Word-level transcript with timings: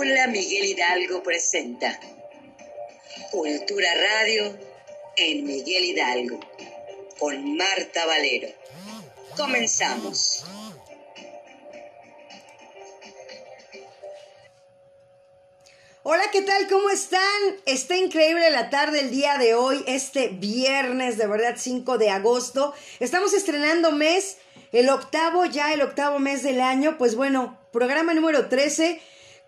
Aula 0.00 0.28
Miguel 0.28 0.64
Hidalgo 0.64 1.22
presenta 1.22 2.00
Cultura 3.30 3.88
Radio 3.94 4.58
en 5.14 5.44
Miguel 5.44 5.84
Hidalgo 5.84 6.40
con 7.18 7.58
Marta 7.58 8.06
Valero. 8.06 8.48
Comenzamos. 9.36 10.42
Hola, 16.02 16.22
¿qué 16.32 16.40
tal? 16.40 16.66
¿Cómo 16.70 16.88
están? 16.88 17.20
Está 17.66 17.94
increíble 17.98 18.50
la 18.50 18.70
tarde 18.70 19.00
el 19.00 19.10
día 19.10 19.36
de 19.36 19.54
hoy, 19.54 19.84
este 19.86 20.28
viernes, 20.28 21.18
de 21.18 21.26
verdad, 21.26 21.56
5 21.58 21.98
de 21.98 22.08
agosto. 22.08 22.72
Estamos 23.00 23.34
estrenando 23.34 23.92
mes, 23.92 24.38
el 24.72 24.88
octavo, 24.88 25.44
ya 25.44 25.74
el 25.74 25.82
octavo 25.82 26.18
mes 26.18 26.42
del 26.42 26.62
año. 26.62 26.96
Pues 26.96 27.16
bueno, 27.16 27.60
programa 27.70 28.14
número 28.14 28.48
13, 28.48 28.98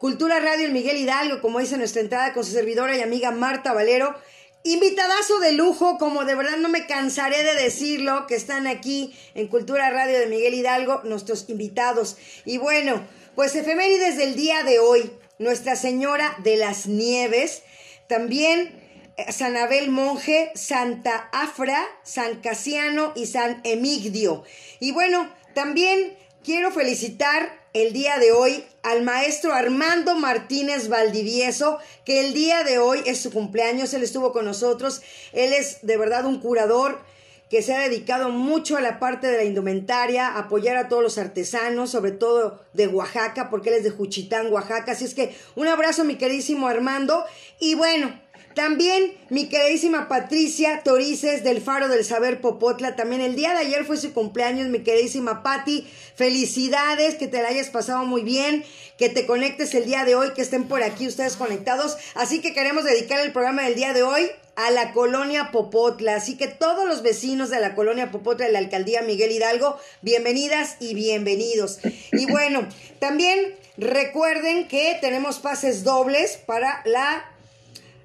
Cultura 0.03 0.41
Radio 0.41 0.67
el 0.67 0.73
Miguel 0.73 0.97
Hidalgo, 0.97 1.41
como 1.41 1.61
dice 1.61 1.77
nuestra 1.77 2.01
entrada 2.01 2.33
con 2.33 2.45
su 2.45 2.51
servidora 2.51 2.97
y 2.97 3.03
amiga 3.03 3.31
Marta 3.31 3.73
Valero. 3.73 4.17
Invitadazo 4.65 5.39
de 5.39 5.53
lujo, 5.53 5.97
como 5.97 6.25
de 6.25 6.35
verdad 6.35 6.57
no 6.57 6.69
me 6.69 6.89
cansaré 6.89 7.45
de 7.45 7.55
decirlo, 7.55 8.27
que 8.27 8.35
están 8.35 8.67
aquí 8.67 9.17
en 9.37 9.47
Cultura 9.47 9.91
Radio 9.91 10.19
de 10.19 10.27
Miguel 10.27 10.55
Hidalgo, 10.55 11.03
nuestros 11.05 11.49
invitados. 11.49 12.17
Y 12.45 12.59
bueno, 12.59 13.01
pues 13.37 13.55
efemérides 13.55 14.17
del 14.17 14.35
día 14.35 14.65
de 14.65 14.81
hoy. 14.81 15.09
Nuestra 15.39 15.77
Señora 15.77 16.35
de 16.43 16.57
las 16.57 16.89
Nieves, 16.89 17.63
también 18.09 18.75
eh, 19.17 19.31
San 19.31 19.57
Abel 19.57 19.89
Monje, 19.89 20.51
Santa 20.57 21.29
Afra, 21.31 21.81
San 22.03 22.41
Casiano 22.41 23.13
y 23.15 23.27
San 23.27 23.61
Emigdio. 23.63 24.43
Y 24.81 24.91
bueno, 24.91 25.31
también 25.55 26.17
quiero 26.45 26.71
felicitar 26.73 27.61
el 27.73 27.93
día 27.93 28.19
de 28.19 28.33
hoy 28.33 28.65
al 28.83 29.03
maestro 29.03 29.55
Armando 29.55 30.17
Martínez 30.17 30.89
Valdivieso, 30.89 31.79
que 32.05 32.21
el 32.21 32.35
día 32.35 32.65
de 32.65 32.79
hoy 32.79 33.01
es 33.07 33.21
su 33.21 33.33
cumpleaños, 33.33 33.95
él 33.95 34.03
estuvo 34.03 34.33
con 34.33 34.45
nosotros, 34.45 35.03
él 35.33 35.53
es 35.53 35.79
de 35.83 35.97
verdad 35.97 36.27
un 36.27 36.41
curador 36.41 37.01
que 37.49 37.63
se 37.63 37.75
ha 37.75 37.81
dedicado 37.81 38.31
mucho 38.31 38.77
a 38.77 38.81
la 38.81 38.99
parte 38.99 39.27
de 39.27 39.37
la 39.37 39.45
indumentaria, 39.45 40.39
apoyar 40.39 40.77
a 40.77 40.89
todos 40.89 41.03
los 41.03 41.19
artesanos, 41.19 41.91
sobre 41.91 42.11
todo 42.11 42.63
de 42.73 42.89
Oaxaca, 42.89 43.51
porque 43.51 43.69
él 43.69 43.77
es 43.77 43.85
de 43.85 43.91
Juchitán, 43.91 44.51
Oaxaca. 44.51 44.93
Así 44.93 45.05
es 45.05 45.15
que 45.15 45.37
un 45.55 45.69
abrazo, 45.69 46.05
mi 46.05 46.17
queridísimo 46.17 46.67
Armando. 46.67 47.25
Y 47.61 47.75
bueno, 47.75 48.19
también 48.55 49.15
mi 49.29 49.49
queridísima 49.49 50.09
Patricia 50.09 50.83
Torices 50.85 51.45
del 51.45 51.61
Faro 51.61 51.89
del 51.89 52.05
Saber 52.05 52.41
Popotla. 52.41 52.97
También 52.97 53.21
el 53.21 53.37
día 53.37 53.53
de 53.53 53.61
ayer 53.61 53.85
fue 53.85 53.97
su 53.97 54.13
cumpleaños, 54.13 54.69
mi 54.69 54.81
queridísima 54.81 55.43
Patti. 55.43 55.87
Felicidades, 56.15 57.15
que 57.15 57.29
te 57.29 57.43
la 57.43 57.49
hayas 57.49 57.71
pasado 57.71 58.05
muy 58.05 58.23
bien, 58.23 58.65
que 58.99 59.09
te 59.09 59.27
conectes 59.27 59.75
el 59.75 59.87
día 59.87 60.05
de 60.05 60.15
hoy, 60.15 60.33
que 60.35 60.43
estén 60.43 60.69
por 60.69 60.83
aquí 60.83 61.07
ustedes 61.07 61.37
conectados. 61.37 61.97
Así 62.15 62.41
que 62.41 62.53
queremos 62.53 62.85
dedicar 62.85 63.21
el 63.21 63.33
programa 63.33 63.63
del 63.63 63.75
día 63.75 63.93
de 63.93 64.03
hoy 64.03 64.31
a 64.57 64.71
la 64.71 64.93
colonia 64.93 65.51
Popotla. 65.51 66.17
Así 66.17 66.37
que 66.37 66.49
todos 66.49 66.87
los 66.87 67.03
vecinos 67.03 67.51
de 67.51 67.61
la 67.61 67.75
colonia 67.75 68.11
Popotla 68.11 68.47
de 68.47 68.53
la 68.53 68.59
alcaldía 68.59 69.03
Miguel 69.03 69.33
Hidalgo, 69.33 69.79
bienvenidas 70.03 70.77
y 70.81 70.95
bienvenidos. 70.95 71.79
Y 72.13 72.27
bueno, 72.27 72.69
también 72.99 73.57
recuerden 73.77 74.69
que 74.69 74.99
tenemos 75.01 75.39
pases 75.39 75.85
dobles 75.85 76.37
para 76.37 76.83
la 76.85 77.32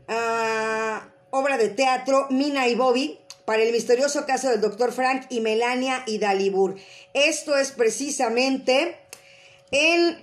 ah, 0.08 1.08
obra 1.30 1.58
de 1.58 1.70
teatro 1.70 2.28
Mina 2.30 2.68
y 2.68 2.76
Bobby 2.76 3.20
para 3.46 3.64
el 3.64 3.72
misterioso 3.72 4.26
caso 4.26 4.50
del 4.50 4.62
doctor 4.62 4.92
Frank 4.92 5.26
y 5.30 5.40
Melania 5.40 6.04
y 6.06 6.18
Dalibur. 6.20 6.76
Esto 7.14 7.58
es 7.58 7.72
precisamente 7.72 8.98
en 9.72 10.18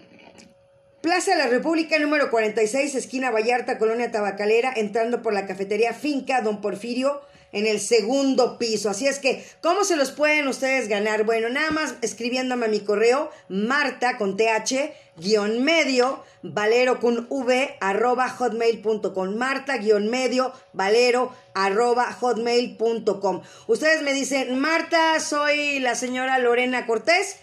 Plaza 1.01 1.33
de 1.33 1.37
la 1.37 1.49
República 1.49 1.99
número 1.99 2.31
46, 2.31 2.95
esquina 2.95 3.31
Vallarta, 3.31 3.79
Colonia 3.79 4.11
Tabacalera, 4.11 4.73
entrando 4.75 5.21
por 5.21 5.35
la 5.35 5.47
cafetería 5.47 5.93
Finca 5.93 6.41
Don 6.41 6.63
Porfirio 6.63 7.21
en 7.55 7.67
el 7.67 7.81
segundo 7.81 8.59
piso. 8.59 8.91
Así 8.91 9.07
es 9.07 9.19
que, 9.19 9.43
¿cómo 9.63 9.85
se 9.85 9.97
los 9.97 10.11
pueden 10.11 10.47
ustedes 10.49 10.89
ganar? 10.89 11.25
Bueno, 11.25 11.49
nada 11.49 11.71
más 11.71 11.95
escribiéndome 12.03 12.67
a 12.67 12.69
mi 12.69 12.81
correo, 12.81 13.31
marta 13.49 14.19
con 14.19 14.37
th, 14.37 14.93
guion 15.17 15.65
medio, 15.65 16.23
valero 16.43 17.01
con 17.01 17.27
v, 17.31 17.77
arroba 17.81 18.29
hotmail.com. 18.29 19.37
Marta, 19.37 19.79
guion 19.79 20.11
medio, 20.11 20.53
valero, 20.73 21.33
arroba 21.55 22.13
hotmail.com. 22.13 23.43
Ustedes 23.69 24.03
me 24.03 24.13
dicen, 24.13 24.59
Marta, 24.59 25.19
soy 25.21 25.79
la 25.79 25.95
señora 25.95 26.39
Lorena 26.39 26.87
Cortés 26.87 27.37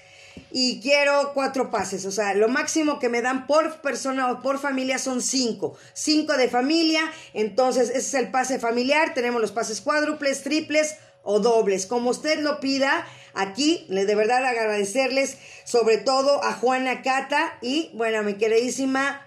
y 0.51 0.81
quiero 0.81 1.31
cuatro 1.33 1.71
pases. 1.71 2.05
O 2.05 2.11
sea, 2.11 2.33
lo 2.33 2.49
máximo 2.49 2.99
que 2.99 3.09
me 3.09 3.21
dan 3.21 3.47
por 3.47 3.81
persona 3.81 4.31
o 4.31 4.41
por 4.41 4.59
familia 4.59 4.99
son 4.99 5.21
cinco. 5.21 5.77
Cinco 5.93 6.33
de 6.33 6.49
familia. 6.49 7.01
Entonces, 7.33 7.89
ese 7.89 7.99
es 7.99 8.13
el 8.13 8.31
pase 8.31 8.59
familiar. 8.59 9.13
Tenemos 9.13 9.41
los 9.41 9.51
pases 9.51 9.81
cuádruples, 9.81 10.43
triples 10.43 10.95
o 11.23 11.39
dobles. 11.39 11.85
Como 11.85 12.09
usted 12.09 12.39
lo 12.39 12.59
pida, 12.59 13.07
aquí 13.33 13.85
de 13.89 14.15
verdad 14.15 14.45
agradecerles 14.45 15.37
sobre 15.63 15.97
todo 15.97 16.43
a 16.43 16.53
Juana 16.53 17.01
Cata 17.01 17.57
y, 17.61 17.91
bueno, 17.93 18.23
mi 18.23 18.35
queridísima 18.35 19.25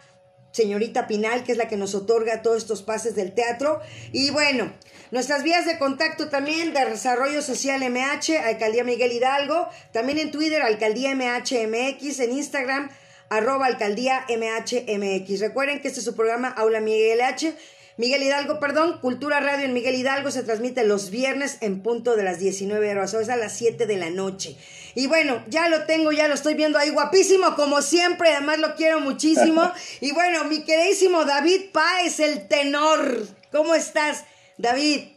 señorita 0.53 1.09
Pinal, 1.09 1.43
que 1.43 1.53
es 1.53 1.59
la 1.59 1.69
que 1.69 1.77
nos 1.77 1.95
otorga 1.95 2.43
todos 2.43 2.59
estos 2.59 2.83
pases 2.83 3.15
del 3.17 3.35
teatro. 3.35 3.81
Y 4.13 4.31
bueno, 4.31 4.73
Nuestras 5.11 5.43
vías 5.43 5.67
de 5.67 5.79
contacto 5.79 6.29
también 6.29 6.73
de 6.73 6.85
Desarrollo 6.85 7.43
Social 7.43 7.81
MH, 7.89 8.39
Alcaldía 8.39 8.85
Miguel 8.85 9.13
Hidalgo, 9.13 9.69
también 9.93 10.19
en 10.19 10.31
Twitter, 10.31 10.63
Alcaldía 10.63 11.15
MHMX, 11.15 12.21
en 12.21 12.33
Instagram, 12.33 12.91
arroba 13.29 13.67
Alcaldía 13.67 14.25
MHMX. 14.29 15.41
Recuerden 15.41 15.81
que 15.81 15.89
este 15.89 16.01
es 16.01 16.05
su 16.05 16.15
programa 16.15 16.49
Aula 16.49 16.81
Miguel 16.81 17.21
H. 17.21 17.55
Miguel 17.97 18.25
Hidalgo, 18.25 18.59
perdón, 18.59 18.99
Cultura 18.99 19.39
Radio 19.39 19.67
en 19.67 19.73
Miguel 19.73 19.95
Hidalgo 19.95 20.33
se 20.33 20.43
transmite 20.43 20.83
los 20.83 21.11
viernes 21.11 21.59
en 21.61 21.81
punto 21.81 22.17
de 22.17 22.25
las 22.25 22.41
19 22.41 22.91
horas, 22.91 23.15
o 23.15 23.21
es 23.21 23.29
a 23.29 23.37
las 23.37 23.57
7 23.57 23.87
de 23.87 23.97
la 23.97 24.11
noche. 24.11 24.57
Y 24.97 25.07
bueno, 25.07 25.45
ya 25.49 25.69
lo 25.69 25.85
tengo, 25.85 26.11
ya 26.11 26.27
lo 26.27 26.35
estoy 26.35 26.55
viendo 26.55 26.77
ahí 26.77 26.91
guapísimo 26.91 27.55
como 27.55 27.83
siempre, 27.83 28.33
además 28.33 28.59
lo 28.59 28.75
quiero 28.75 28.99
muchísimo. 28.99 29.71
y 30.01 30.11
bueno, 30.11 30.43
mi 30.45 30.65
queridísimo 30.65 31.25
David 31.25 31.71
Páez, 31.73 32.19
el 32.19 32.49
tenor, 32.49 33.29
¿cómo 33.53 33.77
estás? 33.77 34.25
David. 34.59 35.15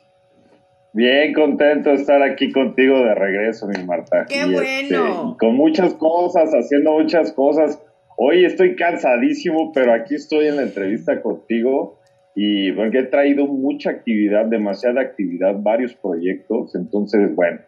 Bien 0.93 1.33
contento 1.33 1.89
de 1.89 1.97
estar 1.97 2.23
aquí 2.23 2.51
contigo 2.51 2.97
de 2.99 3.13
regreso, 3.13 3.67
mi 3.67 3.83
Marta. 3.83 4.25
Qué 4.27 4.41
este, 4.41 4.51
bueno. 4.51 5.37
con 5.39 5.55
muchas 5.55 5.93
cosas, 5.93 6.49
haciendo 6.51 6.93
muchas 6.93 7.31
cosas. 7.33 7.79
Hoy 8.17 8.45
estoy 8.45 8.75
cansadísimo, 8.75 9.71
pero 9.73 9.93
aquí 9.93 10.15
estoy 10.15 10.47
en 10.47 10.55
la 10.55 10.63
entrevista 10.63 11.21
contigo 11.21 11.99
y 12.33 12.71
porque 12.71 12.99
he 12.99 13.03
traído 13.03 13.45
mucha 13.45 13.91
actividad, 13.91 14.45
demasiada 14.45 15.01
actividad, 15.01 15.55
varios 15.59 15.93
proyectos. 15.93 16.73
Entonces, 16.73 17.35
bueno, 17.35 17.59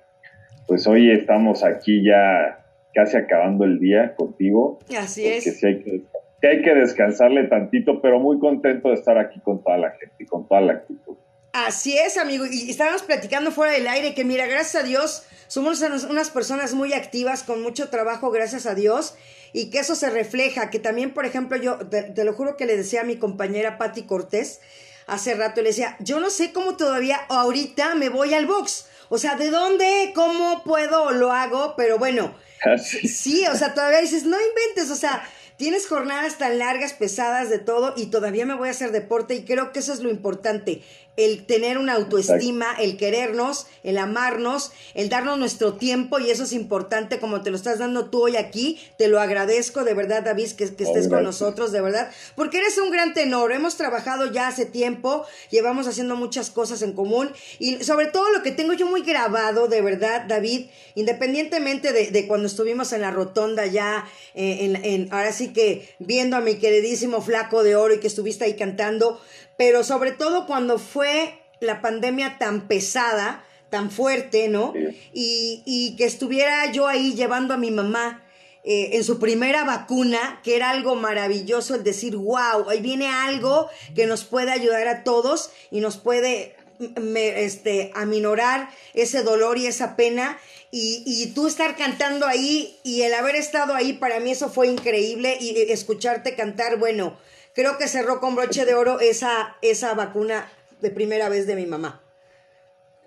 pues 0.68 0.88
hoy 0.88 1.12
estamos 1.12 1.64
aquí 1.64 2.04
ya 2.04 2.66
casi 2.96 3.18
acabando 3.18 3.64
el 3.66 3.80
día 3.80 4.16
contigo. 4.16 4.80
Así 4.98 5.28
es. 5.28 5.44
Sí 5.44 5.68
hay 5.68 5.84
que, 5.84 6.02
que 6.42 6.48
hay 6.48 6.62
que 6.64 6.74
descansarle 6.74 7.44
tantito, 7.44 8.02
pero 8.02 8.20
muy 8.20 8.40
contento 8.40 8.90
de 8.90 8.96
estar 8.96 9.20
aquí 9.20 9.40
con 9.42 9.64
toda 9.64 9.78
la 9.78 9.92
gente 9.92 10.16
y 10.18 10.26
con 10.26 10.48
toda 10.48 10.62
la 10.62 10.74
actitud. 10.74 11.16
Así 11.54 11.98
es, 11.98 12.18
amigo. 12.18 12.46
Y 12.46 12.70
estábamos 12.70 13.02
platicando 13.02 13.52
fuera 13.52 13.74
del 13.74 13.88
aire 13.88 14.14
que, 14.14 14.24
mira, 14.26 14.46
gracias 14.46 14.84
a 14.84 14.86
Dios, 14.86 15.24
somos 15.48 15.82
unas 15.82 16.30
personas 16.30 16.74
muy 16.74 16.94
activas, 16.94 17.44
con 17.44 17.62
mucho 17.62 17.90
trabajo, 17.90 18.30
gracias 18.30 18.66
a 18.66 18.76
Dios, 18.76 19.16
y 19.52 19.72
que 19.72 19.80
eso 19.80 19.96
se 19.96 20.10
refleja. 20.10 20.70
Que 20.70 20.80
también, 20.80 21.14
por 21.14 21.26
ejemplo, 21.26 21.58
yo 21.58 21.78
te, 21.78 22.24
lo 22.24 22.34
juro 22.34 22.56
que 22.56 22.66
le 22.66 22.78
decía 22.78 23.02
a 23.02 23.06
mi 23.06 23.18
compañera 23.18 23.78
Patti 23.78 24.04
Cortés 24.04 24.62
hace 25.08 25.34
rato, 25.34 25.62
le 25.62 25.70
decía, 25.70 25.98
yo 26.00 26.20
no 26.20 26.30
sé 26.30 26.54
cómo 26.54 26.78
todavía 26.78 27.18
ahorita 27.30 27.96
me 27.96 28.10
voy 28.10 28.36
al 28.36 28.46
box. 28.46 28.86
O 29.10 29.18
sea, 29.18 29.36
¿de 29.36 29.50
dónde, 29.50 30.12
cómo 30.14 30.64
puedo, 30.64 31.12
lo 31.12 31.32
hago? 31.32 31.74
Pero 31.76 31.98
bueno, 31.98 32.36
ah, 32.64 32.78
sí, 32.78 33.44
o 33.52 33.56
sea, 33.56 33.74
todavía 33.74 34.02
dices, 34.02 34.26
no 34.26 34.38
inventes, 34.40 34.92
o 34.92 34.96
sea, 34.96 35.28
tienes 35.60 35.88
jornadas 35.88 36.38
tan 36.38 36.58
largas, 36.58 36.94
pesadas 36.94 37.50
de 37.50 37.60
todo 37.60 37.94
y 37.98 38.06
todavía 38.06 38.46
me 38.46 38.54
voy 38.54 38.70
a 38.70 38.72
hacer 38.72 38.92
deporte 38.92 39.36
y 39.36 39.44
creo 39.44 39.74
que 39.74 39.80
eso 39.80 39.92
es 39.92 40.00
lo 40.00 40.10
importante, 40.10 40.84
el 41.20 41.46
tener 41.46 41.78
una 41.78 41.96
autoestima, 41.96 42.74
el 42.80 42.96
querernos, 42.96 43.68
el 43.84 43.98
amarnos, 43.98 44.72
el 44.94 45.10
darnos 45.10 45.38
nuestro 45.38 45.74
tiempo 45.74 46.18
y 46.18 46.32
eso 46.32 46.44
es 46.44 46.54
importante 46.54 47.20
como 47.20 47.42
te 47.42 47.50
lo 47.50 47.58
estás 47.58 47.78
dando 47.78 48.10
tú 48.10 48.24
hoy 48.24 48.38
aquí. 48.38 48.80
Te 48.98 49.10
lo 49.10 49.20
agradezco 49.20 49.84
de 49.84 49.94
verdad, 49.94 50.24
David, 50.24 50.52
que, 50.52 50.64
estés 50.64 51.10
con 51.10 51.24
nosotros, 51.24 51.74
de 51.74 51.82
verdad, 51.82 52.10
porque 52.36 52.60
eres 52.60 52.78
un 52.78 52.90
gran 52.90 53.14
tenor. 53.14 53.52
Hemos 53.52 53.76
trabajado 53.76 54.32
ya 54.32 54.48
hace 54.48 54.66
tiempo, 54.66 55.26
llevamos 55.52 55.88
haciendo 55.88 56.16
muchas 56.16 56.52
cosas 56.52 56.82
en 56.84 56.94
común 56.94 57.30
y 57.60 57.84
sobre 57.84 58.08
todo 58.08 58.32
lo 58.32 58.42
que 58.42 58.52
tengo 58.52 58.72
yo 58.72 58.86
muy 58.86 59.02
grabado, 59.02 59.68
de 59.68 59.82
verdad, 59.82 60.24
David, 60.26 60.68
independientemente 60.96 61.92
de, 61.92 62.28
cuando 62.28 62.48
estuvimos 62.48 62.94
en 62.94 63.02
la 63.02 63.12
rotonda 63.12 63.66
ya, 63.66 64.08
eh, 64.36 64.60
en, 64.62 64.86
en, 64.86 65.14
ahora 65.14 65.34
sí 65.34 65.50
que 65.52 65.96
viendo 66.00 66.38
a 66.38 66.40
mi 66.40 66.56
queridísimo 66.56 67.22
flaco 67.22 67.62
de 67.62 67.76
oro 67.76 67.94
y 67.94 68.00
que 68.00 68.08
estuviste 68.08 68.46
ahí 68.46 68.56
cantando, 68.56 69.20
pero 69.60 69.84
sobre 69.84 70.14
todo 70.14 70.46
cuando 70.48 70.80
fue 70.80 71.38
la 71.60 71.82
pandemia 71.82 72.38
tan 72.40 72.70
pesada, 72.70 73.44
tan 73.70 73.92
fuerte, 73.92 74.48
¿no? 74.48 74.74
Y, 75.12 75.64
y, 75.66 75.98
que 75.98 76.06
estuviera 76.06 76.72
yo 76.72 76.88
ahí 76.88 77.14
llevando 77.14 77.54
a 77.54 77.58
mi 77.58 77.70
mamá 77.70 78.24
eh, 78.64 78.92
en 78.94 79.04
su 79.04 79.20
primera 79.20 79.66
vacuna, 79.66 80.40
que 80.46 80.56
era 80.56 80.70
algo 80.70 80.96
maravilloso 80.96 81.76
el 81.76 81.84
decir, 81.84 82.16
wow, 82.16 82.70
ahí 82.70 82.80
viene 82.80 83.10
algo 83.10 83.68
que 83.96 84.08
nos 84.08 84.24
puede 84.24 84.54
ayudar 84.54 84.88
a 84.88 85.04
todos 85.04 85.52
y 85.72 85.82
nos 85.82 85.98
puede 85.98 86.56
me, 87.02 87.44
este, 87.44 87.92
aminorar 87.96 88.70
ese 88.94 89.24
dolor 89.24 89.58
y 89.58 89.68
esa 89.68 89.98
pena. 89.98 90.40
Y, 90.72 91.04
y, 91.06 91.34
tú 91.34 91.48
estar 91.48 91.76
cantando 91.76 92.28
ahí 92.28 92.80
y 92.84 93.02
el 93.02 93.14
haber 93.14 93.36
estado 93.36 93.76
ahí, 93.76 93.92
para 93.92 94.22
mí 94.22 94.32
eso 94.32 94.48
fue 94.48 94.70
increíble 94.70 95.38
y 95.42 95.70
escucharte 95.70 96.36
cantar, 96.36 96.78
bueno, 96.78 97.18
creo 97.60 97.78
que 97.78 97.88
cerró 97.88 98.22
con 98.22 98.38
broche 98.38 98.64
de 98.64 98.74
oro 98.74 99.02
esa, 99.02 99.58
esa 99.62 99.94
vacuna 99.94 100.46
de 100.80 100.92
primera 100.92 101.28
vez 101.28 101.46
de 101.46 101.58
mi 101.58 101.66
mamá. 101.66 102.02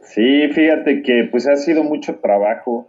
Sí, 0.03 0.49
fíjate 0.49 1.01
que 1.03 1.27
pues 1.31 1.49
ha 1.49 1.57
sido 1.57 1.85
mucho 1.85 2.17
trabajo, 2.17 2.87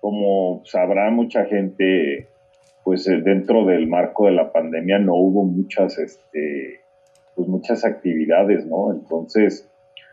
como 0.00 0.62
sabrá 0.64 1.10
mucha 1.10 1.44
gente, 1.44 2.28
pues 2.84 3.06
eh, 3.06 3.20
dentro 3.22 3.66
del 3.66 3.86
marco 3.86 4.24
de 4.26 4.32
la 4.32 4.50
pandemia 4.50 4.98
no 4.98 5.14
hubo 5.14 5.44
muchas, 5.44 5.98
este, 5.98 6.80
pues 7.34 7.48
muchas 7.48 7.84
actividades, 7.84 8.64
¿no? 8.64 8.90
Entonces, 8.92 9.68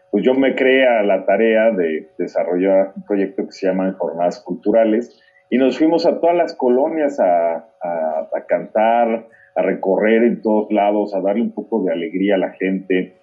pues 0.09 0.25
yo 0.25 0.33
me 0.33 0.55
creé 0.55 0.85
a 0.89 1.03
la 1.03 1.25
tarea 1.25 1.71
de 1.71 2.09
desarrollar 2.17 2.91
un 2.97 3.05
proyecto 3.05 3.45
que 3.45 3.53
se 3.53 3.67
llama 3.67 3.95
Jornadas 3.97 4.41
Culturales 4.41 5.17
y 5.49 5.57
nos 5.57 5.77
fuimos 5.77 6.05
a 6.05 6.19
todas 6.19 6.35
las 6.35 6.53
colonias 6.53 7.17
a, 7.21 7.55
a, 7.81 8.45
cantar, 8.45 9.29
a 9.55 9.61
recorrer 9.61 10.23
en 10.23 10.41
todos 10.41 10.71
lados, 10.71 11.13
a 11.13 11.21
darle 11.21 11.41
un 11.41 11.51
poco 11.51 11.83
de 11.83 11.91
alegría 11.91 12.35
a 12.35 12.39
la 12.39 12.51
gente. 12.51 13.15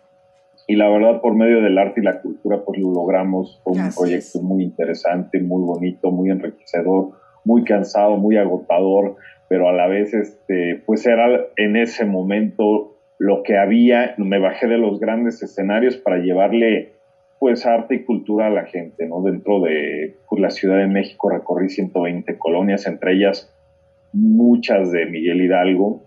Y 0.66 0.76
la 0.76 0.88
verdad, 0.88 1.20
por 1.20 1.34
medio 1.34 1.62
del 1.62 1.78
arte 1.78 2.00
y 2.00 2.04
la 2.04 2.20
cultura, 2.20 2.62
pues 2.64 2.78
lo 2.78 2.92
logramos. 2.92 3.60
Fue 3.64 3.72
un 3.72 3.90
proyecto 3.96 4.42
muy 4.42 4.62
interesante, 4.62 5.40
muy 5.40 5.62
bonito, 5.62 6.10
muy 6.10 6.30
enriquecedor, 6.30 7.12
muy 7.44 7.64
cansado, 7.64 8.16
muy 8.16 8.36
agotador, 8.36 9.16
pero 9.48 9.68
a 9.68 9.72
la 9.72 9.86
vez, 9.86 10.12
este, 10.12 10.82
pues 10.84 11.06
era 11.06 11.46
en 11.56 11.76
ese 11.76 12.04
momento 12.04 12.96
lo 13.18 13.42
que 13.42 13.56
había, 13.56 14.14
me 14.18 14.38
bajé 14.38 14.66
de 14.68 14.78
los 14.78 15.00
grandes 15.00 15.42
escenarios 15.42 15.96
para 15.96 16.18
llevarle 16.18 16.92
pues 17.40 17.66
arte 17.66 17.96
y 17.96 18.04
cultura 18.04 18.48
a 18.48 18.50
la 18.50 18.64
gente, 18.64 19.06
¿no? 19.06 19.22
Dentro 19.22 19.60
de 19.60 20.16
pues, 20.28 20.40
la 20.40 20.50
Ciudad 20.50 20.78
de 20.78 20.86
México 20.86 21.30
recorrí 21.30 21.68
120 21.68 22.36
colonias, 22.36 22.86
entre 22.86 23.14
ellas 23.14 23.54
muchas 24.12 24.90
de 24.90 25.06
Miguel 25.06 25.42
Hidalgo, 25.42 26.02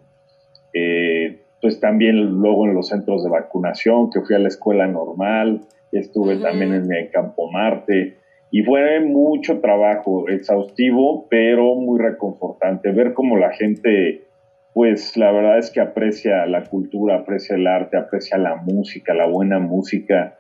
eh, 0.74 1.42
pues 1.62 1.80
también 1.80 2.18
luego 2.18 2.66
en 2.66 2.74
los 2.74 2.88
centros 2.88 3.24
de 3.24 3.30
vacunación, 3.30 4.10
que 4.10 4.22
fui 4.22 4.36
a 4.36 4.40
la 4.40 4.48
escuela 4.48 4.88
normal, 4.88 5.62
estuve 5.92 6.38
también 6.38 6.74
en, 6.74 6.92
en 6.92 7.08
Campo 7.10 7.52
Marte, 7.52 8.18
y 8.50 8.64
fue 8.64 9.00
mucho 9.00 9.60
trabajo 9.60 10.28
exhaustivo, 10.28 11.28
pero 11.30 11.76
muy 11.76 12.00
reconfortante, 12.00 12.92
ver 12.92 13.14
cómo 13.14 13.38
la 13.38 13.52
gente 13.52 14.28
pues 14.74 15.18
la 15.18 15.32
verdad 15.32 15.58
es 15.58 15.70
que 15.70 15.82
aprecia 15.82 16.46
la 16.46 16.64
cultura, 16.64 17.18
aprecia 17.18 17.56
el 17.56 17.68
arte, 17.68 17.98
aprecia 17.98 18.38
la 18.38 18.56
música, 18.56 19.14
la 19.14 19.28
buena 19.28 19.60
música. 19.60 20.38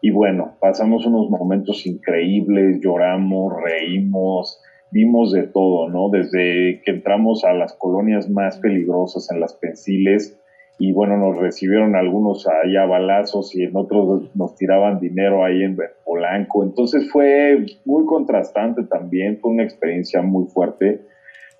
Y 0.00 0.10
bueno, 0.10 0.56
pasamos 0.60 1.06
unos 1.06 1.28
momentos 1.28 1.86
increíbles, 1.86 2.78
lloramos, 2.80 3.52
reímos, 3.62 4.62
vimos 4.94 5.32
de 5.32 5.42
todo, 5.42 5.88
¿no? 5.88 6.08
Desde 6.08 6.80
que 6.84 6.92
entramos 6.92 7.44
a 7.44 7.52
las 7.52 7.74
colonias 7.74 8.30
más 8.30 8.58
peligrosas 8.58 9.28
en 9.32 9.40
las 9.40 9.52
pensiles 9.54 10.40
y 10.78 10.92
bueno, 10.92 11.16
nos 11.16 11.36
recibieron 11.36 11.96
algunos 11.96 12.46
ahí 12.46 12.76
a 12.76 12.86
balazos 12.86 13.56
y 13.56 13.64
en 13.64 13.74
otros 13.74 14.30
nos 14.36 14.54
tiraban 14.54 15.00
dinero 15.00 15.44
ahí 15.44 15.64
en 15.64 15.76
Polanco. 16.04 16.62
Entonces 16.62 17.10
fue 17.10 17.66
muy 17.84 18.06
contrastante 18.06 18.84
también, 18.84 19.40
fue 19.40 19.50
una 19.50 19.64
experiencia 19.64 20.22
muy 20.22 20.46
fuerte, 20.46 21.00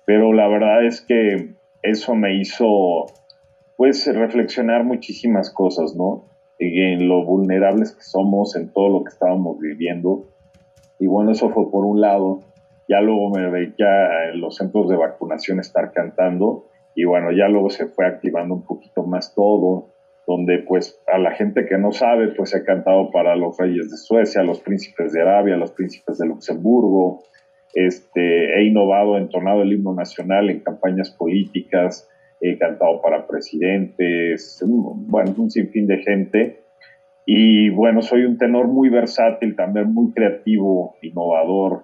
pero 0.05 0.31
la 0.31 0.47
verdad 0.47 0.85
es 0.85 1.01
que 1.01 1.55
eso 1.81 2.15
me 2.15 2.39
hizo, 2.39 3.05
pues, 3.75 4.07
reflexionar 4.15 4.85
muchísimas 4.85 5.51
cosas, 5.51 5.93
¿no? 5.93 6.23
En 6.57 7.09
lo 7.09 7.25
vulnerables 7.25 7.93
que 7.93 8.01
somos, 8.01 8.55
en 8.55 8.71
todo 8.71 8.87
lo 8.89 9.03
que 9.03 9.09
estábamos 9.09 9.59
viviendo. 9.59 10.23
Y 10.99 11.07
bueno, 11.07 11.31
eso 11.31 11.49
fue 11.49 11.69
por 11.69 11.83
un 11.83 11.99
lado. 11.99 12.39
Ya 12.87 13.01
luego 13.01 13.29
me 13.31 13.49
veía 13.49 14.29
en 14.31 14.41
los 14.41 14.57
centros 14.57 14.89
de 14.89 14.95
vacunación 14.95 15.59
estar 15.59 15.91
cantando. 15.91 16.67
Y 16.95 17.03
bueno, 17.05 17.31
ya 17.31 17.47
luego 17.47 17.69
se 17.69 17.87
fue 17.87 18.05
activando 18.05 18.55
un 18.55 18.65
poquito 18.65 19.03
más 19.03 19.33
todo, 19.33 19.89
donde 20.27 20.59
pues 20.59 21.01
a 21.11 21.17
la 21.17 21.31
gente 21.31 21.65
que 21.65 21.77
no 21.77 21.91
sabe, 21.91 22.29
pues 22.29 22.53
he 22.55 22.63
cantado 22.63 23.11
para 23.11 23.35
los 23.35 23.57
reyes 23.57 23.91
de 23.91 23.97
Suecia, 23.97 24.43
los 24.43 24.59
príncipes 24.61 25.11
de 25.11 25.21
Arabia, 25.21 25.57
los 25.57 25.71
príncipes 25.71 26.17
de 26.17 26.27
Luxemburgo, 26.27 27.23
este, 27.73 28.57
he 28.57 28.63
innovado, 28.63 29.17
entonado 29.17 29.61
el 29.61 29.73
himno 29.73 29.93
nacional 29.93 30.49
en 30.49 30.61
campañas 30.61 31.11
políticas, 31.11 32.09
he 32.39 32.57
cantado 32.57 33.01
para 33.01 33.27
presidentes, 33.27 34.63
bueno, 34.65 35.33
un 35.37 35.51
sinfín 35.51 35.87
de 35.87 35.97
gente. 35.97 36.61
Y 37.25 37.69
bueno, 37.71 38.01
soy 38.01 38.23
un 38.23 38.37
tenor 38.37 38.67
muy 38.67 38.89
versátil, 38.89 39.55
también 39.55 39.93
muy 39.93 40.13
creativo, 40.13 40.95
innovador 41.01 41.83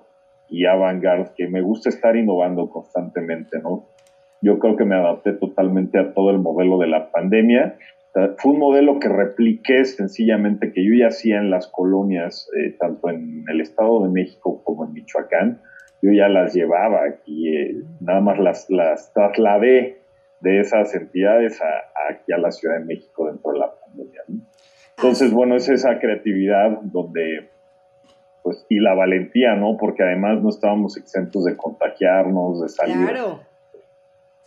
y 0.51 0.65
avant 0.65 1.01
que 1.35 1.47
me 1.47 1.61
gusta 1.61 1.89
estar 1.89 2.15
innovando 2.15 2.69
constantemente, 2.69 3.59
¿no? 3.59 3.87
Yo 4.41 4.59
creo 4.59 4.75
que 4.75 4.85
me 4.85 4.95
adapté 4.95 5.33
totalmente 5.33 5.97
a 5.97 6.13
todo 6.13 6.29
el 6.29 6.39
modelo 6.39 6.77
de 6.77 6.87
la 6.87 7.11
pandemia. 7.11 7.77
Fue 8.37 8.51
un 8.51 8.59
modelo 8.59 8.99
que 8.99 9.07
repliqué 9.07 9.85
sencillamente 9.85 10.73
que 10.73 10.83
yo 10.83 10.93
ya 10.93 11.07
hacía 11.07 11.37
en 11.37 11.49
las 11.49 11.67
colonias, 11.67 12.49
eh, 12.57 12.75
tanto 12.77 13.09
en 13.09 13.45
el 13.47 13.61
Estado 13.61 14.03
de 14.03 14.09
México 14.09 14.61
como 14.63 14.85
en 14.85 14.93
Michoacán 14.93 15.61
yo 16.01 16.11
ya 16.11 16.27
las 16.27 16.53
llevaba 16.53 17.05
aquí, 17.05 17.55
eh, 17.55 17.75
nada 17.99 18.21
más 18.21 18.39
las, 18.39 18.69
las 18.69 19.13
trasladé 19.13 19.99
de 20.39 20.59
esas 20.59 20.93
entidades 20.95 21.61
a, 21.61 22.11
aquí 22.11 22.31
a 22.33 22.37
la 22.37 22.51
Ciudad 22.51 22.79
de 22.79 22.85
México 22.85 23.27
dentro 23.27 23.51
de 23.51 23.59
la 23.59 23.71
pandemia. 23.79 24.21
Entonces, 24.97 25.31
bueno, 25.31 25.55
es 25.55 25.69
esa 25.69 25.99
creatividad 25.99 26.79
donde, 26.81 27.50
pues, 28.43 28.65
y 28.69 28.79
la 28.79 28.93
valentía, 28.93 29.55
¿no? 29.55 29.77
Porque 29.77 30.03
además 30.03 30.41
no 30.41 30.49
estábamos 30.49 30.97
exentos 30.97 31.45
de 31.45 31.55
contagiarnos, 31.55 32.61
de 32.61 32.69
salir. 32.69 33.07
Claro. 33.07 33.39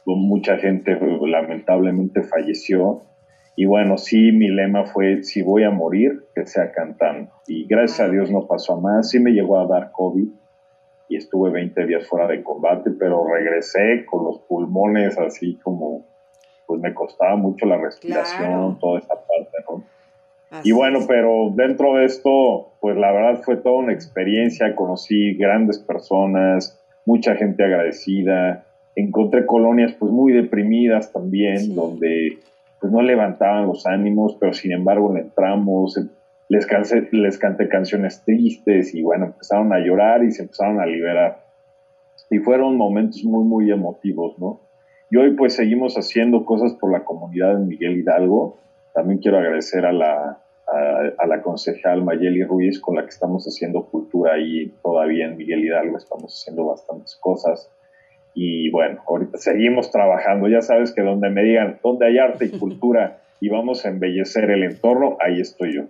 Mucha 0.06 0.58
gente 0.58 0.99
lamentablemente 1.26 2.23
falleció. 2.23 3.02
Y 3.56 3.67
bueno, 3.67 3.96
sí, 3.99 4.32
mi 4.32 4.49
lema 4.49 4.85
fue, 4.85 5.23
si 5.23 5.43
voy 5.43 5.64
a 5.64 5.70
morir, 5.70 6.25
que 6.35 6.44
sea 6.46 6.73
cantando. 6.73 7.31
Y 7.46 7.67
gracias 7.67 8.00
a 8.00 8.11
Dios 8.11 8.31
no 8.31 8.46
pasó 8.46 8.75
a 8.75 8.81
más. 8.81 9.11
Sí 9.11 9.20
me 9.20 9.31
llegó 9.31 9.58
a 9.58 9.67
dar 9.67 9.93
COVID, 9.93 10.29
y 11.08 11.17
estuve 11.17 11.50
20 11.50 11.87
días 11.87 12.06
fuera 12.06 12.26
de 12.26 12.43
combate, 12.43 12.90
pero 12.99 13.26
regresé 13.26 14.05
con 14.06 14.25
los 14.25 14.40
pulmones 14.40 15.18
así 15.18 15.57
como, 15.62 16.07
pues 16.66 16.80
me 16.80 16.95
costaba 16.95 17.37
mucho 17.37 17.66
la 17.66 17.76
respiración, 17.76 18.78
toda 18.78 19.00
esa 19.00 19.14
parte, 19.14 19.59
¿no? 19.68 19.85
Y 20.62 20.72
bueno, 20.72 21.00
pero 21.08 21.50
dentro 21.54 21.94
de 21.94 22.04
esto, 22.04 22.74
pues 22.80 22.96
la 22.96 23.12
verdad 23.12 23.42
fue 23.42 23.56
toda 23.56 23.78
una 23.78 23.92
experiencia, 23.92 24.76
conocí 24.76 25.34
grandes 25.34 25.78
personas, 25.78 26.80
mucha 27.06 27.34
gente 27.34 27.64
agradecida, 27.64 28.64
encontré 28.96 29.46
colonias 29.46 29.94
pues 29.98 30.12
muy 30.12 30.32
deprimidas 30.32 31.12
también, 31.12 31.74
donde 31.74 32.38
pues 32.80 32.92
no 32.92 33.02
levantaban 33.02 33.66
los 33.66 33.86
ánimos, 33.86 34.36
pero 34.38 34.52
sin 34.52 34.72
embargo 34.72 35.12
le 35.12 35.20
entramos, 35.20 35.98
les, 36.48 36.66
les 37.12 37.38
canté 37.38 37.68
canciones 37.68 38.22
tristes 38.24 38.94
y 38.94 39.02
bueno, 39.02 39.26
empezaron 39.26 39.72
a 39.72 39.78
llorar 39.78 40.22
y 40.22 40.30
se 40.30 40.42
empezaron 40.42 40.80
a 40.80 40.86
liberar. 40.86 41.44
Y 42.30 42.38
fueron 42.38 42.76
momentos 42.76 43.24
muy, 43.24 43.44
muy 43.44 43.70
emotivos, 43.70 44.38
¿no? 44.38 44.60
Y 45.10 45.16
hoy 45.16 45.34
pues 45.34 45.54
seguimos 45.54 45.94
haciendo 45.96 46.44
cosas 46.44 46.72
por 46.74 46.90
la 46.90 47.04
comunidad 47.04 47.56
de 47.56 47.64
Miguel 47.64 47.98
Hidalgo. 47.98 48.58
También 48.94 49.18
quiero 49.18 49.38
agradecer 49.38 49.84
a 49.84 49.92
la, 49.92 50.40
a, 51.18 51.26
la 51.26 51.42
concejal 51.42 52.02
Mayeli 52.04 52.44
Ruiz 52.44 52.80
con 52.80 52.94
la 52.94 53.02
que 53.02 53.10
estamos 53.10 53.44
haciendo 53.44 53.86
cultura 53.86 54.34
ahí 54.34 54.72
todavía 54.82 55.26
en 55.26 55.36
Miguel 55.36 55.64
Hidalgo. 55.64 55.98
Estamos 55.98 56.40
haciendo 56.40 56.66
bastantes 56.66 57.16
cosas. 57.16 57.70
Y 58.34 58.70
bueno, 58.70 59.02
ahorita 59.06 59.38
seguimos 59.38 59.90
trabajando. 59.90 60.48
Ya 60.48 60.62
sabes 60.62 60.92
que 60.92 61.02
donde 61.02 61.28
me 61.28 61.42
digan, 61.42 61.80
donde 61.82 62.06
hay 62.06 62.18
arte 62.18 62.46
y 62.46 62.50
cultura 62.58 63.20
y 63.40 63.48
vamos 63.48 63.84
a 63.84 63.88
embellecer 63.88 64.50
el 64.50 64.62
entorno, 64.62 65.18
ahí 65.20 65.40
estoy 65.40 65.74
yo. 65.74 65.82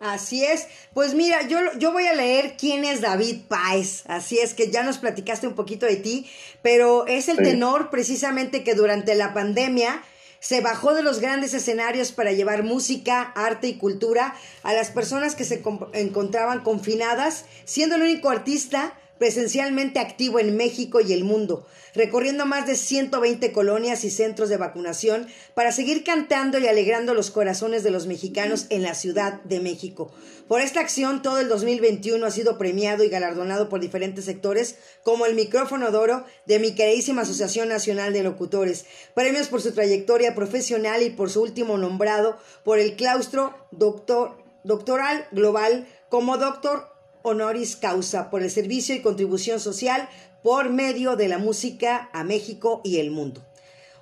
Así 0.00 0.44
es. 0.44 0.68
Pues 0.92 1.14
mira, 1.14 1.46
yo, 1.48 1.58
yo 1.78 1.92
voy 1.92 2.06
a 2.06 2.14
leer 2.14 2.54
quién 2.58 2.84
es 2.84 3.00
David 3.00 3.42
Páez. 3.48 4.04
Así 4.06 4.38
es 4.38 4.54
que 4.54 4.70
ya 4.70 4.82
nos 4.82 4.98
platicaste 4.98 5.46
un 5.46 5.54
poquito 5.54 5.86
de 5.86 5.96
ti, 5.96 6.26
pero 6.62 7.06
es 7.06 7.28
el 7.28 7.38
tenor 7.38 7.90
precisamente 7.90 8.64
que 8.64 8.74
durante 8.74 9.14
la 9.14 9.32
pandemia 9.32 10.02
se 10.44 10.60
bajó 10.60 10.92
de 10.92 11.02
los 11.02 11.20
grandes 11.20 11.54
escenarios 11.54 12.12
para 12.12 12.32
llevar 12.32 12.64
música, 12.64 13.32
arte 13.34 13.66
y 13.66 13.78
cultura 13.78 14.34
a 14.62 14.74
las 14.74 14.90
personas 14.90 15.34
que 15.34 15.44
se 15.46 15.62
encontraban 15.94 16.60
confinadas, 16.60 17.46
siendo 17.64 17.96
el 17.96 18.02
único 18.02 18.28
artista 18.28 18.92
presencialmente 19.18 20.00
activo 20.00 20.38
en 20.38 20.56
México 20.56 21.00
y 21.00 21.12
el 21.12 21.24
mundo, 21.24 21.66
recorriendo 21.94 22.46
más 22.46 22.66
de 22.66 22.74
120 22.74 23.52
colonias 23.52 24.04
y 24.04 24.10
centros 24.10 24.48
de 24.48 24.56
vacunación 24.56 25.28
para 25.54 25.72
seguir 25.72 26.04
cantando 26.04 26.58
y 26.58 26.66
alegrando 26.66 27.14
los 27.14 27.30
corazones 27.30 27.82
de 27.82 27.90
los 27.90 28.06
mexicanos 28.06 28.66
en 28.70 28.82
la 28.82 28.94
Ciudad 28.94 29.42
de 29.42 29.60
México. 29.60 30.12
Por 30.48 30.60
esta 30.60 30.80
acción, 30.80 31.22
todo 31.22 31.38
el 31.38 31.48
2021 31.48 32.26
ha 32.26 32.30
sido 32.30 32.58
premiado 32.58 33.04
y 33.04 33.08
galardonado 33.08 33.68
por 33.68 33.80
diferentes 33.80 34.24
sectores, 34.24 34.76
como 35.02 35.26
el 35.26 35.34
micrófono 35.34 35.90
de 35.90 35.96
oro 35.96 36.24
de 36.46 36.58
mi 36.58 36.74
queridísima 36.74 37.22
Asociación 37.22 37.68
Nacional 37.68 38.12
de 38.12 38.22
Locutores, 38.22 38.84
premios 39.14 39.48
por 39.48 39.62
su 39.62 39.72
trayectoria 39.72 40.34
profesional 40.34 41.02
y 41.02 41.10
por 41.10 41.30
su 41.30 41.42
último 41.42 41.78
nombrado 41.78 42.38
por 42.64 42.78
el 42.78 42.96
claustro 42.96 43.54
doctor, 43.70 44.42
doctoral 44.64 45.26
global 45.32 45.86
como 46.08 46.36
doctor 46.36 46.93
honoris 47.24 47.74
causa 47.74 48.30
por 48.30 48.42
el 48.42 48.50
servicio 48.50 48.94
y 48.94 49.00
contribución 49.00 49.58
social 49.58 50.08
por 50.42 50.68
medio 50.70 51.16
de 51.16 51.26
la 51.26 51.38
música 51.38 52.10
a 52.12 52.22
México 52.22 52.82
y 52.84 52.98
el 52.98 53.10
mundo. 53.10 53.42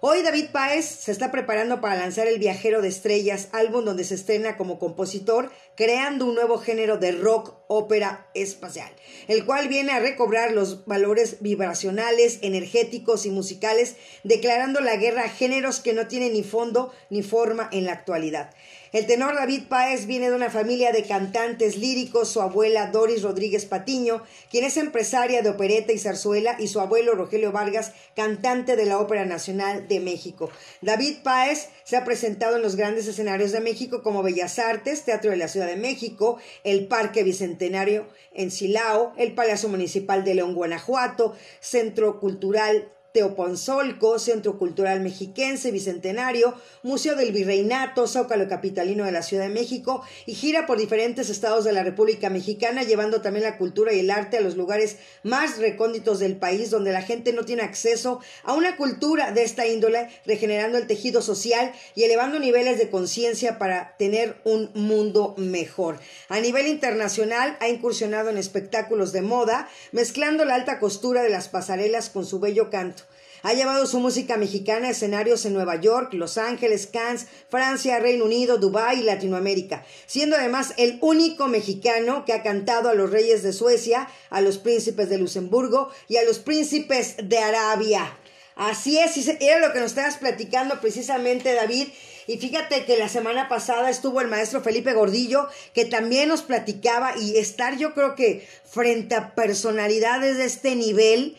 Hoy 0.04 0.22
David 0.22 0.46
Páez 0.50 0.84
se 0.84 1.12
está 1.12 1.30
preparando 1.30 1.80
para 1.80 1.94
lanzar 1.94 2.26
El 2.26 2.40
Viajero 2.40 2.82
de 2.82 2.88
Estrellas, 2.88 3.48
álbum 3.52 3.84
donde 3.84 4.02
se 4.02 4.16
estrena 4.16 4.56
como 4.56 4.80
compositor, 4.80 5.52
creando 5.76 6.26
un 6.26 6.34
nuevo 6.34 6.58
género 6.58 6.98
de 6.98 7.12
rock 7.12 7.54
ópera 7.68 8.26
espacial, 8.34 8.90
el 9.28 9.46
cual 9.46 9.68
viene 9.68 9.92
a 9.92 10.00
recobrar 10.00 10.50
los 10.50 10.84
valores 10.86 11.36
vibracionales, 11.38 12.40
energéticos 12.42 13.26
y 13.26 13.30
musicales, 13.30 13.94
declarando 14.24 14.80
la 14.80 14.96
guerra 14.96 15.26
a 15.26 15.28
géneros 15.28 15.78
que 15.78 15.92
no 15.92 16.08
tienen 16.08 16.32
ni 16.32 16.42
fondo 16.42 16.92
ni 17.08 17.22
forma 17.22 17.68
en 17.70 17.84
la 17.84 17.92
actualidad. 17.92 18.50
El 18.92 19.06
tenor 19.06 19.34
David 19.34 19.62
Páez 19.70 20.04
viene 20.04 20.28
de 20.28 20.36
una 20.36 20.50
familia 20.50 20.92
de 20.92 21.04
cantantes 21.04 21.78
líricos, 21.78 22.28
su 22.28 22.42
abuela 22.42 22.90
Doris 22.90 23.22
Rodríguez 23.22 23.64
Patiño, 23.64 24.22
quien 24.50 24.64
es 24.64 24.76
empresaria 24.76 25.40
de 25.40 25.48
opereta 25.48 25.94
y 25.94 25.98
zarzuela, 25.98 26.56
y 26.58 26.68
su 26.68 26.78
abuelo 26.78 27.14
Rogelio 27.14 27.52
Vargas, 27.52 27.94
cantante 28.14 28.76
de 28.76 28.84
la 28.84 28.98
Ópera 28.98 29.24
Nacional 29.24 29.88
de 29.88 29.98
México. 30.00 30.50
David 30.82 31.22
Páez 31.24 31.70
se 31.84 31.96
ha 31.96 32.04
presentado 32.04 32.56
en 32.56 32.62
los 32.62 32.76
grandes 32.76 33.06
escenarios 33.06 33.52
de 33.52 33.60
México 33.60 34.02
como 34.02 34.22
Bellas 34.22 34.58
Artes, 34.58 35.04
Teatro 35.04 35.30
de 35.30 35.38
la 35.38 35.48
Ciudad 35.48 35.68
de 35.68 35.76
México, 35.76 36.36
el 36.62 36.86
Parque 36.86 37.22
Bicentenario 37.22 38.06
en 38.34 38.50
Silao, 38.50 39.14
el 39.16 39.34
Palacio 39.34 39.70
Municipal 39.70 40.22
de 40.22 40.34
León, 40.34 40.54
Guanajuato, 40.54 41.34
Centro 41.60 42.20
Cultural 42.20 42.92
Teoponzolco, 43.12 44.18
Centro 44.18 44.58
Cultural 44.58 45.00
Mexiquense, 45.00 45.70
Bicentenario, 45.70 46.54
Museo 46.82 47.14
del 47.14 47.32
Virreinato, 47.32 48.06
Zócalo 48.06 48.48
Capitalino 48.48 49.04
de 49.04 49.12
la 49.12 49.22
Ciudad 49.22 49.44
de 49.44 49.54
México 49.54 50.02
y 50.26 50.34
gira 50.34 50.66
por 50.66 50.78
diferentes 50.78 51.28
estados 51.30 51.64
de 51.64 51.72
la 51.72 51.82
República 51.82 52.30
Mexicana, 52.30 52.82
llevando 52.82 53.20
también 53.20 53.44
la 53.44 53.58
cultura 53.58 53.92
y 53.92 54.00
el 54.00 54.10
arte 54.10 54.38
a 54.38 54.40
los 54.40 54.56
lugares 54.56 54.96
más 55.22 55.58
recónditos 55.58 56.18
del 56.18 56.36
país 56.36 56.70
donde 56.70 56.92
la 56.92 57.02
gente 57.02 57.32
no 57.32 57.44
tiene 57.44 57.62
acceso 57.62 58.20
a 58.44 58.54
una 58.54 58.76
cultura 58.76 59.32
de 59.32 59.42
esta 59.42 59.66
índole, 59.66 60.08
regenerando 60.24 60.78
el 60.78 60.86
tejido 60.86 61.22
social 61.22 61.72
y 61.94 62.04
elevando 62.04 62.38
niveles 62.38 62.78
de 62.78 62.90
conciencia 62.90 63.58
para 63.58 63.96
tener 63.98 64.36
un 64.44 64.70
mundo 64.74 65.34
mejor. 65.36 65.98
A 66.28 66.40
nivel 66.40 66.66
internacional 66.66 67.56
ha 67.60 67.68
incursionado 67.68 68.30
en 68.30 68.38
espectáculos 68.38 69.12
de 69.12 69.22
moda, 69.22 69.68
mezclando 69.92 70.44
la 70.44 70.54
alta 70.54 70.78
costura 70.78 71.22
de 71.22 71.30
las 71.30 71.48
pasarelas 71.48 72.10
con 72.10 72.24
su 72.24 72.40
bello 72.40 72.70
canto. 72.70 73.01
Ha 73.44 73.54
llevado 73.54 73.86
su 73.86 73.98
música 73.98 74.36
mexicana 74.36 74.86
a 74.86 74.90
escenarios 74.90 75.44
en 75.44 75.54
Nueva 75.54 75.80
York, 75.80 76.12
Los 76.14 76.38
Ángeles, 76.38 76.86
Cannes, 76.86 77.26
Francia, 77.48 77.98
Reino 77.98 78.24
Unido, 78.24 78.58
Dubái 78.58 79.00
y 79.00 79.02
Latinoamérica, 79.02 79.84
siendo 80.06 80.36
además 80.36 80.74
el 80.76 80.98
único 81.00 81.48
mexicano 81.48 82.24
que 82.24 82.34
ha 82.34 82.42
cantado 82.44 82.88
a 82.88 82.94
los 82.94 83.10
reyes 83.10 83.42
de 83.42 83.52
Suecia, 83.52 84.08
a 84.30 84.40
los 84.40 84.58
príncipes 84.58 85.08
de 85.08 85.18
Luxemburgo 85.18 85.90
y 86.08 86.18
a 86.18 86.22
los 86.22 86.38
príncipes 86.38 87.16
de 87.20 87.38
Arabia. 87.38 88.16
Así 88.54 88.98
es, 88.98 89.16
era 89.40 89.58
lo 89.58 89.72
que 89.72 89.80
nos 89.80 89.90
estabas 89.90 90.18
platicando 90.18 90.80
precisamente, 90.80 91.54
David. 91.54 91.88
Y 92.28 92.38
fíjate 92.38 92.84
que 92.84 92.96
la 92.96 93.08
semana 93.08 93.48
pasada 93.48 93.90
estuvo 93.90 94.20
el 94.20 94.28
maestro 94.28 94.62
Felipe 94.62 94.92
Gordillo, 94.92 95.48
que 95.74 95.84
también 95.84 96.28
nos 96.28 96.42
platicaba 96.42 97.16
y 97.18 97.36
estar 97.38 97.76
yo 97.76 97.94
creo 97.94 98.14
que 98.14 98.46
frente 98.64 99.16
a 99.16 99.34
personalidades 99.34 100.36
de 100.36 100.44
este 100.44 100.76
nivel, 100.76 101.36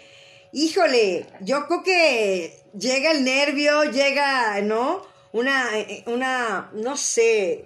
híjole, 0.53 1.25
yo 1.41 1.65
creo 1.67 1.83
que 1.83 2.53
llega 2.77 3.11
el 3.11 3.25
nervio, 3.25 3.83
llega, 3.91 4.61
¿no? 4.61 5.01
Una, 5.33 5.77
eh, 5.77 6.03
una, 6.05 6.69
no 6.73 6.95
sé, 6.95 7.65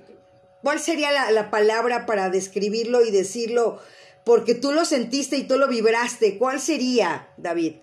¿cuál 0.63 0.79
sería 0.79 1.09
la, 1.31 1.51
palabra 1.51 2.05
para 2.05 2.29
describirlo 2.29 3.03
y 3.03 3.11
decirlo? 3.11 3.79
Porque 4.23 4.55
tú 4.55 4.71
lo 4.71 4.85
sentiste 4.85 5.37
y 5.37 5.47
tú 5.47 5.57
lo 5.57 5.67
vibraste. 5.67 6.37
¿Cuál 6.37 6.59
sería, 6.59 7.27
David? 7.37 7.73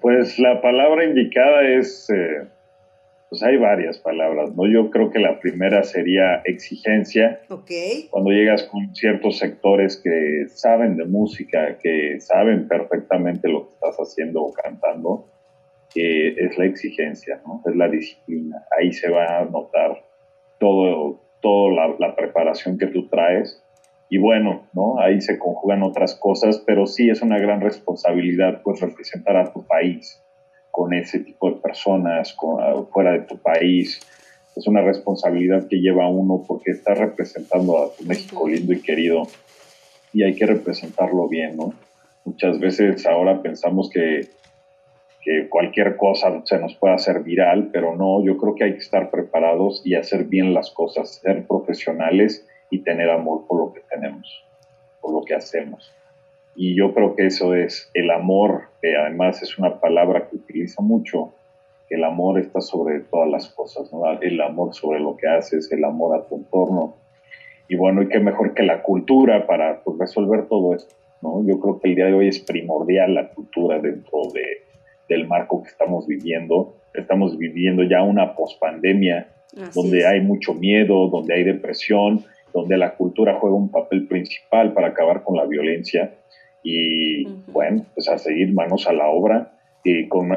Pues 0.00 0.38
la 0.38 0.60
palabra 0.60 1.04
indicada 1.04 1.68
es 1.68 2.08
eh, 2.10 2.48
pues 3.36 3.50
hay 3.50 3.58
varias 3.58 3.98
palabras, 3.98 4.56
¿no? 4.56 4.66
Yo 4.66 4.88
creo 4.90 5.10
que 5.10 5.18
la 5.18 5.38
primera 5.40 5.82
sería 5.82 6.36
exigencia. 6.46 7.42
Ok. 7.50 7.70
Cuando 8.08 8.30
llegas 8.30 8.62
con 8.64 8.94
ciertos 8.94 9.36
sectores 9.36 10.00
que 10.02 10.46
saben 10.48 10.96
de 10.96 11.04
música, 11.04 11.76
que 11.76 12.18
saben 12.18 12.66
perfectamente 12.66 13.50
lo 13.50 13.66
que 13.66 13.74
estás 13.74 13.96
haciendo 13.96 14.42
o 14.42 14.54
cantando, 14.54 15.26
es 15.94 16.56
la 16.56 16.64
exigencia, 16.64 17.42
¿no? 17.46 17.62
Es 17.66 17.76
la 17.76 17.88
disciplina. 17.88 18.64
Ahí 18.78 18.90
se 18.92 19.10
va 19.10 19.40
a 19.40 19.44
notar 19.44 20.02
todo, 20.58 21.20
toda 21.42 21.74
la, 21.74 21.96
la 21.98 22.16
preparación 22.16 22.78
que 22.78 22.86
tú 22.86 23.06
traes. 23.08 23.62
Y 24.08 24.16
bueno, 24.16 24.66
¿no? 24.72 24.98
Ahí 24.98 25.20
se 25.20 25.38
conjugan 25.38 25.82
otras 25.82 26.14
cosas, 26.14 26.62
pero 26.66 26.86
sí 26.86 27.10
es 27.10 27.20
una 27.20 27.38
gran 27.38 27.60
responsabilidad, 27.60 28.62
pues, 28.62 28.80
representar 28.80 29.36
a 29.36 29.52
tu 29.52 29.66
país 29.66 30.22
con 30.76 30.92
ese 30.92 31.20
tipo 31.20 31.50
de 31.50 31.56
personas 31.56 32.36
fuera 32.92 33.12
de 33.12 33.20
tu 33.20 33.38
país. 33.38 33.98
Es 34.54 34.66
una 34.66 34.82
responsabilidad 34.82 35.68
que 35.68 35.80
lleva 35.80 36.06
uno 36.06 36.44
porque 36.46 36.72
está 36.72 36.92
representando 36.92 37.82
a 37.82 37.96
tu 37.96 38.04
México 38.04 38.46
lindo 38.46 38.74
y 38.74 38.82
querido 38.82 39.22
y 40.12 40.22
hay 40.22 40.34
que 40.34 40.44
representarlo 40.44 41.28
bien, 41.28 41.56
¿no? 41.56 41.72
Muchas 42.26 42.60
veces 42.60 43.06
ahora 43.06 43.40
pensamos 43.40 43.88
que, 43.88 44.28
que 45.22 45.48
cualquier 45.48 45.96
cosa 45.96 46.42
se 46.44 46.58
nos 46.58 46.74
puede 46.74 46.92
hacer 46.92 47.22
viral, 47.22 47.70
pero 47.72 47.96
no, 47.96 48.22
yo 48.22 48.36
creo 48.36 48.54
que 48.54 48.64
hay 48.64 48.72
que 48.72 48.84
estar 48.84 49.10
preparados 49.10 49.80
y 49.82 49.94
hacer 49.94 50.24
bien 50.24 50.52
las 50.52 50.70
cosas, 50.72 51.22
ser 51.22 51.46
profesionales 51.46 52.46
y 52.70 52.80
tener 52.80 53.08
amor 53.08 53.46
por 53.46 53.60
lo 53.60 53.72
que 53.72 53.80
tenemos, 53.88 54.44
por 55.00 55.14
lo 55.14 55.24
que 55.24 55.34
hacemos. 55.34 55.90
Y 56.56 56.74
yo 56.74 56.94
creo 56.94 57.14
que 57.14 57.26
eso 57.26 57.54
es 57.54 57.90
el 57.92 58.10
amor, 58.10 58.70
que 58.80 58.96
además 58.96 59.42
es 59.42 59.58
una 59.58 59.78
palabra 59.78 60.28
que 60.28 60.36
utiliza 60.36 60.80
mucho, 60.82 61.34
el 61.90 62.02
amor 62.02 62.40
está 62.40 62.60
sobre 62.60 63.00
todas 63.00 63.30
las 63.30 63.48
cosas, 63.48 63.92
¿no? 63.92 64.10
el 64.20 64.40
amor 64.40 64.74
sobre 64.74 64.98
lo 64.98 65.16
que 65.16 65.28
haces, 65.28 65.70
el 65.70 65.84
amor 65.84 66.18
a 66.18 66.26
tu 66.26 66.36
entorno. 66.36 66.96
Y 67.68 67.76
bueno, 67.76 68.02
y 68.02 68.08
qué 68.08 68.20
mejor 68.20 68.54
que 68.54 68.62
la 68.62 68.82
cultura 68.82 69.46
para 69.46 69.82
pues, 69.82 69.98
resolver 69.98 70.46
todo 70.48 70.74
esto. 70.74 70.94
¿no? 71.22 71.44
Yo 71.46 71.60
creo 71.60 71.80
que 71.80 71.90
el 71.90 71.94
día 71.94 72.06
de 72.06 72.14
hoy 72.14 72.28
es 72.28 72.40
primordial 72.40 73.14
la 73.14 73.28
cultura 73.28 73.78
dentro 73.78 74.22
de, 74.32 74.62
del 75.08 75.26
marco 75.26 75.62
que 75.62 75.68
estamos 75.68 76.06
viviendo. 76.06 76.74
Estamos 76.94 77.36
viviendo 77.38 77.82
ya 77.82 78.02
una 78.02 78.34
pospandemia 78.34 79.28
donde 79.74 80.06
hay 80.06 80.20
mucho 80.20 80.54
miedo, 80.54 81.08
donde 81.08 81.34
hay 81.34 81.44
depresión, 81.44 82.24
donde 82.52 82.76
la 82.76 82.94
cultura 82.94 83.38
juega 83.40 83.56
un 83.56 83.70
papel 83.70 84.06
principal 84.06 84.72
para 84.72 84.88
acabar 84.88 85.22
con 85.22 85.36
la 85.36 85.44
violencia 85.44 86.12
y 86.68 87.24
bueno, 87.52 87.86
pues 87.94 88.08
a 88.08 88.18
seguir 88.18 88.52
manos 88.52 88.88
a 88.88 88.92
la 88.92 89.08
obra 89.08 89.52
y, 89.84 90.08
con, 90.08 90.30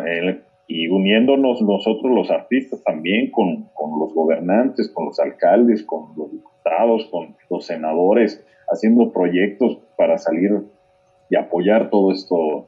y 0.68 0.88
uniéndonos 0.88 1.60
nosotros 1.64 2.14
los 2.14 2.30
artistas 2.30 2.84
también 2.84 3.32
con, 3.32 3.64
con, 3.74 4.00
los 4.00 4.14
gobernantes, 4.14 4.92
con 4.94 5.08
los 5.08 5.20
alcaldes, 5.20 5.82
con 5.82 6.14
los 6.16 6.32
diputados, 6.32 7.08
con 7.10 7.36
los 7.50 7.66
senadores, 7.66 8.46
haciendo 8.72 9.12
proyectos 9.12 9.80
para 9.98 10.20
salir 10.20 10.52
y 11.32 11.36
apoyar 11.36 11.90
todo 11.90 12.12
esto 12.12 12.68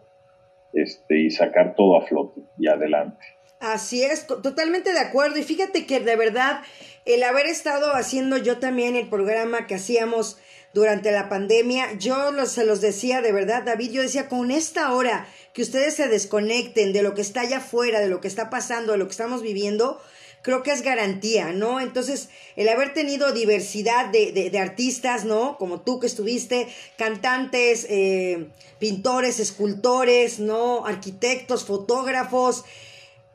este, 0.73 1.19
y 1.19 1.29
sacar 1.29 1.75
todo 1.75 1.97
a 1.97 2.01
flote 2.07 2.41
y 2.57 2.67
adelante. 2.67 3.23
Así 3.59 4.01
es, 4.01 4.25
totalmente 4.25 4.91
de 4.91 4.99
acuerdo. 5.01 5.37
Y 5.37 5.43
fíjate 5.43 5.85
que 5.85 5.99
de 5.99 6.15
verdad, 6.15 6.61
el 7.05 7.21
haber 7.21 7.45
estado 7.45 7.93
haciendo 7.93 8.37
yo 8.37 8.57
también 8.57 8.95
el 8.95 9.07
programa 9.07 9.67
que 9.67 9.75
hacíamos 9.75 10.39
durante 10.73 11.11
la 11.11 11.29
pandemia. 11.29 11.93
Yo 11.93 12.31
los, 12.31 12.51
se 12.51 12.65
los 12.65 12.81
decía 12.81 13.21
de 13.21 13.31
verdad, 13.31 13.63
David, 13.63 13.91
yo 13.91 14.01
decía, 14.01 14.29
con 14.29 14.51
esta 14.51 14.93
hora 14.93 15.27
que 15.53 15.61
ustedes 15.61 15.95
se 15.95 16.07
desconecten 16.07 16.93
de 16.93 17.03
lo 17.03 17.13
que 17.13 17.21
está 17.21 17.41
allá 17.41 17.57
afuera, 17.57 17.99
de 17.99 18.07
lo 18.07 18.21
que 18.21 18.27
está 18.27 18.49
pasando, 18.49 18.93
de 18.93 18.97
lo 18.97 19.05
que 19.05 19.11
estamos 19.11 19.41
viviendo, 19.41 20.01
creo 20.41 20.63
que 20.63 20.71
es 20.71 20.81
garantía, 20.81 21.51
¿no? 21.51 21.79
Entonces, 21.79 22.29
el 22.55 22.69
haber 22.69 22.93
tenido 22.93 23.31
diversidad 23.31 24.07
de, 24.07 24.31
de, 24.31 24.59
artistas, 24.59 25.25
¿no? 25.25 25.57
Como 25.57 25.81
tú 25.81 25.99
que 25.99 26.07
estuviste, 26.07 26.67
cantantes, 26.97 27.85
eh, 27.89 28.47
pintores, 28.79 29.39
escultores, 29.39 30.39
¿no? 30.39 30.85
Arquitectos, 30.85 31.65
fotógrafos, 31.65 32.63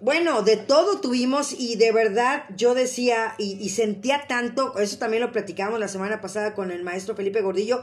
bueno, 0.01 0.43
de 0.43 0.57
todo 0.59 1.01
tuvimos 1.01 1.59
y 1.59 1.77
de 1.77 1.91
verdad 1.91 2.45
yo 2.55 2.75
decía 2.75 3.35
y, 3.39 3.69
sentía 3.71 4.23
tanto, 4.29 4.79
eso 4.79 4.99
también 4.99 5.23
lo 5.23 5.33
platicamos 5.33 5.81
la 5.81 5.89
semana 5.89 6.21
pasada 6.21 6.55
con 6.55 6.71
el 6.71 6.83
maestro 6.83 7.17
Felipe 7.17 7.41
Gordillo, 7.41 7.83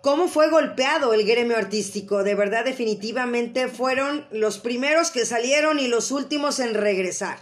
cómo 0.00 0.28
fue 0.28 0.50
golpeado 0.50 1.12
el 1.14 1.26
gremio 1.26 1.56
artístico. 1.56 2.22
De 2.22 2.36
verdad, 2.36 2.64
definitivamente 2.64 3.66
fueron 3.66 4.24
los 4.30 4.58
primeros 4.58 5.10
que 5.10 5.24
salieron 5.24 5.80
y 5.80 5.88
los 5.88 6.12
últimos 6.12 6.60
en 6.60 6.74
regresar. 6.74 7.38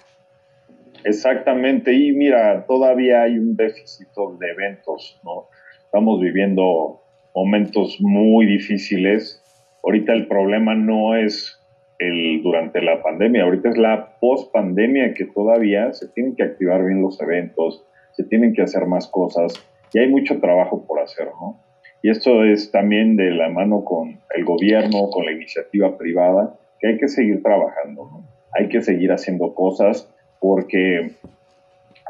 Exactamente, 1.05 1.93
y 1.93 2.13
mira, 2.13 2.67
todavía 2.67 3.23
hay 3.23 3.39
un 3.39 3.57
déficit 3.57 4.09
de 4.39 4.51
eventos, 4.51 5.19
¿no? 5.25 5.49
Estamos 5.85 6.21
viviendo 6.21 7.03
momentos 7.35 7.97
muy 8.01 8.47
difíciles. 8.47 9.43
Ahorita 9.83 10.13
el 10.13 10.27
problema 10.27 10.75
no 10.75 11.17
es 11.17 11.60
el 12.01 12.43
durante 12.43 12.81
la 12.81 13.03
pandemia, 13.03 13.45
ahorita 13.45 13.69
es 13.69 13.77
la 13.77 14.17
post 14.21 14.53
pandemia 14.53 15.15
que 15.15 15.27
todavía 15.27 15.93
se 15.93 16.09
tienen 16.09 16.35
que 16.35 16.43
activar 16.43 16.85
bien 16.85 17.03
los 17.03 17.21
eventos, 17.21 17.85
se 18.13 18.25
tienen 18.25 18.55
que 18.55 18.63
hacer 18.63 18.87
más 18.87 19.07
cosas 19.07 19.53
y 19.93 19.99
hay 19.99 20.09
mucho 20.09 20.41
trabajo 20.41 20.87
por 20.87 21.01
hacer, 21.01 21.27
¿no? 21.27 21.61
Y 22.03 22.09
esto 22.09 22.45
es 22.45 22.71
también 22.71 23.17
de 23.17 23.31
la 23.31 23.51
mano 23.51 23.85
con 23.85 24.19
el 24.35 24.45
gobierno, 24.45 25.11
con 25.11 25.27
la 25.27 25.33
iniciativa 25.33 25.99
privada, 25.99 26.59
que 26.81 26.89
hay 26.89 26.99
que 26.99 27.09
seguir 27.09 27.43
trabajando, 27.43 28.09
¿no? 28.11 28.25
Hay 28.53 28.69
que 28.69 28.81
seguir 28.81 29.13
haciendo 29.13 29.55
cosas 29.55 30.11
porque 30.41 31.13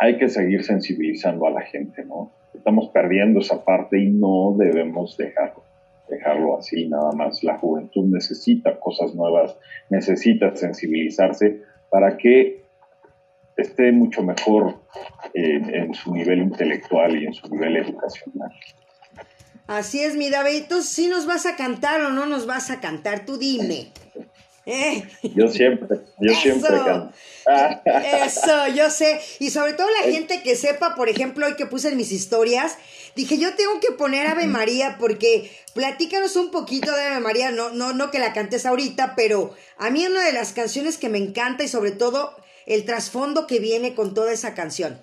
hay 0.01 0.17
que 0.17 0.29
seguir 0.29 0.63
sensibilizando 0.63 1.47
a 1.47 1.51
la 1.51 1.63
gente, 1.63 2.05
¿no? 2.05 2.31
Estamos 2.55 2.89
perdiendo 2.91 3.41
esa 3.41 3.65
parte 3.65 3.99
y 3.99 4.11
no 4.11 4.55
debemos 4.57 5.17
dejarlo, 5.17 5.65
dejarlo 6.11 6.59
así 6.59 6.89
nada 6.89 7.13
más. 7.13 7.43
La 7.43 7.59
juventud 7.59 8.07
necesita 8.07 8.79
cosas 8.79 9.15
nuevas, 9.15 9.57
necesita 9.89 10.55
sensibilizarse 10.55 11.63
para 11.91 12.17
que 12.17 12.65
esté 13.57 13.93
mucho 13.93 14.23
mejor 14.23 14.77
en 15.35 15.95
su 15.95 16.13
nivel 16.15 16.41
intelectual 16.41 17.21
y 17.21 17.27
en 17.27 17.35
su 17.35 17.49
nivel 17.49 17.77
educacional. 17.77 18.51
Así 19.67 20.01
es, 20.01 20.17
mi 20.17 20.31
David. 20.31 20.65
¿Tú 20.69 20.83
sí 20.83 21.07
nos 21.07 21.27
vas 21.27 21.47
a 21.47 21.55
cantar 21.55 22.03
o 22.03 22.11
no 22.11 22.27
nos 22.27 22.45
vas 22.45 22.71
a 22.71 22.81
cantar? 22.81 23.25
Tú 23.25 23.39
dime. 23.39 23.93
¿Eh? 24.67 25.03
Yo 25.35 25.49
siempre, 25.49 26.01
yo 26.21 26.35
siempre 26.35 26.71
canto. 26.71 27.13
Eso, 28.25 28.69
yo 28.75 28.91
sé. 28.91 29.21
Y 29.39 29.51
sobre 29.51 29.73
todo 29.73 29.89
la 30.05 30.11
gente 30.13 30.43
que 30.43 30.55
sepa, 30.55 30.95
por 30.95 31.09
ejemplo, 31.09 31.47
hoy 31.47 31.55
que 31.55 31.67
puse 31.67 31.89
en 31.89 31.97
mis 31.97 32.13
historias, 32.13 32.79
dije, 33.17 33.39
yo 33.39 33.55
tengo 33.55 33.81
que 33.81 33.93
poner 33.93 34.27
Ave 34.27 34.47
María 34.47 34.97
porque 35.01 35.51
platícanos 35.75 36.37
un 36.37 36.51
poquito 36.51 36.95
de 36.95 37.03
Ave 37.03 37.21
María, 37.21 37.51
no, 37.51 37.71
no, 37.71 37.93
no 37.93 38.11
que 38.11 38.19
la 38.19 38.33
cantes 38.33 38.67
ahorita, 38.67 39.15
pero 39.17 39.55
a 39.79 39.91
mí 39.91 40.07
una 40.07 40.25
de 40.25 40.33
las 40.33 40.53
canciones 40.53 40.99
que 40.99 41.09
me 41.09 41.19
encanta 41.19 41.65
y 41.65 41.69
sobre 41.69 41.93
todo 41.93 42.37
el 42.67 42.85
trasfondo 42.85 43.47
que 43.47 43.61
viene 43.61 43.95
con 43.95 44.15
toda 44.15 44.33
esa 44.33 44.55
canción. 44.55 44.99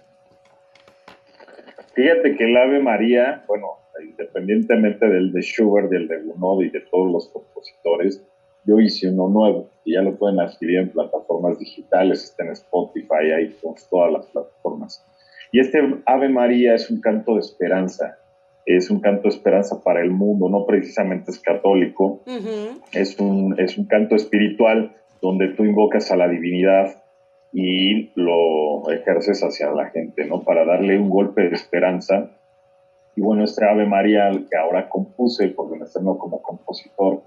Fíjate 1.95 2.35
que 2.35 2.43
el 2.43 2.55
Ave 2.55 2.79
María, 2.79 3.43
bueno, 3.47 3.79
independientemente 4.07 5.07
del 5.07 5.33
de 5.33 5.41
Schubert, 5.41 5.89
del 5.89 6.07
de 6.07 6.21
Gounod 6.21 6.63
y 6.63 6.69
de 6.69 6.81
todos 6.81 7.11
los 7.11 7.27
compositores, 7.29 8.21
yo 8.67 8.79
hice 8.79 9.09
uno 9.09 9.29
nuevo 9.29 9.69
y 9.85 9.93
ya 9.93 10.01
lo 10.01 10.17
pueden 10.17 10.39
adquirir 10.39 10.79
en 10.79 10.89
plataformas 10.89 11.57
digitales, 11.57 12.23
está 12.25 12.43
en 12.43 12.51
Spotify, 12.51 13.41
iTunes, 13.41 13.87
todas 13.89 14.11
las 14.11 14.25
plataformas. 14.27 15.03
Y 15.51 15.59
este 15.59 15.79
Ave 16.05 16.29
María 16.29 16.75
es 16.75 16.91
un 16.91 16.99
canto 16.99 17.35
de 17.35 17.39
esperanza, 17.39 18.17
es 18.65 18.91
un 18.91 18.99
canto 18.99 19.23
de 19.23 19.29
esperanza 19.29 19.81
para 19.81 20.01
el 20.01 20.11
mundo, 20.11 20.49
no 20.49 20.65
precisamente 20.65 21.31
es 21.31 21.39
católico, 21.39 22.21
es, 22.91 23.17
un, 23.19 23.55
es 23.57 23.77
un 23.77 23.85
canto 23.85 24.15
espiritual 24.15 24.93
donde 25.21 25.47
tú 25.49 25.63
invocas 25.63 26.11
a 26.11 26.17
la 26.17 26.27
divinidad 26.27 27.01
y 27.53 28.11
lo 28.15 28.91
ejerces 28.91 29.41
hacia 29.41 29.71
la 29.71 29.89
gente, 29.89 30.25
¿no? 30.25 30.43
Para 30.43 30.65
darle 30.65 30.99
un 30.99 31.09
golpe 31.09 31.43
de 31.47 31.55
esperanza 31.55 32.29
y 33.17 33.21
bueno, 33.21 33.45
este 33.45 33.65
Ave 33.65 33.87
María 33.87 34.29
que 34.29 34.55
ahora 34.55 34.87
compuse, 34.89 35.47
porque 35.47 35.75
me 35.75 35.85
estreno 35.85 36.19
como 36.19 36.39
compositor, 36.39 37.23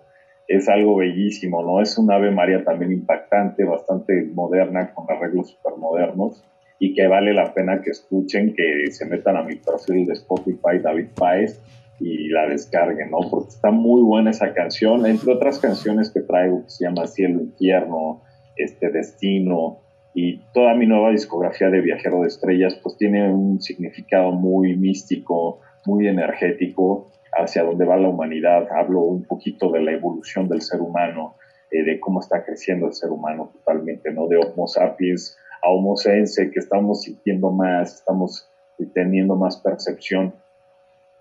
es 0.51 0.69
algo 0.69 0.97
bellísimo, 0.97 1.63
¿no? 1.63 1.81
Es 1.81 1.97
un 1.97 2.11
Ave 2.11 2.33
María 2.33 2.65
también 2.65 2.91
impactante, 2.91 3.63
bastante 3.63 4.25
moderna, 4.35 4.93
con 4.93 5.07
arreglos 5.09 5.51
super 5.51 5.79
modernos, 5.79 6.43
y 6.81 6.93
que 6.93 7.07
vale 7.07 7.33
la 7.33 7.55
pena 7.55 7.81
que 7.81 7.91
escuchen, 7.91 8.53
que 8.57 8.91
se 8.91 9.07
metan 9.07 9.37
a 9.37 9.45
mi 9.45 9.55
perfil 9.55 10.07
de 10.07 10.15
Spotify, 10.15 10.81
David 10.83 11.07
Paez, 11.15 11.63
y 12.01 12.31
la 12.31 12.49
descarguen, 12.49 13.13
¿no? 13.13 13.19
Porque 13.31 13.51
está 13.51 13.71
muy 13.71 14.03
buena 14.03 14.31
esa 14.31 14.53
canción, 14.53 15.07
entre 15.07 15.33
otras 15.33 15.61
canciones 15.61 16.11
que 16.11 16.23
traigo, 16.23 16.65
que 16.65 16.71
se 16.71 16.85
llama 16.85 17.07
Cielo, 17.07 17.43
Infierno, 17.43 18.23
este 18.57 18.91
Destino, 18.91 19.79
y 20.15 20.41
toda 20.53 20.75
mi 20.75 20.85
nueva 20.85 21.13
discografía 21.13 21.71
de 21.71 21.81
Viajero 21.81 22.23
de 22.23 22.27
Estrellas, 22.27 22.77
pues 22.83 22.97
tiene 22.97 23.33
un 23.33 23.61
significado 23.61 24.33
muy 24.33 24.77
místico, 24.77 25.61
muy 25.87 26.09
energético 26.09 27.13
hacia 27.33 27.63
dónde 27.63 27.85
va 27.85 27.97
la 27.97 28.09
humanidad. 28.09 28.67
Hablo 28.71 29.01
un 29.01 29.25
poquito 29.25 29.71
de 29.71 29.81
la 29.81 29.93
evolución 29.93 30.49
del 30.49 30.63
ser 30.63 30.81
humano, 30.81 31.37
eh, 31.71 31.83
de 31.83 32.01
cómo 32.01 32.21
está 32.21 32.45
creciendo 32.45 32.87
el 32.87 32.93
ser 32.93 33.11
humano 33.11 33.51
totalmente, 33.53 34.13
¿no? 34.13 34.27
De 34.27 34.37
Homo 34.37 34.67
sapiens 34.67 35.37
a 35.63 35.69
Homo 35.69 35.97
sense, 35.97 36.51
que 36.51 36.59
estamos 36.59 37.03
sintiendo 37.03 37.51
más, 37.51 37.95
estamos 37.97 38.49
teniendo 38.95 39.37
más 39.37 39.59
percepción. 39.59 40.35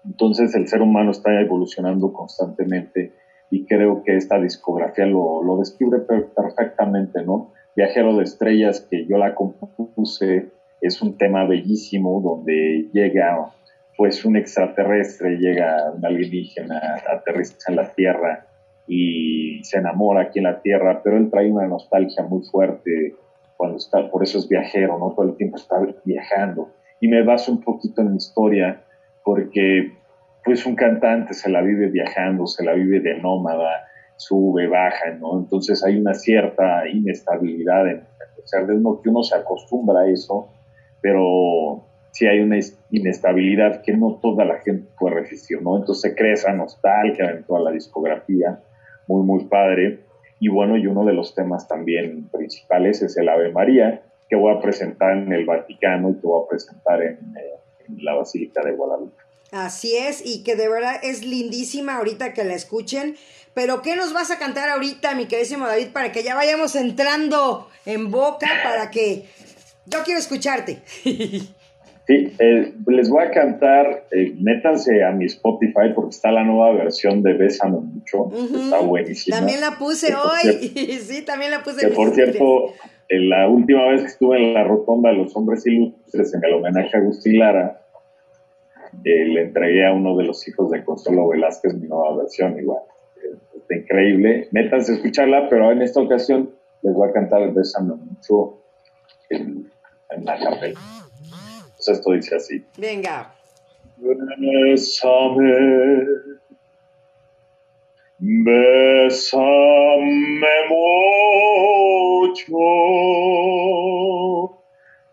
Entonces 0.05 0.55
el 0.55 0.67
ser 0.67 0.81
humano 0.81 1.11
está 1.11 1.39
evolucionando 1.41 2.13
constantemente 2.13 3.13
y 3.51 3.65
creo 3.65 4.03
que 4.03 4.15
esta 4.15 4.39
discografía 4.39 5.05
lo, 5.05 5.43
lo 5.43 5.57
describe 5.57 5.99
perfectamente, 5.99 7.23
¿no? 7.23 7.51
Viajero 7.75 8.15
de 8.15 8.23
Estrellas, 8.23 8.85
que 8.89 9.05
yo 9.05 9.17
la 9.17 9.35
compuse, 9.35 10.51
es 10.81 11.01
un 11.01 11.17
tema 11.17 11.45
bellísimo 11.45 12.21
donde 12.21 12.89
llega 12.93 13.51
pues 13.99 14.23
un 14.23 14.37
extraterrestre 14.37 15.35
llega, 15.39 15.91
un 15.93 16.05
alienígena, 16.05 17.03
aterriza 17.11 17.57
en 17.67 17.75
la 17.75 17.93
Tierra 17.93 18.47
y 18.87 19.61
se 19.65 19.77
enamora 19.77 20.21
aquí 20.21 20.39
en 20.39 20.45
la 20.45 20.61
Tierra, 20.61 21.01
pero 21.03 21.17
él 21.17 21.29
trae 21.29 21.51
una 21.51 21.67
nostalgia 21.67 22.23
muy 22.23 22.41
fuerte 22.49 23.13
cuando 23.57 23.75
está, 23.75 24.09
por 24.09 24.23
eso 24.23 24.37
es 24.37 24.47
viajero, 24.47 24.97
¿no? 24.97 25.13
Todo 25.13 25.27
el 25.31 25.35
tiempo 25.35 25.57
está 25.57 25.75
viajando. 26.05 26.71
Y 27.01 27.09
me 27.09 27.23
baso 27.23 27.51
un 27.51 27.59
poquito 27.59 28.01
en 28.01 28.11
mi 28.11 28.15
historia 28.15 28.81
porque 29.25 29.91
pues 30.45 30.65
un 30.65 30.77
cantante 30.77 31.33
se 31.33 31.49
la 31.49 31.61
vive 31.61 31.87
viajando, 31.87 32.47
se 32.47 32.63
la 32.63 32.71
vive 32.75 33.01
de 33.01 33.19
nómada, 33.19 33.85
sube, 34.15 34.67
baja, 34.67 35.11
¿no? 35.19 35.39
Entonces 35.39 35.83
hay 35.83 35.97
una 35.99 36.13
cierta 36.13 36.87
inestabilidad 36.87 37.85
en, 37.85 37.97
o 37.97 38.47
sea, 38.47 38.63
de 38.63 38.75
uno 38.75 39.01
que 39.03 39.09
uno 39.09 39.23
se 39.23 39.35
acostumbra 39.35 40.03
a 40.03 40.09
eso, 40.09 40.47
pero 41.01 41.88
si 42.11 42.25
hay 42.25 42.39
una 42.39 42.57
inestabilidad 42.91 43.81
que 43.81 43.93
no 43.93 44.19
toda 44.21 44.45
la 44.45 44.59
gente 44.59 44.89
puede 44.99 45.15
resistir, 45.15 45.61
¿no? 45.61 45.77
Entonces 45.77 46.01
se 46.01 46.15
crea 46.15 46.33
esa 46.33 46.53
nostalgia 46.53 47.29
en 47.31 47.43
toda 47.43 47.61
la 47.61 47.71
discografía, 47.71 48.59
muy, 49.07 49.23
muy 49.23 49.45
padre. 49.45 49.99
Y 50.39 50.49
bueno, 50.49 50.77
y 50.77 50.87
uno 50.87 51.05
de 51.05 51.13
los 51.13 51.35
temas 51.35 51.67
también 51.67 52.29
principales 52.29 53.01
es 53.01 53.17
el 53.17 53.29
Ave 53.29 53.51
María, 53.51 54.03
que 54.29 54.35
voy 54.35 54.55
a 54.55 54.61
presentar 54.61 55.17
en 55.17 55.31
el 55.33 55.45
Vaticano 55.45 56.11
y 56.11 56.15
que 56.15 56.27
voy 56.27 56.43
a 56.43 56.47
presentar 56.47 57.01
en, 57.01 57.17
eh, 57.37 57.97
la 57.97 58.13
Basílica 58.13 58.63
de 58.63 58.71
Guadalupe. 58.71 59.21
Así 59.51 59.97
es, 59.97 60.23
y 60.23 60.43
que 60.43 60.55
de 60.55 60.69
verdad 60.69 60.99
es 61.01 61.25
lindísima 61.25 61.97
ahorita 61.97 62.33
que 62.33 62.43
la 62.43 62.53
escuchen. 62.53 63.15
Pero 63.55 63.81
¿qué 63.81 63.95
nos 63.95 64.13
vas 64.13 64.29
a 64.29 64.37
cantar 64.37 64.69
ahorita, 64.69 65.15
mi 65.15 65.25
queridísimo 65.25 65.65
David, 65.65 65.87
para 65.91 66.11
que 66.11 66.23
ya 66.23 66.35
vayamos 66.35 66.75
entrando 66.75 67.67
en 67.85 68.11
boca, 68.11 68.47
para 68.63 68.91
que 68.91 69.25
yo 69.87 70.03
quiero 70.03 70.19
escucharte? 70.19 70.83
Sí, 72.09 72.33
eh, 72.39 72.73
les 72.87 73.07
voy 73.07 73.23
a 73.23 73.29
cantar, 73.29 74.07
eh, 74.09 74.33
métanse 74.39 75.03
a 75.03 75.11
mi 75.11 75.25
Spotify 75.25 75.93
porque 75.93 76.09
está 76.09 76.31
la 76.31 76.43
nueva 76.43 76.73
versión 76.73 77.21
de 77.21 77.33
Bésame 77.33 77.77
Mucho, 77.77 78.31
está 78.33 78.79
buenísima. 78.79 79.37
También 79.37 79.61
la 79.61 79.77
puse 79.77 80.15
hoy, 80.15 80.53
sí, 81.03 81.23
también 81.23 81.51
la 81.51 81.61
puse. 81.61 81.87
Que 81.87 81.93
por 81.93 82.09
cierto, 82.15 82.73
la 83.09 83.47
última 83.47 83.89
vez 83.89 84.01
que 84.01 84.07
estuve 84.07 84.37
en 84.37 84.55
la 84.55 84.63
rotonda 84.63 85.11
de 85.11 85.17
los 85.17 85.35
hombres 85.35 85.63
ilustres 85.67 86.33
en 86.33 86.43
el 86.45 86.53
homenaje 86.53 86.97
a 86.97 86.99
Agustín 86.99 87.37
Lara, 87.37 87.85
eh, 89.03 89.25
le 89.25 89.43
entregué 89.43 89.85
a 89.85 89.93
uno 89.93 90.17
de 90.17 90.23
los 90.23 90.47
hijos 90.47 90.71
de 90.71 90.83
Consuelo 90.83 91.27
Velázquez 91.27 91.75
mi 91.75 91.87
nueva 91.87 92.17
versión, 92.17 92.57
igual. 92.57 92.81
está 93.55 93.75
increíble, 93.75 94.47
métanse 94.49 94.93
a 94.93 94.95
escucharla, 94.95 95.47
pero 95.47 95.71
en 95.71 95.83
esta 95.83 96.01
ocasión 96.01 96.55
les 96.81 96.91
voy 96.91 97.07
a 97.07 97.13
cantar 97.13 97.53
Bésame 97.53 97.93
Mucho 97.93 98.63
en, 99.29 99.69
en 100.09 100.25
la 100.25 100.39
capela. 100.39 100.79
Pues 101.79 101.97
esto 101.97 102.11
dice 102.11 102.35
así. 102.35 102.65
Venga. 102.77 103.33
Bésame, 103.95 105.53
bésame 108.19 109.27
mucho, 110.67 112.47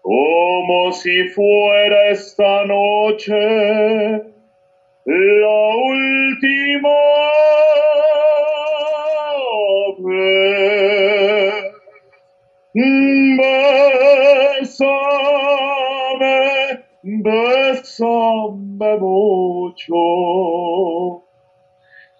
como 0.02 0.92
si 0.92 1.29
fuera 1.29 2.11
esta 2.11 2.64
noche 2.64 4.26
la 5.05 5.55
Bésame 17.98 18.98
mucho, 18.98 19.94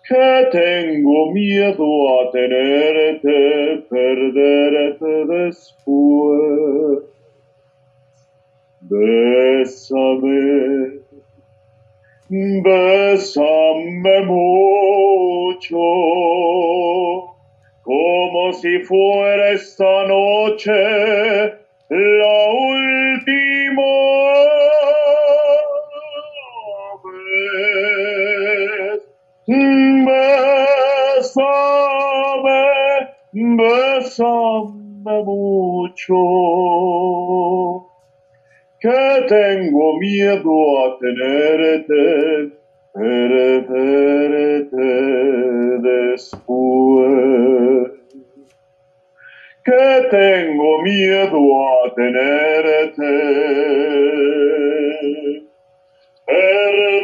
que 0.09 0.49
tengo 0.51 1.33
miedo 1.33 2.21
a 2.21 2.31
tenerte, 2.31 3.85
perderte 3.91 5.27
después. 5.27 7.05
Bésame, 8.81 10.21
bésame 12.31 14.21
mucho, 14.25 15.77
como 17.83 18.53
si 18.55 18.79
fuera 18.79 19.51
esta 19.51 20.07
noche 20.07 20.73
la 21.91 22.36
bésame 34.07 35.23
mucho 35.25 36.23
que 38.81 39.27
tengo 39.29 39.99
miedo 39.99 40.85
a 40.85 40.99
tenerte, 40.99 42.53
perderte 42.95 44.89
después. 45.83 47.91
Que 49.65 50.09
tengo 50.11 50.83
miedo 50.83 51.39
a 51.67 51.95
tenerte, 51.97 53.13
perderte 56.27 56.96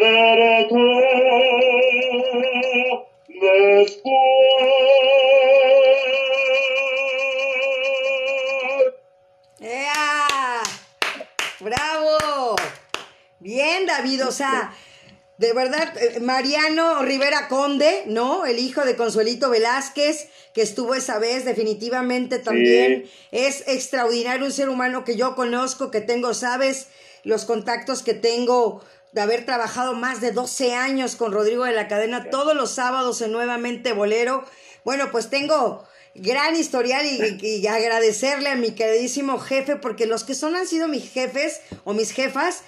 verdad, 15.54 15.96
eh, 15.96 16.20
Mariano 16.20 17.02
Rivera 17.02 17.48
Conde, 17.48 18.04
¿no? 18.06 18.46
El 18.46 18.58
hijo 18.58 18.84
de 18.84 18.96
Consuelito 18.96 19.50
Velázquez, 19.50 20.28
que 20.54 20.62
estuvo 20.62 20.94
esa 20.94 21.18
vez, 21.18 21.44
definitivamente 21.44 22.38
también 22.38 23.10
es 23.30 23.64
extraordinario, 23.66 24.46
un 24.46 24.52
ser 24.52 24.68
humano 24.68 25.04
que 25.04 25.16
yo 25.16 25.34
conozco, 25.34 25.90
que 25.90 26.00
tengo, 26.00 26.34
sabes, 26.34 26.88
los 27.24 27.44
contactos 27.44 28.02
que 28.02 28.14
tengo 28.14 28.82
de 29.12 29.20
haber 29.20 29.44
trabajado 29.44 29.94
más 29.94 30.20
de 30.20 30.32
12 30.32 30.74
años 30.74 31.16
con 31.16 31.32
Rodrigo 31.32 31.64
de 31.64 31.72
la 31.72 31.88
Cadena, 31.88 32.30
todos 32.30 32.56
los 32.56 32.70
sábados 32.70 33.20
en 33.20 33.32
Nuevamente 33.32 33.92
Bolero. 33.92 34.44
Bueno, 34.84 35.10
pues 35.12 35.30
tengo 35.30 35.86
gran 36.14 36.56
historial 36.56 37.06
y, 37.06 37.46
y 37.46 37.66
agradecerle 37.66 38.48
a 38.50 38.56
mi 38.56 38.72
queridísimo 38.72 39.38
jefe, 39.38 39.76
porque 39.76 40.06
los 40.06 40.24
que 40.24 40.34
son 40.34 40.56
han 40.56 40.66
sido 40.66 40.88
mis 40.88 41.10
jefes 41.10 41.60
o 41.84 41.92
mis 41.94 42.12
jefas, 42.12 42.62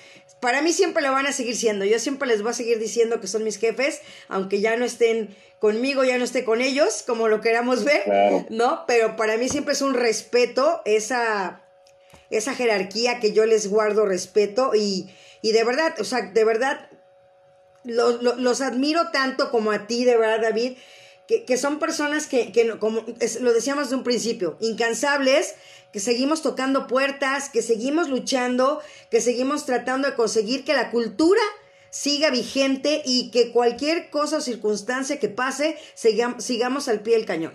para 0.45 0.61
mí 0.61 0.75
siempre 0.75 1.03
lo 1.03 1.11
van 1.11 1.27
a 1.27 1.33
seguir 1.33 1.57
siendo. 1.57 1.87
Yo 1.87 1.99
siempre 1.99 2.29
les 2.29 2.43
voy 2.43 2.51
a 2.51 2.55
seguir 2.55 2.79
diciendo 2.79 3.19
que 3.19 3.27
son 3.27 3.45
mis 3.45 3.57
jefes, 3.59 4.03
aunque 4.29 4.61
ya 4.61 4.77
no 4.77 4.85
estén 4.85 5.35
conmigo, 5.59 6.05
ya 6.05 6.19
no 6.19 6.25
esté 6.25 6.45
con 6.45 6.61
ellos, 6.61 7.03
como 7.07 7.29
lo 7.29 7.41
queramos 7.41 7.85
ver, 7.85 8.03
Claro. 8.05 8.45
¿no? 8.51 8.85
Pero 8.87 9.17
para 9.17 9.39
mí 9.39 9.49
siempre 9.49 9.73
es 9.73 9.81
un 9.81 9.95
respeto 9.95 10.83
esa, 10.85 11.63
esa 12.29 12.55
jerarquía 12.55 13.21
que 13.21 13.33
yo 13.33 13.47
les 13.47 13.69
guardo 13.69 14.05
respeto 14.05 14.73
y, 14.75 15.09
y 15.41 15.53
de 15.53 15.65
verdad, 15.65 15.95
o 15.99 16.05
sea, 16.05 16.21
de 16.21 16.45
verdad, 16.45 16.91
lo- 17.85 18.21
lo- 18.23 18.37
los 18.37 18.61
admiro 18.61 19.11
tanto 19.13 19.51
como 19.51 19.73
a 19.73 19.87
ti, 19.87 20.05
de 20.05 20.17
verdad, 20.19 20.41
David, 20.43 20.77
que, 21.29 21.45
que 21.45 21.57
son 21.57 21.79
personas 21.79 22.27
que, 22.27 22.53
que 22.53 22.65
no- 22.65 22.79
como 22.79 23.01
es- 23.21 23.41
lo 23.41 23.53
decíamos 23.53 23.91
de 23.91 23.97
un 23.97 24.05
principio, 24.05 24.57
incansables, 24.61 25.55
que 25.93 26.01
seguimos 26.01 26.43
tocando 26.43 26.87
puertas, 26.87 27.49
que 27.49 27.63
seguimos 27.63 28.09
luchando, 28.09 28.81
que 29.11 29.21
seguimos 29.21 29.65
tratando 29.65 30.09
de 30.11 30.15
conseguir 30.17 30.65
que 30.65 30.73
la 30.75 30.91
cultura 30.91 31.41
siga 31.91 32.31
vigente 32.31 33.03
y 33.05 33.31
que 33.31 33.53
cualquier 33.53 34.11
cosa 34.11 34.39
o 34.39 34.41
circunstancia 34.41 35.21
que 35.21 35.29
pase, 35.29 35.77
sigam- 35.97 36.41
sigamos 36.41 36.89
al 36.89 37.01
pie 37.01 37.15
del 37.15 37.25
cañón. 37.27 37.53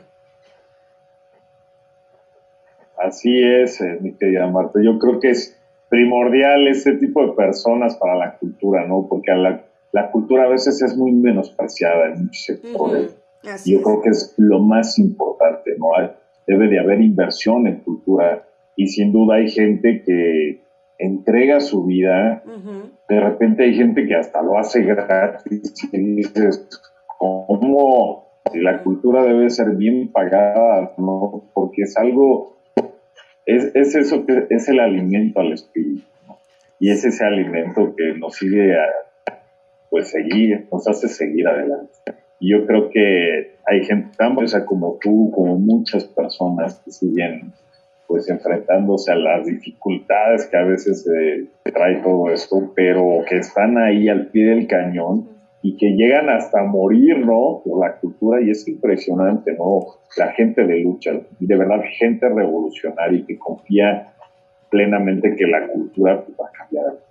Así 2.97 3.41
es, 3.43 3.79
eh, 3.81 3.97
mi 4.01 4.13
querida 4.13 4.47
Marta. 4.47 4.79
Yo 4.83 4.99
creo 4.99 5.19
que 5.19 5.29
es 5.31 5.57
primordial 5.89 6.67
ese 6.67 6.93
tipo 6.93 7.25
de 7.25 7.33
personas 7.33 7.95
para 7.95 8.15
la 8.15 8.37
cultura, 8.37 8.85
¿no? 8.85 9.07
Porque 9.09 9.31
a 9.31 9.35
la, 9.35 9.65
la 9.91 10.11
cultura 10.11 10.43
a 10.45 10.47
veces 10.49 10.81
es 10.81 10.95
muy 10.97 11.11
menospreciada 11.11 12.07
en 12.07 12.25
muchos 12.25 12.43
sectores. 12.45 13.11
Así 13.43 13.71
Yo 13.73 13.77
es. 13.79 13.83
creo 13.83 14.01
que 14.01 14.09
es 14.09 14.33
lo 14.37 14.59
más 14.59 14.97
importante, 14.99 15.71
¿no? 15.77 15.95
Hay- 15.97 16.11
Debe 16.47 16.67
de 16.67 16.79
haber 16.79 16.99
inversión 17.01 17.67
en 17.67 17.81
cultura 17.81 18.43
y 18.75 18.87
sin 18.87 19.11
duda 19.11 19.35
hay 19.35 19.49
gente 19.49 20.01
que 20.03 20.63
entrega 20.97 21.59
su 21.59 21.85
vida. 21.85 22.41
De 23.07 23.19
repente 23.19 23.63
hay 23.65 23.75
gente 23.75 24.07
que 24.07 24.15
hasta 24.15 24.41
lo 24.41 24.57
hace 24.57 24.81
gratis 24.81 25.73
y 25.91 25.97
dices, 26.15 26.67
¿cómo? 27.19 28.27
Si 28.51 28.59
la 28.59 28.81
cultura 28.83 29.23
debe 29.23 29.49
ser 29.51 29.75
bien 29.75 30.11
pagada, 30.11 30.93
¿no? 30.97 31.43
Porque 31.53 31.83
es 31.83 31.95
algo, 31.97 32.57
es, 33.45 33.69
es 33.75 33.93
eso 33.95 34.25
que 34.25 34.47
es 34.49 34.67
el 34.69 34.79
alimento 34.79 35.41
al 35.41 35.53
espíritu, 35.53 36.03
¿no? 36.27 36.37
Y 36.79 36.89
es 36.89 37.05
ese 37.05 37.23
alimento 37.25 37.93
que 37.95 38.17
nos 38.17 38.35
sigue 38.35 38.73
a, 38.75 38.85
pues 39.91 40.09
seguir, 40.09 40.67
nos 40.71 40.87
hace 40.87 41.07
seguir 41.09 41.47
adelante. 41.47 41.93
Y 42.39 42.51
yo 42.51 42.65
creo 42.65 42.89
que 42.89 43.57
hay 43.65 43.83
gente 43.83 44.09
tan 44.17 44.35
valiosa 44.35 44.65
como 44.65 44.97
tú, 45.01 45.31
como 45.31 45.57
muchas 45.57 46.05
personas 46.05 46.81
que 46.83 46.91
siguen 46.91 47.53
pues 48.07 48.27
enfrentándose 48.27 49.11
a 49.11 49.15
las 49.15 49.45
dificultades 49.45 50.47
que 50.47 50.57
a 50.57 50.63
veces 50.63 51.07
eh, 51.07 51.45
trae 51.63 51.97
todo 51.97 52.31
esto, 52.31 52.73
pero 52.75 53.23
que 53.29 53.37
están 53.37 53.77
ahí 53.77 54.09
al 54.09 54.27
pie 54.27 54.45
del 54.45 54.65
cañón 54.65 55.29
y 55.61 55.77
que 55.77 55.91
llegan 55.91 56.27
hasta 56.29 56.63
morir, 56.63 57.19
¿no? 57.19 57.61
Por 57.63 57.85
la 57.85 57.97
cultura 57.97 58.41
y 58.41 58.49
es 58.49 58.67
impresionante, 58.67 59.53
¿no? 59.53 59.85
La 60.17 60.31
gente 60.31 60.65
de 60.65 60.79
lucha, 60.79 61.11
de 61.39 61.55
verdad, 61.55 61.81
gente 61.99 62.27
revolucionaria 62.27 63.19
y 63.19 63.25
que 63.25 63.37
confía 63.37 64.13
plenamente 64.71 65.35
que 65.35 65.45
la 65.45 65.67
cultura 65.67 66.23
pues, 66.23 66.37
va 66.39 66.47
a 66.47 66.51
cambiar. 66.51 67.08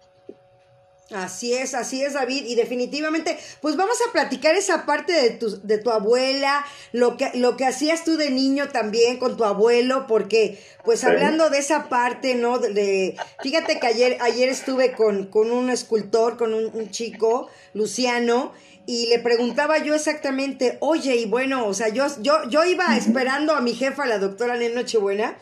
Así 1.11 1.55
es, 1.55 1.73
así 1.73 2.03
es, 2.03 2.13
David. 2.13 2.45
Y 2.47 2.55
definitivamente, 2.55 3.39
pues 3.63 3.77
vamos 3.77 3.97
a 4.07 4.13
platicar 4.13 4.55
esa 4.57 4.85
parte 4.85 5.13
de 5.15 5.31
tu, 5.31 5.59
de 5.63 5.79
tu 5.79 5.91
abuela, 5.91 6.67
lo 6.93 7.17
que, 7.17 7.31
lo 7.35 7.57
que 7.57 7.65
hacías 7.65 8.05
tú 8.05 8.19
de 8.19 8.31
niño 8.31 8.69
también 8.69 9.17
con 9.19 9.37
tu 9.39 9.45
abuelo, 9.45 10.07
porque, 10.07 10.63
pues 10.85 11.05
hablando 11.05 11.49
de 11.49 11.59
esa 11.59 11.89
parte, 11.89 12.35
¿no? 12.35 12.59
De, 12.59 12.75
de- 12.75 13.17
fíjate 13.43 13.81
que 13.81 13.87
ayer, 13.87 14.19
ayer 14.21 14.51
estuve 14.51 14.93
con, 14.93 15.27
con 15.27 15.51
un 15.51 15.71
escultor, 15.71 16.37
con 16.37 16.53
un, 16.53 16.67
un 16.75 16.91
chico, 16.91 17.49
Luciano, 17.73 18.53
y 18.85 19.07
le 19.07 19.19
preguntaba 19.19 19.79
yo 19.79 19.95
exactamente, 19.95 20.77
oye, 20.81 21.17
y 21.17 21.25
bueno, 21.27 21.67
o 21.67 21.73
sea, 21.75 21.89
yo, 21.89 22.07
yo, 22.21 22.45
yo 22.51 22.65
iba 22.65 22.97
esperando 22.97 23.55
a 23.55 23.61
mi 23.63 23.75
jefa, 23.75 24.05
la 24.05 24.19
doctora 24.19 24.57
Nen 24.57 24.75
Nochebuena, 24.75 25.39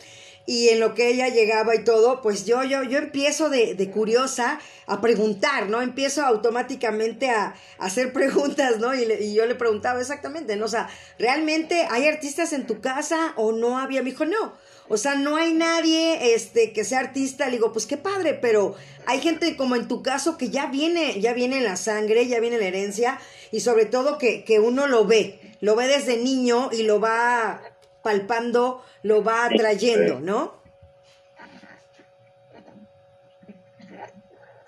y 0.47 0.69
en 0.69 0.79
lo 0.81 0.95
que 0.95 1.09
ella 1.09 1.29
llegaba 1.29 1.75
y 1.75 1.83
todo, 1.85 2.23
pues 2.23 2.47
yo, 2.47 2.63
yo, 2.63 2.85
yo 2.85 2.99
empiezo 2.99 3.51
de, 3.51 3.75
de 3.75 3.91
curiosa 3.91 4.61
a 4.87 5.01
preguntar, 5.01 5.69
¿no? 5.69 5.83
Empiezo 5.83 6.25
automáticamente 6.25 7.31
a, 7.31 7.55
hacer 7.79 8.13
preguntas, 8.15 8.79
¿no? 8.79 8.95
Y, 8.95 9.05
le- 9.05 9.23
y 9.25 9.35
yo 9.35 9.45
le 9.47 9.57
preguntaba 9.57 10.01
exactamente, 10.01 10.55
¿no? 10.57 10.67
O 10.67 10.69
sea, 10.69 10.89
¿realmente 11.19 11.87
hay 11.91 12.07
artistas 12.07 12.53
en 12.53 12.67
tu 12.67 12.81
casa 12.81 13.33
o 13.37 13.53
no 13.53 13.79
había? 13.79 14.03
Me 14.03 14.11
dijo, 14.11 14.25
no. 14.25 14.55
O 14.89 14.97
sea, 14.97 15.17
no 15.17 15.37
hay 15.37 15.53
nadie 15.53 16.33
este, 16.35 16.73
que 16.73 16.85
sea 16.85 17.01
artista. 17.01 17.47
Le 17.47 17.53
digo, 17.57 17.73
pues 17.73 17.87
qué 17.87 17.97
padre, 17.97 18.35
pero 18.35 18.77
hay 19.07 19.21
gente 19.21 19.57
como 19.57 19.75
en 19.75 19.89
tu 19.89 20.01
caso 20.01 20.39
que 20.39 20.49
ya 20.51 20.67
viene, 20.67 21.21
ya 21.21 21.33
viene 21.33 21.59
en 21.59 21.65
la 21.65 21.77
sangre, 21.77 22.29
ya 22.29 22.39
viene 22.39 22.55
en 22.55 22.63
la 22.63 22.69
herencia, 22.69 23.19
y 23.51 23.61
sobre 23.61 23.87
todo 23.87 24.17
que, 24.17 24.45
que 24.45 24.61
uno 24.61 24.87
lo 24.87 25.05
ve, 25.05 25.41
lo 25.61 25.75
ve 25.75 25.89
desde 25.89 26.19
niño 26.19 26.71
y 26.73 26.85
lo 26.85 27.01
va 27.01 27.61
palpando, 28.07 28.83
lo 29.03 29.25
va 29.25 29.47
atrayendo, 29.47 30.21
¿no? 30.21 30.53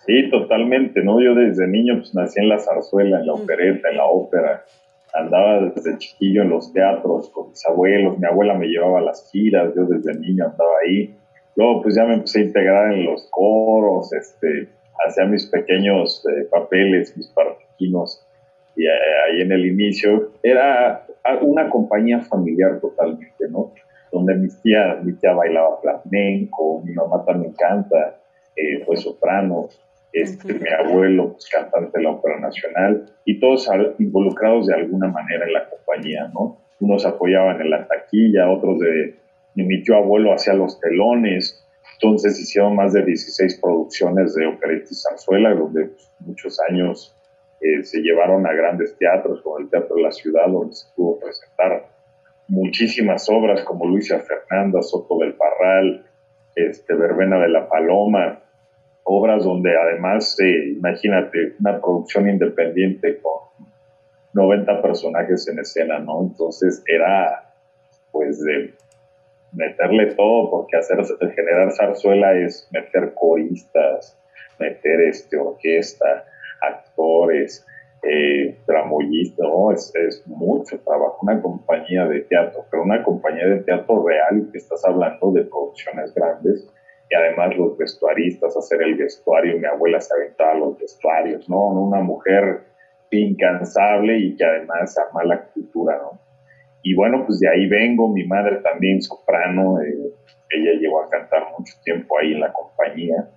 Sí, 0.05 0.29
totalmente, 0.29 1.05
¿no? 1.05 1.21
Yo 1.21 1.37
desde 1.37 1.69
niño 1.69 1.99
pues 1.99 2.13
nací 2.17 2.41
en 2.41 2.49
la 2.49 2.59
zarzuela, 2.59 3.21
en 3.21 3.27
la 3.27 3.35
opereta, 3.35 3.91
en 3.91 3.97
la 3.97 4.07
ópera. 4.07 4.65
Andaba 5.15 5.71
desde 5.71 5.99
chiquillo 5.99 6.43
en 6.43 6.51
los 6.51 6.73
teatros 6.73 7.31
con 7.31 7.51
mis 7.51 7.65
abuelos. 7.65 8.19
Mi 8.19 8.27
abuela 8.27 8.55
me 8.55 8.67
llevaba 8.67 8.99
a 8.99 9.03
las 9.03 9.31
giras, 9.31 9.73
yo 9.77 9.85
desde 9.85 10.19
niño 10.19 10.47
andaba 10.47 10.71
ahí. 10.85 11.15
Luego 11.55 11.83
pues 11.83 11.95
ya 11.95 12.05
me 12.07 12.15
empecé 12.15 12.41
a 12.41 12.43
integrar 12.43 12.93
en 12.93 13.05
los 13.05 13.29
coros, 13.31 14.13
este, 14.15 14.69
hacía 15.07 15.27
mis 15.27 15.47
pequeños 15.47 16.25
eh, 16.27 16.49
papeles, 16.51 17.17
mis 17.17 17.29
partiquinos. 17.29 18.27
Y 18.75 18.85
eh, 18.85 18.91
ahí 19.27 19.43
en 19.43 19.53
el 19.53 19.65
inicio 19.65 20.33
era 20.43 21.07
una 21.43 21.69
compañía 21.71 22.21
familiar 22.21 22.81
totalmente, 22.81 23.49
¿no? 23.51 23.73
Donde 24.13 24.35
mis 24.35 24.61
tías, 24.63 25.03
mi 25.05 25.13
tía 25.15 25.33
bailaba 25.33 25.81
flamenco, 25.81 26.83
mi 26.85 26.93
mamá 26.93 27.25
también 27.25 27.53
canta, 27.53 28.21
eh, 28.57 28.83
fue 28.85 28.97
soprano. 28.97 29.69
este, 30.13 30.55
mi 30.55 30.69
abuelo, 30.71 31.33
pues, 31.33 31.49
cantante 31.51 31.99
de 31.99 32.05
la 32.05 32.13
Ópera 32.13 32.41
Nacional, 32.41 33.13
y 33.27 33.39
todos 33.39 33.69
involucrados 33.99 34.67
de 34.67 34.75
alguna 34.75 35.09
manera 35.09 35.47
en 35.47 35.53
la 35.53 35.69
compañía, 35.69 36.31
¿no? 36.33 36.59
Unos 36.81 37.05
apoyaban 37.05 37.61
en 37.61 37.71
la 37.71 37.87
taquilla, 37.87 38.51
otros 38.51 38.79
de, 38.81 39.17
mi 39.55 39.83
tío 39.83 39.97
abuelo 39.97 40.33
hacía 40.33 40.55
los 40.55 40.81
telones, 40.81 41.63
entonces 42.01 42.41
hicieron 42.41 42.77
más 42.77 42.93
de 42.95 43.05
16 43.05 43.61
producciones 43.61 44.35
de 44.35 44.47
opereta 44.47 44.87
y 44.91 44.95
zarzuela, 44.95 45.55
donde 45.55 45.87
pues, 45.87 46.11
muchos 46.21 46.59
años 46.71 47.18
eh, 47.61 47.83
se 47.83 48.01
llevaron 48.01 48.47
a 48.47 48.53
grandes 48.53 48.97
teatros, 48.97 49.43
como 49.43 49.59
el 49.59 49.69
Teatro 49.69 49.97
de 49.97 50.03
la 50.03 50.13
Ciudad, 50.13 50.47
donde 50.47 50.75
se 50.75 50.87
pudo 50.95 51.19
presentar 51.19 51.89
muchísimas 52.49 53.29
obras 53.29 53.63
como 53.63 53.87
Luisa 53.87 54.21
Fernanda, 54.21 54.83
Soto 54.83 55.19
del 55.19 55.35
Parral, 55.35 56.07
este, 56.55 56.95
Verbena 56.95 57.39
de 57.41 57.49
la 57.49 57.69
Paloma, 57.69 58.43
obras 59.05 59.45
donde 59.45 59.77
además, 59.77 60.39
eh, 60.41 60.73
imagínate, 60.77 61.55
una 61.61 61.81
producción 61.81 62.29
independiente 62.29 63.19
con 63.21 63.67
90 64.35 64.83
personajes 64.83 65.49
en 65.49 65.59
escena, 65.59 65.99
¿no? 65.99 66.23
Entonces 66.23 66.83
era, 66.87 67.55
pues, 68.13 68.43
de 68.45 68.75
meterle 69.53 70.15
todo, 70.15 70.51
porque 70.51 70.77
hacer, 70.77 70.99
generar 71.35 71.73
zarzuela 71.73 72.35
es 72.35 72.69
meter 72.71 73.15
coristas, 73.15 74.19
meter 74.59 75.01
este, 75.03 75.37
orquesta, 75.37 76.25
actores, 76.61 77.67
eh, 78.03 78.59
tramoyistas, 78.67 79.93
es, 79.95 80.23
mucho 80.27 80.79
trabajo, 80.81 81.19
una 81.23 81.41
compañía 81.43 82.07
de 82.07 82.21
teatro, 82.21 82.65
pero 82.71 82.85
una 82.85 83.03
compañía 83.03 83.47
de 83.47 83.61
teatro 83.63 84.07
real, 84.07 84.49
que 84.53 84.59
estás 84.59 84.85
hablando 84.85 85.33
de 85.33 85.45
producciones 85.45 86.15
grandes, 86.15 86.69
y 87.11 87.15
además 87.15 87.57
los 87.57 87.77
vestuaristas, 87.77 88.57
hacer 88.57 88.83
el 88.83 88.95
vestuario, 88.97 89.59
mi 89.59 89.67
abuela 89.67 90.01
se 90.01 90.15
aventaba 90.15 90.55
los 90.55 90.79
vestuarios, 90.79 91.49
¿no? 91.49 91.69
Una 91.69 92.01
mujer 92.01 92.61
incansable 93.11 94.19
y 94.19 94.37
que 94.37 94.45
además 94.45 94.97
ama 95.11 95.25
la 95.25 95.45
cultura, 95.47 95.99
¿no? 95.99 96.21
Y 96.83 96.95
bueno, 96.95 97.25
pues 97.27 97.41
de 97.41 97.49
ahí 97.49 97.67
vengo, 97.67 98.09
mi 98.09 98.25
madre 98.25 98.61
también 98.63 99.03
soprano, 99.03 99.81
eh, 99.81 100.13
ella 100.51 100.73
llegó 100.81 101.03
a 101.03 101.09
cantar 101.09 101.49
mucho 101.59 101.75
tiempo 101.83 102.19
ahí 102.19 102.33
en 102.33 102.41
la 102.41 102.53
compañía. 102.53 103.29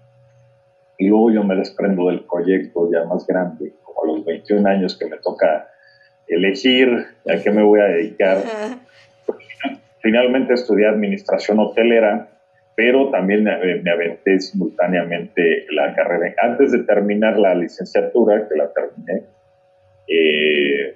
Y 1.01 1.07
luego 1.07 1.31
yo 1.31 1.43
me 1.43 1.55
desprendo 1.55 2.09
del 2.09 2.19
proyecto 2.21 2.87
ya 2.91 3.03
más 3.05 3.25
grande, 3.25 3.73
como 3.83 4.03
a 4.03 4.17
los 4.17 4.25
21 4.25 4.69
años 4.69 4.95
que 4.95 5.07
me 5.07 5.17
toca 5.17 5.67
elegir 6.27 6.89
a 7.27 7.41
qué 7.41 7.49
me 7.49 7.63
voy 7.63 7.79
a 7.79 7.85
dedicar. 7.85 8.37
Finalmente 9.99 10.53
estudié 10.53 10.87
administración 10.87 11.59
hotelera 11.59 12.27
pero 12.75 13.09
también 13.11 13.43
me, 13.43 13.91
aventé 13.91 14.39
simultáneamente 14.39 15.65
la 15.71 15.93
carrera. 15.93 16.33
Antes 16.41 16.71
de 16.71 16.79
terminar 16.79 17.37
la 17.37 17.53
licenciatura, 17.53 18.47
que 18.47 18.55
la 18.55 18.71
terminé, 18.71 19.23
eh, 20.07 20.95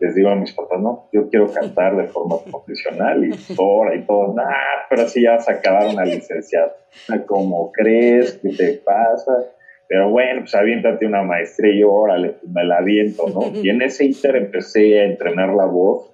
les 0.00 0.14
digo 0.14 0.28
a 0.28 0.36
mis 0.36 0.52
papás, 0.52 0.80
no, 0.80 1.08
yo 1.12 1.28
quiero 1.30 1.50
cantar 1.50 1.96
de 1.96 2.04
forma 2.04 2.36
profesional 2.50 3.24
y 3.24 3.30
ahora 3.58 3.94
y 3.94 4.02
todo, 4.02 4.34
nah, 4.34 4.52
pero 4.90 5.08
si 5.08 5.22
ya 5.22 5.38
se 5.38 5.52
acabaron 5.52 5.96
la 5.96 6.04
licenciatura, 6.04 7.24
¿cómo 7.26 7.72
crees? 7.72 8.38
¿Qué 8.42 8.50
te 8.50 8.72
pasa? 8.84 9.44
Pero 9.88 10.10
bueno, 10.10 10.40
pues 10.40 10.54
aviéntate 10.54 11.06
una 11.06 11.22
maestría 11.22 11.72
y 11.74 11.80
yo, 11.80 11.92
órale, 11.92 12.30
pues 12.30 12.52
me 12.52 12.64
la 12.64 12.78
aviento, 12.78 13.28
¿no? 13.28 13.52
Y 13.62 13.68
en 13.68 13.82
ese 13.82 14.04
inter 14.04 14.36
empecé 14.36 15.00
a 15.00 15.04
entrenar 15.04 15.54
la 15.54 15.66
voz 15.66 16.10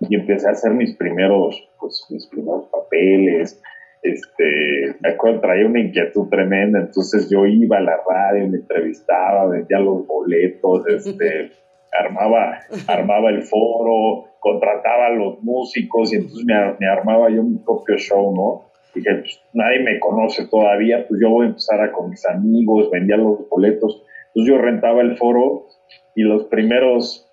y 0.00 0.14
empecé 0.14 0.48
a 0.48 0.52
hacer 0.52 0.72
mis 0.72 0.94
primeros, 0.96 1.68
pues, 1.78 2.06
mis 2.10 2.26
primeros 2.26 2.66
papeles, 2.66 3.60
este, 4.02 4.96
me 5.00 5.10
acuerdo, 5.10 5.40
traía 5.40 5.66
una 5.66 5.80
inquietud 5.80 6.28
tremenda, 6.28 6.80
entonces 6.80 7.28
yo 7.28 7.44
iba 7.46 7.78
a 7.78 7.82
la 7.82 7.98
radio, 8.08 8.48
me 8.48 8.58
entrevistaba, 8.58 9.46
vendía 9.46 9.78
los 9.78 10.06
boletos, 10.06 10.86
este, 10.88 11.52
armaba, 11.92 12.60
armaba 12.86 13.30
el 13.30 13.42
foro, 13.42 14.30
contrataba 14.38 15.06
a 15.06 15.10
los 15.10 15.42
músicos 15.42 16.12
y 16.12 16.16
entonces 16.16 16.44
me, 16.44 16.86
armaba 16.86 17.30
yo 17.30 17.42
mi 17.42 17.58
propio 17.58 17.96
show, 17.96 18.34
¿no? 18.34 18.70
Dije, 18.94 19.14
pues 19.16 19.40
nadie 19.52 19.80
me 19.80 20.00
conoce 20.00 20.46
todavía, 20.46 21.06
pues 21.06 21.20
yo 21.20 21.30
voy 21.30 21.46
a 21.46 21.48
empezar 21.50 21.80
a 21.80 21.92
con 21.92 22.10
mis 22.10 22.26
amigos, 22.26 22.90
vendía 22.90 23.16
los 23.16 23.48
boletos, 23.48 24.02
entonces 24.28 24.52
yo 24.52 24.58
rentaba 24.58 25.00
el 25.02 25.16
foro 25.16 25.66
y 26.14 26.22
los 26.22 26.44
primeros, 26.44 27.30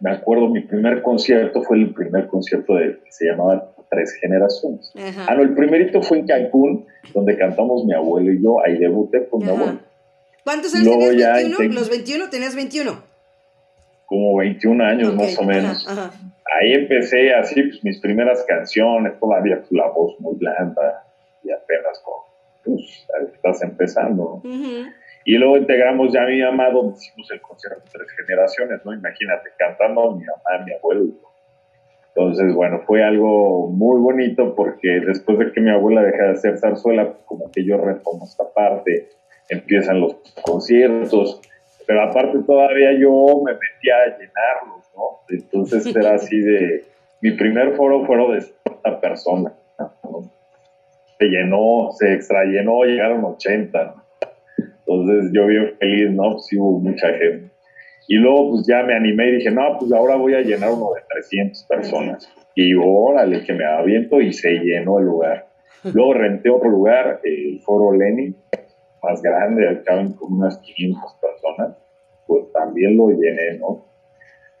me 0.00 0.12
acuerdo, 0.12 0.48
mi 0.48 0.60
primer 0.60 1.02
concierto 1.02 1.62
fue 1.62 1.78
el 1.78 1.94
primer 1.94 2.28
concierto 2.28 2.74
de, 2.74 3.00
que 3.04 3.10
se 3.10 3.26
llamaba 3.26 3.74
tres 3.90 4.16
generaciones. 4.20 4.92
Ah, 5.28 5.34
no, 5.34 5.42
el 5.42 5.54
primerito 5.54 6.02
fue 6.02 6.18
en 6.18 6.26
Cancún, 6.26 6.86
donde 7.12 7.36
cantamos 7.36 7.84
mi 7.84 7.94
abuelo 7.94 8.32
y 8.32 8.42
yo, 8.42 8.64
ahí 8.64 8.78
debuté 8.78 9.28
con 9.28 9.44
mi 9.44 9.48
abuelo. 9.48 9.78
¿Cuántos 10.44 10.74
años 10.74 10.98
tenías? 10.98 11.44
¿21? 11.44 11.72
¿Los 11.72 11.90
21 11.90 12.28
tenías 12.28 12.54
21? 12.54 13.13
Como 14.06 14.36
21 14.36 14.84
años 14.84 15.14
más 15.14 15.38
o 15.38 15.44
menos. 15.44 15.88
Ahí 16.60 16.72
empecé 16.72 17.34
así, 17.34 17.62
pues 17.62 17.82
mis 17.82 18.00
primeras 18.00 18.44
canciones, 18.44 19.18
todavía 19.18 19.58
pues, 19.58 19.72
la 19.72 19.88
voz 19.88 20.18
muy 20.20 20.36
blanda 20.36 21.04
y 21.42 21.50
apenas 21.50 22.00
con, 22.04 22.14
pues, 22.64 23.06
estás 23.34 23.62
empezando. 23.62 24.42
Y 25.24 25.38
luego 25.38 25.56
integramos 25.56 26.12
ya 26.12 26.24
a 26.24 26.26
mi 26.26 26.40
mamá, 26.42 26.70
donde 26.70 26.96
hicimos 26.98 27.30
el 27.30 27.40
concierto 27.40 27.80
de 27.80 27.90
tres 27.92 28.08
generaciones, 28.18 28.80
¿no? 28.84 28.92
Imagínate, 28.92 29.50
cantando 29.58 30.12
mi 30.12 30.24
mamá, 30.24 30.64
mi 30.64 30.72
abuelo 30.74 31.14
entonces, 32.16 32.54
bueno, 32.54 32.80
fue 32.86 33.02
algo 33.02 33.68
muy 33.70 34.00
bonito 34.00 34.54
porque 34.54 35.00
después 35.04 35.36
de 35.38 35.52
que 35.52 35.60
mi 35.60 35.70
abuela 35.70 36.00
deja 36.02 36.24
de 36.24 36.30
hacer 36.30 36.58
zarzuela, 36.58 37.12
como 37.24 37.50
que 37.50 37.64
yo 37.64 37.76
retomo 37.76 38.24
esta 38.24 38.44
parte, 38.54 39.08
empiezan 39.48 40.00
los 40.00 40.16
conciertos, 40.42 41.42
pero 41.86 42.02
aparte 42.02 42.38
todavía 42.46 42.92
yo 42.98 43.42
me 43.44 43.52
metía 43.52 43.96
a 44.04 44.18
llenarlos, 44.18 44.90
¿no? 44.96 45.20
Entonces 45.28 45.94
era 45.94 46.14
así 46.14 46.38
de, 46.40 46.84
mi 47.20 47.32
primer 47.32 47.74
foro 47.74 48.04
fue 48.04 48.16
de 48.32 48.38
esta 48.38 49.00
persona, 49.00 49.52
Se 51.18 51.26
llenó, 51.26 51.90
se 51.92 52.12
extrallenó, 52.14 52.84
llegaron 52.84 53.24
80, 53.24 53.94
Entonces 54.58 55.30
yo 55.32 55.46
bien 55.46 55.74
feliz, 55.78 56.10
¿no? 56.10 56.32
Pues 56.32 56.46
sí 56.46 56.58
hubo 56.58 56.80
mucha 56.80 57.08
gente. 57.14 57.50
Y 58.06 58.16
luego 58.16 58.50
pues 58.50 58.66
ya 58.66 58.82
me 58.82 58.94
animé 58.94 59.28
y 59.28 59.36
dije, 59.36 59.50
no, 59.50 59.78
pues 59.78 59.90
ahora 59.92 60.16
voy 60.16 60.34
a 60.34 60.42
llenar 60.42 60.70
uno 60.72 60.92
de 60.94 61.00
300 61.08 61.64
personas. 61.64 62.30
Y 62.54 62.74
órale, 62.74 63.42
que 63.42 63.54
me 63.54 63.64
aviento 63.64 64.20
y 64.20 64.32
se 64.32 64.50
llenó 64.50 64.98
el 64.98 65.06
lugar. 65.06 65.46
Luego 65.92 66.14
renté 66.14 66.50
otro 66.50 66.68
lugar, 66.68 67.20
el 67.24 67.60
Foro 67.60 67.96
Lenin, 67.96 68.36
más 69.02 69.20
grande, 69.22 69.82
caben 69.84 70.12
con 70.12 70.32
unas 70.34 70.58
500 70.58 71.14
personas, 71.20 71.33
pues 72.26 72.52
también 72.52 72.96
lo 72.96 73.08
llené, 73.10 73.58
¿no? 73.58 73.84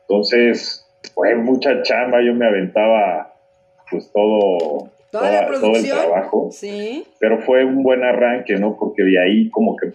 Entonces, 0.02 0.86
fue 1.14 1.34
mucha 1.34 1.82
chamba, 1.82 2.22
yo 2.22 2.34
me 2.34 2.46
aventaba 2.46 3.34
pues 3.90 4.10
todo, 4.12 4.90
¿Toda 5.10 5.46
todo 5.46 5.76
el 5.76 5.88
trabajo. 5.88 6.48
Sí. 6.50 7.06
Pero 7.20 7.40
fue 7.42 7.64
un 7.64 7.82
buen 7.82 8.02
arranque, 8.02 8.56
¿no? 8.56 8.76
Porque 8.76 9.02
de 9.04 9.20
ahí 9.20 9.50
como 9.50 9.76
que 9.76 9.92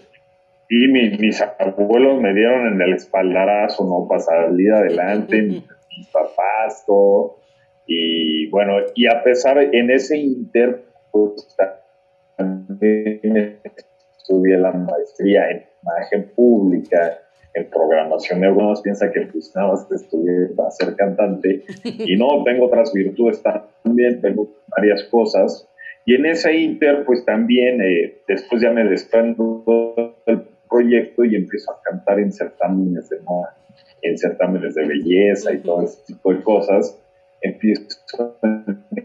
y 0.70 0.88
mis 0.88 1.42
abuelos 1.42 2.22
me 2.22 2.32
dieron 2.34 2.74
en 2.74 2.82
el 2.82 2.94
espaldarazo, 2.94 3.86
¿no? 3.86 4.08
Para 4.08 4.22
salir 4.22 4.72
adelante, 4.72 5.42
mis, 5.42 6.08
papás, 6.14 6.84
todo. 6.86 7.38
Y 7.88 8.48
bueno, 8.52 8.74
y 8.94 9.08
a 9.08 9.24
pesar, 9.24 9.58
en 9.58 9.90
ese 9.90 10.18
inter, 10.18 10.84
pues, 11.12 11.58
también 12.38 13.60
estudié 14.30 14.58
la 14.58 14.72
maestría 14.72 15.50
en 15.50 15.66
imagen 15.82 16.32
pública, 16.36 17.20
en 17.56 17.70
programación. 17.70 18.44
Algunos 18.44 18.82
piensan 18.82 19.12
que 19.12 19.22
pues 19.22 19.52
nada 19.56 19.70
más 19.70 19.92
estudié 19.92 20.50
para 20.56 20.72
ser 20.72 20.96
cantante. 20.96 21.64
Y 21.84 22.16
no, 22.16 22.44
tengo 22.44 22.68
otras 22.68 22.94
virtudes 22.94 23.42
también, 23.84 24.22
tengo 24.22 24.48
varias 24.68 25.04
cosas. 25.06 25.68
Y 26.06 26.16
en 26.16 26.26
ese 26.26 26.56
inter, 26.56 27.04
pues 27.06 27.26
también, 27.26 27.82
eh, 27.82 28.22
después 28.28 28.62
ya 28.62 28.72
me 28.72 28.84
desprendo 28.84 29.64
del 30.26 30.44
proyecto 30.70 31.24
y 31.26 31.36
empiezo 31.36 31.72
a 31.72 31.82
cantar 31.82 32.20
en 32.20 32.32
certámenes 32.32 33.10
de 33.10 33.20
moda, 33.22 33.56
en 34.02 34.18
certámenes 34.18 34.76
de 34.76 34.86
belleza 34.86 35.54
y 35.54 35.58
todo 35.60 35.84
ese 35.84 36.00
tipo 36.06 36.34
de 36.34 36.42
cosas. 36.44 36.98
Empiezo 37.42 37.98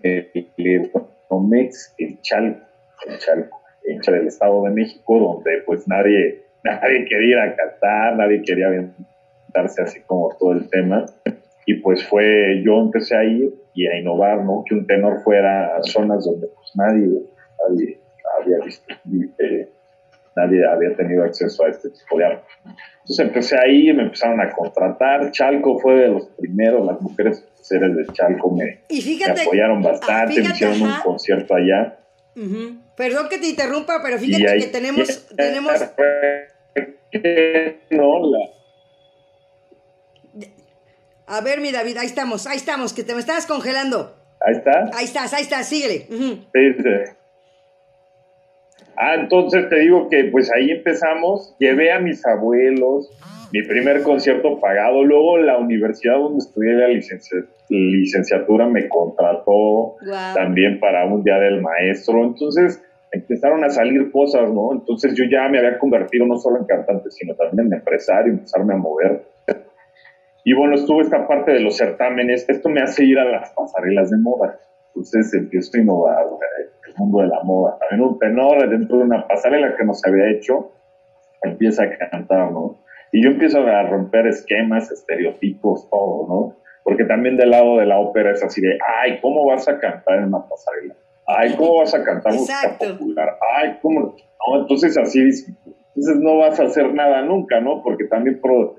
el 0.03 0.91
Nomex, 1.31 1.95
el 1.99 2.21
Chalco, 2.21 2.67
el 3.07 3.19
Chalco, 3.19 3.64
en 3.85 4.15
el 4.15 4.27
Estado 4.27 4.63
de 4.65 4.71
México, 4.71 5.19
donde 5.19 5.63
pues 5.67 5.87
nadie, 5.89 6.43
nadie 6.65 7.05
quería 7.07 7.29
ir 7.29 7.39
a 7.39 7.57
cantar, 7.57 8.17
nadie 8.17 8.43
quería 8.43 8.69
aventarse 8.69 9.83
así 9.83 10.01
como 10.07 10.35
todo 10.39 10.53
el 10.53 10.69
tema. 10.69 11.07
Y 11.67 11.75
pues 11.77 12.05
fue, 12.07 12.63
yo 12.65 12.81
empecé 12.81 13.17
a 13.17 13.25
ir 13.25 13.55
y 13.75 13.87
a 13.87 13.99
innovar, 13.99 14.45
¿no? 14.45 14.63
Que 14.69 14.75
un 14.75 14.87
tenor 14.87 15.23
fuera 15.23 15.77
a 15.77 15.83
zonas 15.83 16.25
donde 16.25 16.47
pues 16.49 16.73
nadie, 16.75 17.23
nadie 17.69 17.99
había 18.39 18.65
visto, 18.65 18.95
eh, 19.39 19.69
nadie 20.37 20.67
había 20.67 20.95
tenido 20.95 21.25
acceso 21.25 21.65
a 21.65 21.71
este 21.71 21.89
tipo 21.91 22.19
de 22.19 22.27
arte. 22.27 22.45
Entonces 23.01 23.19
empecé 23.19 23.57
ahí, 23.59 23.93
me 23.93 24.03
empezaron 24.03 24.41
a 24.41 24.51
contratar. 24.51 25.31
Chalco 25.31 25.79
fue 25.79 25.95
de 25.95 26.09
los 26.09 26.27
primeros, 26.39 26.87
las 26.87 27.01
mujeres 27.01 27.47
seres 27.61 27.97
de 27.97 28.05
Chalco 28.13 28.51
me, 28.51 28.81
apoyaron 29.31 29.83
bastante, 29.83 30.43
me 30.43 30.49
hicieron 30.49 30.83
un 30.83 31.01
concierto 31.03 31.55
allá. 31.55 31.99
Perdón 32.97 33.29
que 33.29 33.39
te 33.39 33.49
interrumpa, 33.49 34.01
pero 34.03 34.19
fíjate 34.19 34.59
que 34.59 34.67
tenemos... 34.67 35.27
tenemos... 35.37 35.81
No, 37.91 38.29
la, 38.29 38.55
a 41.27 41.41
ver, 41.41 41.61
mi 41.61 41.73
David, 41.73 41.97
ahí 41.97 42.07
estamos, 42.07 42.47
ahí 42.47 42.57
estamos, 42.57 42.93
que 42.93 43.03
te 43.03 43.15
me 43.15 43.21
estabas 43.21 43.47
congelando. 43.47 44.15
Ahí 44.41 44.57
está. 44.57 44.91
Ahí 44.95 45.05
estás, 45.05 45.33
ahí 45.33 45.43
estás, 45.43 45.69
síguele. 45.69 46.07
Ah, 48.97 49.15
entonces 49.15 49.69
te 49.69 49.81
digo 49.81 50.09
que 50.09 50.25
pues 50.25 50.53
ahí 50.53 50.71
empezamos, 50.71 51.57
llevé 51.59 51.93
a 51.93 51.99
mis 51.99 52.25
abuelos, 52.27 53.11
mi 53.55 53.63
primer 53.63 54.03
concierto 54.03 54.59
pagado, 54.59 55.05
luego 55.05 55.39
la 55.39 55.59
universidad 55.59 56.17
donde 56.17 56.39
estudié 56.39 56.73
la 56.73 56.89
licenciatura 57.69 58.67
me 58.67 58.89
contrató 58.89 59.95
también 60.35 60.81
para 60.81 61.05
un 61.07 61.23
día 61.23 61.39
del 61.39 61.63
maestro, 61.63 62.25
entonces 62.25 62.83
empezaron 63.13 63.63
a 63.63 63.71
salir 63.71 64.11
cosas, 64.11 64.51
¿no? 64.53 64.73
Entonces 64.73 65.15
yo 65.15 65.25
ya 65.31 65.49
me 65.49 65.59
había 65.59 65.79
convertido 65.79 66.27
no 66.27 66.37
solo 66.37 66.59
en 66.59 66.65
cantante, 66.65 67.13
sino 67.13 67.37
también 67.37 67.69
en 67.69 67.75
empresario, 67.75 68.33
empezarme 68.33 68.75
a 68.75 68.79
mover 68.79 69.23
y 70.45 70.53
bueno, 70.53 70.75
estuvo 70.75 71.01
esta 71.01 71.27
parte 71.27 71.53
de 71.53 71.61
los 71.61 71.77
certámenes. 71.77 72.47
Esto 72.49 72.69
me 72.69 72.83
hace 72.83 73.05
ir 73.05 73.19
a 73.19 73.25
las 73.25 73.51
pasarelas 73.53 74.11
de 74.11 74.19
moda. 74.19 74.59
Entonces 74.89 75.33
empiezo 75.33 75.71
a 75.75 75.81
innovar 75.81 76.27
el 76.87 76.95
mundo 76.99 77.21
de 77.21 77.29
la 77.29 77.43
moda. 77.43 77.79
También 77.79 78.11
un 78.11 78.19
tenor 78.19 78.69
dentro 78.69 78.99
de 78.99 79.05
una 79.05 79.27
pasarela 79.27 79.75
que 79.75 79.85
no 79.85 79.95
se 79.95 80.09
había 80.09 80.31
hecho, 80.31 80.73
empieza 81.43 81.85
a 81.85 82.11
cantar, 82.11 82.53
¿no? 82.53 82.84
Y 83.15 83.23
yo 83.23 83.31
empiezo 83.31 83.61
a 83.61 83.85
romper 83.85 84.27
esquemas, 84.27 84.91
estereotipos, 84.91 85.89
todo, 85.89 86.27
¿no? 86.27 86.57
Porque 86.83 87.05
también 87.05 87.37
del 87.37 87.51
lado 87.51 87.79
de 87.79 87.87
la 87.87 88.01
ópera 88.01 88.33
es 88.33 88.43
así 88.43 88.61
de, 88.61 88.77
ay, 89.01 89.21
¿cómo 89.21 89.47
vas 89.47 89.69
a 89.69 89.79
cantar 89.79 90.19
en 90.19 90.25
una 90.25 90.49
pasarela? 90.49 90.97
Ay, 91.25 91.55
¿cómo 91.57 91.79
vas 91.79 91.95
a 91.95 92.03
cantar 92.03 92.33
música 92.33 92.77
popular? 92.77 93.39
Ay, 93.57 93.79
¿cómo? 93.81 94.01
No, 94.01 94.61
entonces 94.63 94.99
así, 94.99 95.21
entonces 95.21 96.17
no 96.17 96.39
vas 96.39 96.59
a 96.59 96.65
hacer 96.65 96.93
nada 96.93 97.23
nunca, 97.23 97.61
¿no? 97.61 97.85
Porque 97.85 98.03
también 98.07 98.41
pro, 98.41 98.75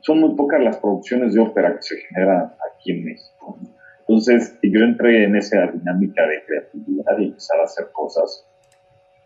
son 0.00 0.20
muy 0.20 0.36
pocas 0.36 0.60
las 0.60 0.76
producciones 0.76 1.32
de 1.32 1.40
ópera 1.40 1.74
que 1.76 1.80
se 1.80 1.96
generan 1.96 2.52
aquí 2.70 2.92
en 2.92 3.02
México. 3.06 3.58
Entonces 4.00 4.58
yo 4.62 4.80
entré 4.80 5.24
en 5.24 5.36
esa 5.36 5.68
dinámica 5.68 6.26
de 6.26 6.44
creatividad 6.44 7.18
y 7.18 7.28
empezar 7.28 7.58
a 7.60 7.64
hacer 7.64 7.86
cosas. 7.94 8.46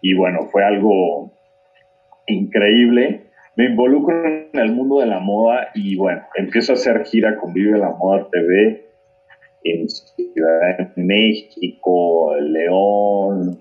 Y 0.00 0.14
bueno, 0.14 0.46
fue 0.52 0.62
algo 0.64 1.32
increíble. 2.28 3.33
Me 3.56 3.66
involucro 3.66 4.26
en 4.26 4.48
el 4.52 4.72
mundo 4.72 5.00
de 5.00 5.06
la 5.06 5.20
moda 5.20 5.68
y 5.74 5.96
bueno, 5.96 6.22
empiezo 6.34 6.72
a 6.72 6.74
hacer 6.74 7.04
gira 7.04 7.36
con 7.36 7.52
Vive 7.52 7.78
la 7.78 7.90
Moda 7.90 8.28
TV 8.30 8.84
en 9.62 9.88
Ciudad 9.88 10.78
de 10.94 11.02
México, 11.02 12.34
León, 12.40 13.58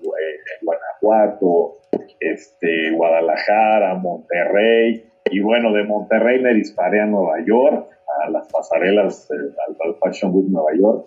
Guanajuato, 0.62 1.74
este, 2.20 2.90
Guadalajara, 2.90 3.94
Monterrey 3.94 5.04
y 5.30 5.40
bueno, 5.40 5.72
de 5.72 5.84
Monterrey 5.84 6.40
me 6.40 6.54
disparé 6.54 7.00
a 7.00 7.06
Nueva 7.06 7.44
York, 7.46 7.88
a 8.24 8.30
las 8.30 8.46
pasarelas 8.52 9.28
al, 9.30 9.96
Fashion 10.00 10.34
Week 10.34 10.48
Nueva 10.48 10.70
York. 10.78 11.06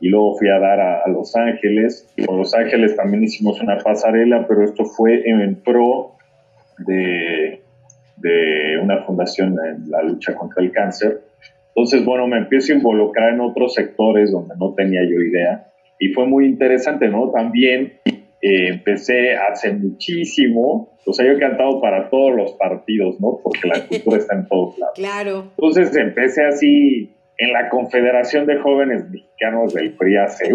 Y 0.00 0.08
luego 0.08 0.36
fui 0.36 0.48
a 0.48 0.58
dar 0.58 0.80
a, 0.80 1.08
Los 1.08 1.36
Ángeles. 1.36 2.12
Y 2.16 2.24
con 2.24 2.38
Los 2.38 2.54
Ángeles 2.54 2.96
también 2.96 3.22
hicimos 3.22 3.60
una 3.60 3.78
pasarela, 3.78 4.46
pero 4.48 4.64
esto 4.64 4.84
fue 4.84 5.22
en, 5.28 5.62
pro 5.62 6.16
de, 6.78 7.51
de 8.22 8.78
una 8.82 9.04
fundación 9.04 9.56
en 9.66 9.90
la 9.90 10.02
lucha 10.02 10.34
contra 10.34 10.62
el 10.62 10.72
cáncer. 10.72 11.20
Entonces, 11.74 12.04
bueno, 12.04 12.26
me 12.26 12.38
empiezo 12.38 12.72
a 12.72 12.76
involucrar 12.76 13.34
en 13.34 13.40
otros 13.40 13.74
sectores 13.74 14.30
donde 14.30 14.54
no 14.58 14.74
tenía 14.74 15.02
yo 15.02 15.20
idea. 15.20 15.72
Y 15.98 16.08
fue 16.08 16.26
muy 16.26 16.46
interesante, 16.46 17.08
¿no? 17.08 17.30
También 17.30 17.94
eh, 18.06 18.68
empecé 18.68 19.36
hace 19.36 19.72
muchísimo, 19.72 20.98
o 21.06 21.12
sea, 21.12 21.24
yo 21.26 21.32
he 21.32 21.38
cantado 21.38 21.80
para 21.80 22.10
todos 22.10 22.34
los 22.34 22.52
partidos, 22.54 23.20
¿no? 23.20 23.38
Porque 23.42 23.68
la 23.68 23.86
cultura 23.86 24.18
está 24.18 24.34
en 24.34 24.48
todos 24.48 24.78
lados. 24.78 24.94
Claro. 24.96 25.44
Entonces 25.56 25.96
empecé 25.96 26.44
así 26.44 27.14
en 27.38 27.52
la 27.52 27.68
Confederación 27.68 28.46
de 28.46 28.58
Jóvenes 28.58 29.08
Mexicanos 29.10 29.74
del 29.74 29.92
PRI 29.96 30.16
hace, 30.16 30.54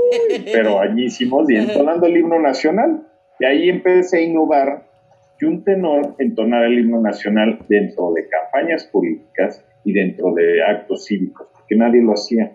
pero 0.52 0.80
añísimos, 0.80 1.48
y 1.50 1.56
entonando 1.56 2.06
el 2.06 2.16
himno 2.16 2.40
nacional. 2.40 3.02
Y 3.40 3.44
ahí 3.44 3.68
empecé 3.68 4.18
a 4.18 4.22
innovar 4.22 4.87
y 5.40 5.44
un 5.44 5.64
tenor 5.64 6.14
entonar 6.18 6.64
el 6.64 6.78
himno 6.80 7.00
nacional 7.00 7.58
dentro 7.68 8.12
de 8.12 8.28
campañas 8.28 8.84
políticas 8.84 9.64
y 9.84 9.92
dentro 9.92 10.34
de 10.34 10.62
actos 10.62 11.06
cívicos, 11.06 11.48
porque 11.52 11.76
nadie 11.76 12.02
lo 12.02 12.12
hacía. 12.12 12.52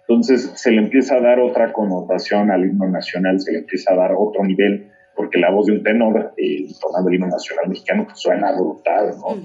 Entonces 0.00 0.52
se 0.56 0.72
le 0.72 0.78
empieza 0.78 1.16
a 1.16 1.20
dar 1.20 1.40
otra 1.40 1.72
connotación 1.72 2.50
al 2.50 2.64
himno 2.64 2.88
nacional, 2.88 3.40
se 3.40 3.52
le 3.52 3.58
empieza 3.60 3.92
a 3.92 3.96
dar 3.96 4.12
otro 4.16 4.44
nivel, 4.44 4.90
porque 5.14 5.38
la 5.38 5.50
voz 5.50 5.66
de 5.66 5.72
un 5.72 5.82
tenor, 5.82 6.34
eh, 6.36 6.66
el 6.66 7.14
himno 7.14 7.28
nacional 7.28 7.68
mexicano, 7.68 8.04
pues, 8.04 8.18
suena 8.18 8.52
brutal, 8.52 9.14
¿no? 9.18 9.36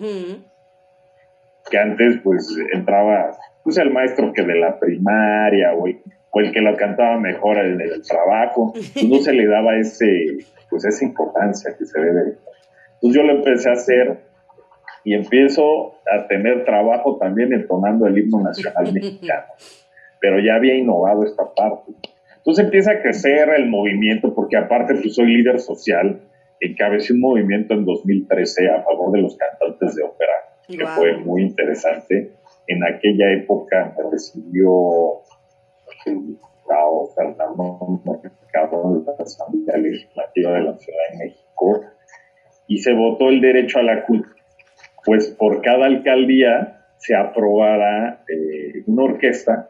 Que 1.69 1.77
antes, 1.77 2.19
pues, 2.23 2.57
entraba, 2.73 3.38
pues, 3.63 3.77
el 3.77 3.91
maestro 3.91 4.33
que 4.33 4.43
de 4.43 4.55
la 4.55 4.79
primaria, 4.79 5.73
o 5.73 5.88
el, 5.88 6.01
que 6.53 6.61
lo 6.61 6.75
cantaba 6.75 7.17
mejor 7.17 7.57
en 7.57 7.79
el, 7.81 8.01
trabajo, 8.01 8.73
pues, 8.73 9.03
no 9.07 9.17
se 9.17 9.33
le 9.33 9.47
daba 9.47 9.77
ese, 9.77 10.37
pues, 10.69 10.85
esa 10.85 11.05
importancia 11.05 11.75
que 11.77 11.85
se 11.85 11.99
debe. 11.99 12.37
Entonces 12.95 13.21
yo 13.21 13.23
lo 13.23 13.33
empecé 13.33 13.69
a 13.69 13.73
hacer 13.73 14.19
y 15.03 15.13
empiezo 15.13 15.93
a 16.11 16.27
tener 16.27 16.65
trabajo 16.65 17.17
también 17.17 17.53
entonando 17.53 18.07
el 18.07 18.17
himno 18.17 18.41
nacional 18.41 18.91
mexicano 18.91 19.45
pero 20.25 20.39
ya 20.39 20.55
había 20.55 20.75
innovado 20.75 21.23
esta 21.23 21.43
parte. 21.53 21.91
Entonces 22.37 22.65
empieza 22.65 22.93
a 22.93 23.01
crecer 23.01 23.47
el 23.49 23.67
movimiento, 23.69 24.33
porque 24.33 24.57
aparte 24.57 24.95
pues 24.95 25.13
soy 25.13 25.27
líder 25.27 25.59
social, 25.59 26.19
encabecé 26.59 27.13
un 27.13 27.19
movimiento 27.19 27.75
en 27.75 27.85
2013 27.85 28.69
a 28.69 28.81
favor 28.81 29.11
de 29.11 29.21
los 29.21 29.37
cantantes 29.37 29.95
de 29.95 30.01
ópera, 30.01 30.33
que 30.67 30.83
fue 30.83 31.17
muy 31.17 31.43
interesante. 31.43 32.31
En 32.67 32.83
aquella 32.83 33.33
época 33.33 33.93
me 33.95 34.09
recibió 34.09 35.21
el 35.21 35.34
diputado 36.11 37.09
Fernando 37.15 38.01
Mercado 38.05 38.99
de 38.99 39.05
la 39.05 39.23
Asamblea 39.23 39.77
Legislativa 39.77 40.51
de 40.51 40.61
la 40.61 40.77
Ciudad 40.77 40.99
de 41.11 41.17
México 41.17 41.81
y 42.67 42.77
se 42.79 42.93
votó 42.93 43.29
el 43.29 43.41
derecho 43.41 43.79
a 43.79 43.83
la 43.83 44.05
cultura. 44.05 44.35
Pues 45.05 45.27
por 45.29 45.61
cada 45.61 45.85
alcaldía 45.85 46.87
se 46.97 47.15
aprobara 47.15 48.23
eh, 48.27 48.83
una 48.87 49.03
orquesta 49.03 49.67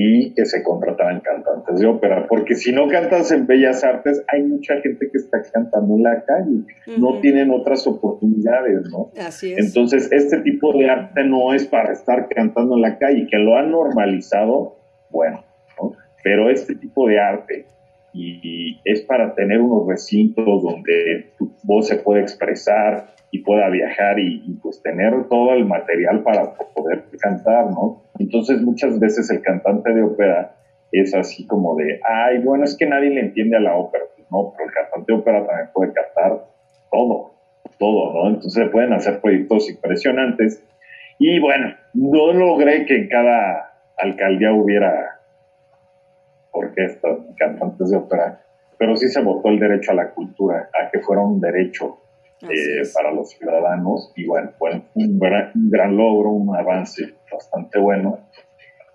y 0.00 0.32
que 0.34 0.44
se 0.44 0.62
contrataran 0.62 1.20
cantantes 1.20 1.80
de 1.80 1.86
ópera, 1.86 2.26
porque 2.28 2.54
si 2.54 2.72
no 2.72 2.86
cantas 2.86 3.32
en 3.32 3.48
Bellas 3.48 3.82
Artes, 3.82 4.22
hay 4.28 4.44
mucha 4.44 4.80
gente 4.80 5.08
que 5.10 5.18
está 5.18 5.42
cantando 5.52 5.96
en 5.96 6.02
la 6.04 6.24
calle, 6.24 6.62
no 6.98 7.18
tienen 7.20 7.50
otras 7.50 7.84
oportunidades, 7.86 8.82
¿no? 8.92 9.10
Así 9.18 9.52
es. 9.52 9.58
Entonces, 9.58 10.08
este 10.12 10.40
tipo 10.42 10.72
de 10.72 10.88
arte 10.88 11.24
no 11.24 11.52
es 11.52 11.66
para 11.66 11.92
estar 11.92 12.28
cantando 12.28 12.76
en 12.76 12.82
la 12.82 12.98
calle, 12.98 13.26
que 13.28 13.38
lo 13.38 13.56
han 13.56 13.72
normalizado, 13.72 14.76
bueno, 15.10 15.42
¿no? 15.42 15.47
Pero 16.28 16.50
este 16.50 16.74
tipo 16.74 17.08
de 17.08 17.18
arte 17.18 17.64
y 18.12 18.78
es 18.84 19.00
para 19.00 19.34
tener 19.34 19.62
unos 19.62 19.88
recintos 19.88 20.62
donde 20.62 21.32
tu 21.38 21.50
voz 21.62 21.88
se 21.88 21.96
puede 21.96 22.20
expresar, 22.20 23.06
y 23.30 23.40
pueda 23.40 23.68
viajar 23.68 24.18
y, 24.18 24.58
pues 24.62 24.82
tener 24.82 25.28
todo 25.28 25.52
el 25.54 25.66
material 25.66 26.22
para 26.22 26.54
poder 26.74 27.04
cantar, 27.20 27.70
¿no? 27.70 28.02
Entonces 28.18 28.62
muchas 28.62 28.98
veces 28.98 29.30
el 29.30 29.42
cantante 29.42 29.92
de 29.92 30.02
ópera 30.02 30.54
es 30.92 31.14
así 31.14 31.46
como 31.46 31.76
de, 31.76 32.00
ay, 32.04 32.38
bueno, 32.38 32.64
es 32.64 32.76
que 32.76 32.86
nadie 32.86 33.10
le 33.10 33.20
entiende 33.20 33.56
a 33.56 33.60
la 33.60 33.76
ópera, 33.76 34.04
pues 34.16 34.26
no, 34.30 34.52
pero 34.56 34.68
el 34.68 34.74
cantante 34.74 35.12
de 35.12 35.18
ópera 35.18 35.46
también 35.46 35.68
puede 35.74 35.92
cantar 35.92 36.46
todo, 36.90 37.34
todo, 37.78 38.12
¿no? 38.14 38.30
Entonces 38.30 38.68
pueden 38.70 38.94
hacer 38.94 39.20
proyectos 39.20 39.68
impresionantes 39.68 40.64
y 41.18 41.38
bueno, 41.40 41.74
no 41.92 42.32
logré 42.32 42.86
que 42.86 42.96
en 42.96 43.08
cada 43.08 43.74
alcaldía 43.98 44.52
hubiera 44.52 45.17
orquestas, 46.78 47.18
cantantes 47.36 47.90
de 47.90 47.96
ópera, 47.96 48.40
pero 48.78 48.96
sí 48.96 49.08
se 49.08 49.22
votó 49.22 49.48
el 49.48 49.58
derecho 49.58 49.92
a 49.92 49.94
la 49.94 50.10
cultura, 50.10 50.70
a 50.72 50.90
que 50.90 51.00
fuera 51.00 51.22
un 51.22 51.40
derecho 51.40 51.98
eh, 52.42 52.82
para 52.94 53.12
los 53.12 53.30
ciudadanos 53.30 54.12
y 54.16 54.26
bueno, 54.26 54.52
fue 54.58 54.82
un 54.94 55.18
gran, 55.18 55.96
logro, 55.96 56.30
un 56.30 56.54
avance 56.56 57.14
bastante 57.30 57.78
bueno. 57.78 58.20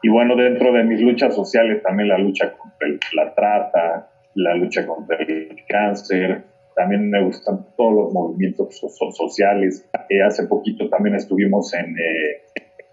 Y 0.02 0.10
bueno, 0.10 0.36
dentro 0.36 0.72
de 0.74 0.84
mis 0.84 1.02
luchas 1.02 1.36
sociales 1.36 1.82
también 1.82 2.10
la 2.10 2.18
lucha 2.18 2.54
contra 2.54 2.88
la 3.14 3.34
trata, 3.34 4.10
la 4.36 4.56
lucha 4.56 4.86
contra 4.86 5.18
el 5.18 5.56
cáncer, 5.68 6.44
también 6.76 7.10
me 7.10 7.24
gustan 7.24 7.68
todos 7.78 7.94
los 7.94 8.14
movimientos 8.14 8.80
sociales. 9.16 9.88
Eh, 10.10 10.22
hace 10.22 10.48
poquito 10.48 10.90
también 10.90 11.16
estuvimos 11.16 11.74
en, 11.74 11.98
eh, 11.98 12.42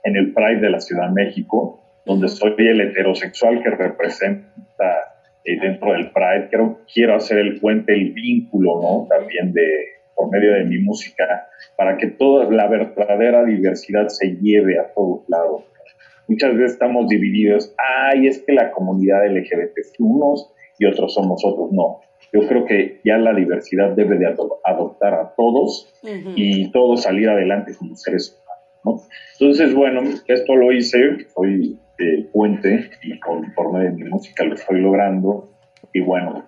en 0.05 0.17
el 0.17 0.33
Pride 0.33 0.61
de 0.61 0.71
la 0.71 0.81
Ciudad 0.81 1.09
de 1.09 1.15
México, 1.15 1.81
donde 2.11 2.29
soy 2.29 2.55
el 2.59 2.81
heterosexual 2.81 3.63
que 3.63 3.71
representa 3.71 4.45
dentro 5.45 5.93
del 5.93 6.11
Pride. 6.11 6.49
Quiero, 6.49 6.81
quiero 6.93 7.15
hacer 7.15 7.39
el 7.39 7.61
puente, 7.61 7.95
el 7.95 8.13
vínculo, 8.13 8.81
¿no? 8.83 9.07
También 9.09 9.53
de, 9.53 9.69
por 10.17 10.29
medio 10.29 10.55
de 10.55 10.65
mi 10.65 10.79
música, 10.79 11.47
para 11.77 11.97
que 11.99 12.09
toda 12.09 12.51
la 12.51 12.67
verdadera 12.67 13.45
diversidad 13.45 14.09
se 14.09 14.37
lleve 14.41 14.81
a 14.81 14.93
todos 14.93 15.23
lados. 15.29 15.63
muchas 16.27 16.57
veces 16.57 16.73
estamos 16.73 17.07
divididos, 17.09 17.75
ay, 17.79 18.27
es 18.27 18.43
que 18.43 18.55
la 18.55 18.73
comunidad 18.73 19.27
LGBT 19.29 19.79
es 19.79 19.93
unos 20.01 20.53
y 20.81 20.87
otros 20.87 21.15
somos 21.15 21.45
otros, 21.45 21.71
no. 21.71 22.01
Yo 22.33 22.47
creo 22.49 22.65
que 22.65 23.01
ya 23.05 23.19
la 23.19 23.35
diversidad 23.35 23.91
debe 23.91 24.19
de 24.19 24.27
adoptar 24.65 25.15
a 25.15 25.35
todos 25.37 25.93
y 26.35 26.73
todos 26.73 27.03
salir 27.03 27.29
adelante 27.29 27.73
como 27.77 27.95
seres 27.95 28.41
humanos, 28.85 29.09
Entonces, 29.39 29.75
bueno, 29.75 30.01
esto 30.27 30.57
lo 30.57 30.73
hice, 30.73 31.29
soy 31.35 31.79
eh, 32.01 32.29
puente 32.33 32.91
y 33.03 33.19
con, 33.21 33.53
por 33.55 33.73
medio 33.73 33.91
de 33.91 34.05
mi 34.05 34.11
música 34.11 34.45
lo 34.45 34.55
estoy 34.55 34.81
logrando 34.81 35.51
y 35.93 36.01
bueno, 36.01 36.45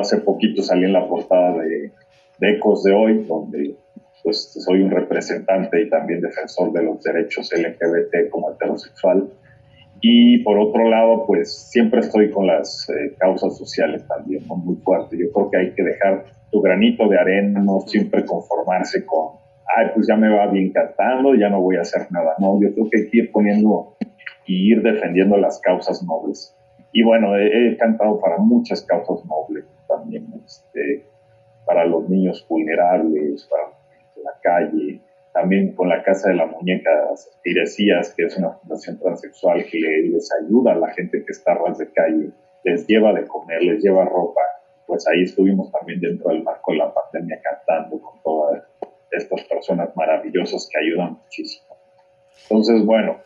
hace 0.00 0.18
poquito 0.18 0.62
salí 0.62 0.84
en 0.84 0.92
la 0.92 1.08
portada 1.08 1.58
de, 1.58 1.92
de 2.38 2.50
Ecos 2.50 2.82
de 2.84 2.92
Hoy, 2.92 3.24
donde 3.24 3.76
pues 4.22 4.52
soy 4.52 4.82
un 4.82 4.90
representante 4.90 5.80
y 5.80 5.88
también 5.88 6.20
defensor 6.20 6.72
de 6.72 6.82
los 6.82 7.02
derechos 7.02 7.50
LGBT 7.52 8.30
como 8.30 8.50
heterosexual. 8.50 9.30
Y 10.00 10.38
por 10.44 10.58
otro 10.58 10.88
lado, 10.88 11.24
pues 11.26 11.70
siempre 11.70 12.00
estoy 12.00 12.30
con 12.30 12.46
las 12.46 12.88
eh, 12.90 13.14
causas 13.18 13.56
sociales 13.56 14.06
también, 14.06 14.44
muy 14.46 14.76
fuerte. 14.76 15.16
Yo 15.18 15.32
creo 15.32 15.50
que 15.50 15.56
hay 15.56 15.74
que 15.74 15.82
dejar 15.82 16.26
tu 16.52 16.60
granito 16.60 17.08
de 17.08 17.18
arena, 17.18 17.60
no 17.60 17.80
siempre 17.80 18.24
conformarse 18.24 19.04
con, 19.04 19.38
ay, 19.76 19.86
pues 19.94 20.06
ya 20.06 20.16
me 20.16 20.28
va 20.28 20.46
bien 20.46 20.72
cantando, 20.72 21.34
ya 21.34 21.48
no 21.48 21.60
voy 21.60 21.76
a 21.76 21.80
hacer 21.80 22.06
nada. 22.10 22.34
No, 22.38 22.60
yo 22.60 22.72
creo 22.74 22.88
que 22.90 22.98
hay 22.98 23.10
que 23.10 23.18
ir 23.18 23.32
poniendo 23.32 23.96
y 24.48 24.72
ir 24.72 24.82
defendiendo 24.82 25.36
las 25.36 25.60
causas 25.60 26.02
nobles. 26.02 26.56
Y 26.92 27.04
bueno, 27.04 27.36
he, 27.36 27.68
he 27.68 27.76
cantado 27.76 28.18
para 28.18 28.38
muchas 28.38 28.82
causas 28.82 29.24
nobles 29.26 29.64
también, 29.86 30.26
este, 30.44 31.04
para 31.66 31.84
los 31.84 32.08
niños 32.08 32.44
vulnerables, 32.48 33.46
para 33.50 33.64
la 34.24 34.32
calle, 34.42 35.00
también 35.34 35.74
con 35.74 35.88
la 35.88 36.02
Casa 36.02 36.30
de 36.30 36.36
la 36.36 36.46
Muñeca 36.46 36.90
Tiresías, 37.42 38.14
que 38.14 38.24
es 38.24 38.36
una 38.38 38.52
fundación 38.52 38.98
transexual 38.98 39.64
que 39.70 39.78
les 39.78 40.30
ayuda 40.42 40.72
a 40.72 40.76
la 40.76 40.88
gente 40.94 41.22
que 41.24 41.32
está 41.32 41.52
a 41.52 41.58
ras 41.58 41.78
de 41.78 41.92
calle, 41.92 42.30
les 42.64 42.86
lleva 42.86 43.12
de 43.12 43.26
comer, 43.26 43.62
les 43.62 43.82
lleva 43.82 44.06
ropa. 44.06 44.40
Pues 44.86 45.06
ahí 45.06 45.24
estuvimos 45.24 45.70
también 45.70 46.00
dentro 46.00 46.30
del 46.30 46.42
marco 46.42 46.72
de 46.72 46.78
la 46.78 46.92
pandemia 46.92 47.38
cantando 47.42 48.00
con 48.00 48.22
todas 48.22 48.64
estas 49.10 49.44
personas 49.44 49.94
maravillosas 49.94 50.68
que 50.72 50.78
ayudan 50.78 51.18
muchísimo. 51.22 51.76
Entonces, 52.44 52.84
bueno, 52.84 53.18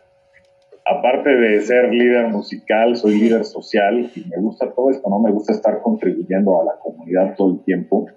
aparte 0.85 1.29
de 1.29 1.61
ser 1.61 1.93
líder 1.93 2.27
musical, 2.27 2.95
soy 2.95 3.19
líder 3.19 3.45
social 3.45 4.11
y 4.15 4.25
me 4.29 4.37
gusta 4.37 4.71
todo 4.73 4.89
esto, 4.89 5.09
¿no? 5.09 5.19
Me 5.19 5.31
gusta 5.31 5.53
estar 5.53 5.81
contribuyendo 5.81 6.61
a 6.61 6.65
la 6.65 6.79
comunidad 6.79 7.35
todo 7.35 7.53
el 7.53 7.63
tiempo 7.63 8.07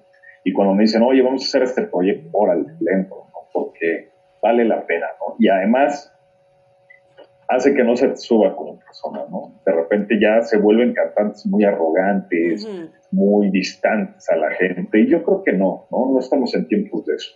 y 0.45 0.53
cuando 0.53 0.75
me 0.75 0.83
dicen, 0.83 1.03
oye, 1.03 1.23
vamos 1.23 1.43
a 1.43 1.47
hacer 1.47 1.63
este 1.63 1.83
proyecto, 1.83 2.29
órale, 2.33 2.67
lento, 2.81 3.27
porque 3.53 4.11
vale 4.43 4.65
la 4.65 4.87
pena, 4.87 5.07
¿no? 5.21 5.37
Y 5.39 5.49
además 5.49 6.13
hace 7.49 7.75
que 7.75 7.85
no 7.85 7.97
se 7.97 8.09
te 8.09 8.17
suba 8.17 8.57
como 8.57 8.79
persona, 8.79 9.25
¿no? 9.31 9.61
De 9.65 9.73
repente 9.73 10.19
ya 10.21 10.43
se 10.43 10.59
vuelven 10.59 10.95
cantantes 10.95 11.47
muy 11.47 11.65
arrogantes, 11.65 12.69
muy 13.13 13.51
distantes 13.51 14.29
a 14.29 14.37
la 14.37 14.51
gente, 14.53 15.01
y 15.01 15.07
yo 15.07 15.23
creo 15.23 15.43
que 15.45 15.53
no, 15.53 15.87
¿no? 15.91 16.13
No 16.13 16.19
estamos 16.19 16.55
en 16.55 16.67
tiempos 16.67 17.07
de 17.07 17.15
eso. 17.15 17.33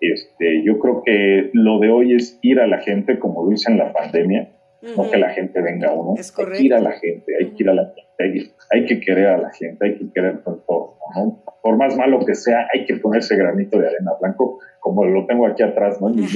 Este, 0.00 0.64
yo 0.64 0.78
creo 0.78 1.02
que 1.04 1.50
lo 1.52 1.78
de 1.78 1.90
hoy 1.90 2.14
es 2.14 2.38
ir 2.42 2.60
a 2.60 2.66
la 2.66 2.78
gente, 2.80 3.18
como 3.18 3.44
lo 3.44 3.52
hice 3.52 3.70
en 3.70 3.78
la 3.78 3.92
pandemia, 3.92 4.50
no 4.82 5.10
que 5.10 5.16
la 5.16 5.30
gente 5.30 5.60
venga 5.60 5.90
a 5.90 5.92
uno, 5.92 6.14
hay 6.16 6.58
que 6.58 6.62
ir 6.62 6.74
a 6.74 6.80
la 6.80 6.92
gente, 6.92 7.32
hay 7.38 7.50
que 7.50 7.62
ir 7.62 7.70
a 7.70 7.74
la 7.74 7.92
gente, 7.94 8.52
hay, 8.70 8.86
que 8.86 9.00
querer 9.00 9.26
a 9.28 9.38
la 9.38 9.50
gente, 9.50 9.84
hay 9.84 9.96
que 9.96 10.12
querer 10.12 10.40
con 10.42 10.60
todo, 10.66 10.96
¿no? 11.14 11.42
Por 11.62 11.76
más 11.76 11.96
malo 11.96 12.24
que 12.24 12.34
sea, 12.34 12.66
hay 12.74 12.84
que 12.84 12.96
ponerse 12.96 13.36
granito 13.36 13.78
de 13.78 13.86
arena 13.86 14.12
blanco, 14.20 14.58
como 14.80 15.04
lo 15.04 15.24
tengo 15.26 15.46
aquí 15.46 15.62
atrás, 15.62 16.00
¿no? 16.00 16.08
En 16.08 16.16
mi 16.16 16.26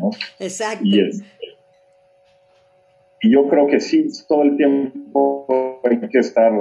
¿no? 0.00 0.10
Exacto. 0.38 0.84
Y, 0.84 1.00
y 3.22 3.32
yo 3.32 3.48
creo 3.48 3.66
que 3.66 3.80
sí, 3.80 4.06
todo 4.28 4.42
el 4.42 4.56
tiempo 4.58 5.80
hay 5.82 5.98
que 6.08 6.18
estar 6.18 6.52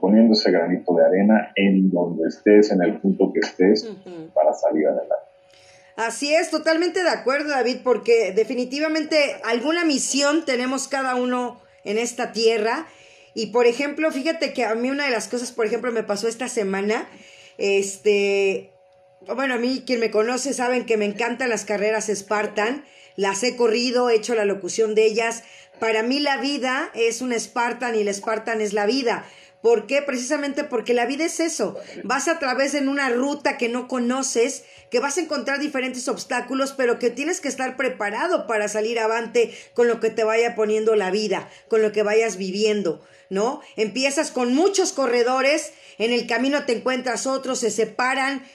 poniendo 0.00 0.32
ese 0.32 0.50
granito 0.50 0.94
de 0.94 1.04
arena 1.04 1.52
en 1.54 1.90
donde 1.90 2.28
estés, 2.28 2.72
en 2.72 2.82
el 2.82 2.98
punto 2.98 3.30
que 3.32 3.40
estés, 3.40 3.84
para 4.32 4.54
salir 4.54 4.86
adelante. 4.86 5.27
Así 5.98 6.32
es, 6.32 6.50
totalmente 6.50 7.02
de 7.02 7.10
acuerdo, 7.10 7.48
David, 7.50 7.78
porque 7.82 8.30
definitivamente 8.30 9.36
alguna 9.42 9.84
misión 9.84 10.44
tenemos 10.44 10.86
cada 10.86 11.16
uno 11.16 11.60
en 11.82 11.98
esta 11.98 12.30
tierra. 12.30 12.86
Y 13.34 13.46
por 13.46 13.66
ejemplo, 13.66 14.12
fíjate 14.12 14.52
que 14.52 14.64
a 14.64 14.76
mí 14.76 14.92
una 14.92 15.06
de 15.06 15.10
las 15.10 15.26
cosas, 15.26 15.50
por 15.50 15.66
ejemplo, 15.66 15.90
me 15.90 16.04
pasó 16.04 16.28
esta 16.28 16.48
semana, 16.48 17.08
este, 17.58 18.70
bueno, 19.26 19.54
a 19.54 19.58
mí 19.58 19.82
quien 19.84 19.98
me 19.98 20.12
conoce 20.12 20.52
saben 20.52 20.86
que 20.86 20.96
me 20.96 21.04
encantan 21.04 21.50
las 21.50 21.64
carreras 21.64 22.06
Spartan, 22.06 22.84
las 23.16 23.42
he 23.42 23.56
corrido, 23.56 24.08
he 24.08 24.14
hecho 24.14 24.36
la 24.36 24.44
locución 24.44 24.94
de 24.94 25.04
ellas. 25.04 25.42
Para 25.80 26.04
mí 26.04 26.20
la 26.20 26.36
vida 26.36 26.92
es 26.94 27.22
un 27.22 27.32
Spartan 27.36 27.96
y 27.96 28.02
el 28.02 28.14
Spartan 28.14 28.60
es 28.60 28.72
la 28.72 28.86
vida. 28.86 29.26
¿Por 29.62 29.88
qué? 29.88 30.02
Precisamente 30.02 30.62
porque 30.62 30.94
la 30.94 31.06
vida 31.06 31.24
es 31.24 31.40
eso. 31.40 31.76
Vas 32.04 32.28
a 32.28 32.38
través 32.38 32.72
de 32.72 32.86
una 32.86 33.10
ruta 33.10 33.58
que 33.58 33.68
no 33.68 33.88
conoces, 33.88 34.64
que 34.90 35.00
vas 35.00 35.18
a 35.18 35.20
encontrar 35.20 35.58
diferentes 35.58 36.06
obstáculos, 36.06 36.72
pero 36.76 37.00
que 37.00 37.10
tienes 37.10 37.40
que 37.40 37.48
estar 37.48 37.76
preparado 37.76 38.46
para 38.46 38.68
salir 38.68 39.00
avante 39.00 39.52
con 39.74 39.88
lo 39.88 39.98
que 39.98 40.10
te 40.10 40.22
vaya 40.22 40.54
poniendo 40.54 40.94
la 40.94 41.10
vida, 41.10 41.50
con 41.66 41.82
lo 41.82 41.90
que 41.90 42.04
vayas 42.04 42.36
viviendo, 42.36 43.04
¿no? 43.30 43.60
Empiezas 43.76 44.30
con 44.30 44.54
muchos 44.54 44.92
corredores, 44.92 45.72
en 45.98 46.12
el 46.12 46.28
camino 46.28 46.64
te 46.64 46.76
encuentras 46.76 47.26
otros, 47.26 47.58
se 47.58 47.72
separan, 47.72 48.46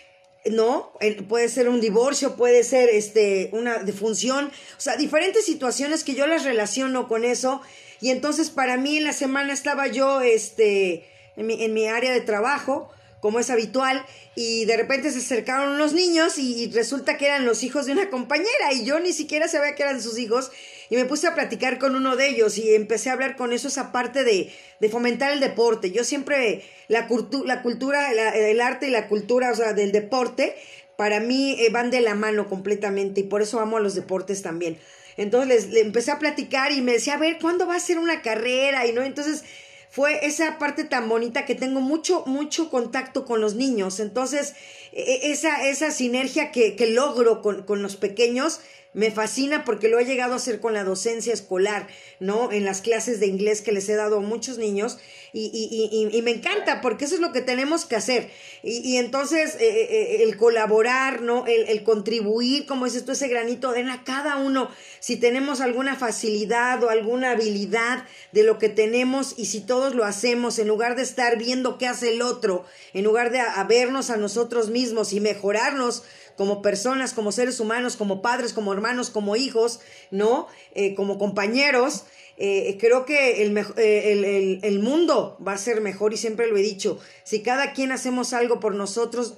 ¿no? 0.45 0.93
Puede 1.27 1.49
ser 1.49 1.67
un 1.67 1.81
divorcio, 1.81 2.37
puede 2.37 2.63
ser 2.63 2.89
este, 2.89 3.49
una 3.51 3.79
defunción, 3.79 4.51
o 4.77 4.81
sea, 4.81 4.95
diferentes 4.95 5.45
situaciones 5.45 6.03
que 6.05 6.15
yo 6.15 6.27
las 6.27 6.45
relaciono 6.45 7.09
con 7.09 7.25
eso 7.25 7.61
y 8.03 8.09
entonces 8.09 8.49
para 8.49 8.75
mí 8.75 8.97
en 8.97 9.05
la 9.05 9.13
semana 9.13 9.53
estaba 9.53 9.87
yo 9.87 10.19
este, 10.19 11.05
en, 11.37 11.47
mi, 11.47 11.63
en 11.63 11.73
mi 11.73 11.87
área 11.87 12.11
de 12.11 12.19
trabajo, 12.19 12.91
como 13.21 13.39
es 13.39 13.49
habitual, 13.49 14.05
y 14.35 14.65
de 14.65 14.75
repente 14.75 15.09
se 15.09 15.19
acercaron 15.19 15.75
unos 15.75 15.93
niños 15.93 16.37
y, 16.37 16.69
resulta 16.73 17.15
que 17.17 17.27
eran 17.27 17.45
los 17.45 17.63
hijos 17.63 17.85
de 17.85 17.93
una 17.93 18.09
compañera 18.09 18.73
y 18.73 18.83
yo 18.83 18.99
ni 18.99 19.13
siquiera 19.13 19.47
sabía 19.47 19.75
que 19.75 19.83
eran 19.83 20.01
sus 20.01 20.19
hijos 20.19 20.51
y 20.89 20.97
me 20.97 21.05
puse 21.05 21.27
a 21.27 21.33
platicar 21.33 21.79
con 21.79 21.95
uno 21.95 22.17
de 22.17 22.27
ellos 22.27 22.57
y 22.57 22.75
empecé 22.75 23.09
a 23.09 23.13
hablar 23.13 23.37
con 23.37 23.53
eso, 23.53 23.69
esa 23.69 23.93
parte 23.93 24.25
de, 24.25 24.51
de 24.81 24.89
fomentar 24.89 25.31
el 25.31 25.39
deporte. 25.39 25.91
Yo 25.91 26.03
siempre, 26.03 26.61
la, 26.89 27.07
la 27.45 27.61
cultura, 27.61 28.11
el 28.11 28.59
arte 28.59 28.87
y 28.87 28.91
la 28.91 29.07
cultura, 29.07 29.49
o 29.49 29.55
sea, 29.55 29.71
del 29.71 29.93
deporte, 29.93 30.57
para 30.97 31.21
mí 31.21 31.55
eh, 31.57 31.69
van 31.71 31.89
de 31.89 32.01
la 32.01 32.15
mano 32.15 32.49
completamente 32.49 33.21
y 33.21 33.23
por 33.23 33.41
eso 33.41 33.61
amo 33.61 33.77
a 33.77 33.79
los 33.79 33.95
deportes 33.95 34.41
también. 34.41 34.77
Entonces 35.17 35.69
le 35.69 35.81
empecé 35.81 36.11
a 36.11 36.19
platicar 36.19 36.71
y 36.71 36.81
me 36.81 36.93
decía, 36.93 37.15
a 37.15 37.17
ver, 37.17 37.37
¿cuándo 37.39 37.67
va 37.67 37.75
a 37.75 37.79
ser 37.79 37.99
una 37.99 38.21
carrera? 38.21 38.87
Y 38.87 38.93
no, 38.93 39.01
entonces 39.01 39.43
fue 39.89 40.25
esa 40.25 40.57
parte 40.57 40.85
tan 40.85 41.07
bonita 41.07 41.45
que 41.45 41.53
tengo 41.53 41.79
mucho, 41.79 42.23
mucho 42.25 42.71
contacto 42.71 43.25
con 43.25 43.41
los 43.41 43.53
niños. 43.53 43.99
Entonces, 43.99 44.55
e, 44.91 45.01
e, 45.03 45.31
esa, 45.31 45.67
esa 45.67 45.91
sinergia 45.91 46.51
que, 46.51 46.75
que 46.75 46.87
logro 46.87 47.41
con, 47.41 47.63
con 47.63 47.83
los 47.83 47.95
pequeños 47.95 48.59
me 48.93 49.11
fascina 49.11 49.65
porque 49.65 49.87
lo 49.87 49.99
he 49.99 50.05
llegado 50.05 50.33
a 50.33 50.37
hacer 50.37 50.59
con 50.59 50.73
la 50.73 50.83
docencia 50.83 51.33
escolar, 51.33 51.87
¿no? 52.19 52.51
En 52.51 52.65
las 52.65 52.81
clases 52.81 53.19
de 53.19 53.27
inglés 53.27 53.61
que 53.61 53.71
les 53.71 53.89
he 53.89 53.95
dado 53.95 54.17
a 54.17 54.21
muchos 54.21 54.57
niños 54.57 54.97
y, 55.33 55.45
y, 55.53 55.89
y, 55.91 56.17
y 56.17 56.21
me 56.21 56.31
encanta 56.31 56.81
porque 56.81 57.05
eso 57.05 57.15
es 57.15 57.21
lo 57.21 57.31
que 57.31 57.41
tenemos 57.41 57.85
que 57.85 57.95
hacer. 57.95 58.29
Y, 58.61 58.97
entonces 58.97 59.55
eh, 59.55 59.59
eh, 59.61 59.87
eh, 59.89 60.23
el 60.23 60.37
colaborar, 60.37 61.21
¿no? 61.21 61.45
El, 61.47 61.83
contribuir, 61.83 62.65
como 62.65 62.85
es 62.85 62.95
esto, 62.95 63.11
ese 63.11 63.27
granito 63.27 63.71
de 63.71 63.83
a 63.83 64.03
cada 64.05 64.37
uno, 64.37 64.69
si 65.01 65.17
tenemos 65.17 65.59
alguna 65.59 65.95
facilidad 65.97 66.81
o 66.83 66.89
alguna 66.89 67.31
habilidad 67.31 68.05
de 68.31 68.43
lo 68.43 68.57
que 68.59 68.69
tenemos 68.69 69.33
y 69.37 69.47
si 69.47 69.59
todos 69.59 69.95
lo 69.95 70.05
hacemos, 70.05 70.59
en 70.59 70.69
lugar 70.69 70.95
de 70.95 71.01
estar 71.01 71.37
viendo 71.37 71.77
qué 71.77 71.87
hace 71.87 72.13
el 72.13 72.21
otro, 72.21 72.63
en 72.93 73.03
lugar 73.03 73.31
de 73.31 73.41
vernos 73.67 74.09
a 74.09 74.17
nosotros 74.17 74.69
mismos 74.69 75.11
y 75.11 75.19
mejorarnos, 75.19 76.03
como 76.37 76.61
personas, 76.61 77.13
como 77.13 77.31
seres 77.31 77.59
humanos, 77.59 77.95
como 77.95 78.21
padres, 78.21 78.53
como 78.53 78.73
hermanos, 78.73 79.09
como 79.09 79.35
hijos, 79.35 79.81
¿no? 80.11 80.47
Eh, 80.73 80.95
como 80.95 81.17
compañeros. 81.17 82.05
Eh, 82.37 82.77
creo 82.79 83.05
que 83.05 83.43
el, 83.43 83.55
eh, 83.57 84.11
el, 84.11 84.25
el, 84.25 84.59
el, 84.63 84.79
mundo 84.79 85.37
va 85.45 85.53
a 85.53 85.57
ser 85.57 85.81
mejor 85.81 86.13
y 86.13 86.17
siempre 86.17 86.47
lo 86.47 86.57
he 86.57 86.61
dicho. 86.61 86.99
Si 87.23 87.43
cada 87.43 87.73
quien 87.73 87.91
hacemos 87.91 88.33
algo 88.33 88.59
por 88.59 88.73
nosotros, 88.73 89.37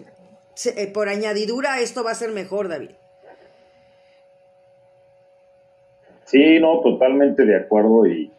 por 0.94 1.10
añadidura, 1.10 1.82
esto 1.82 2.04
va 2.04 2.12
a 2.12 2.16
ser 2.16 2.32
mejor, 2.32 2.70
David. 2.70 2.92
Sí, 6.24 6.60
no, 6.60 6.82
totalmente 6.82 7.46
de 7.46 7.56
acuerdo 7.56 8.08
y, 8.08 8.32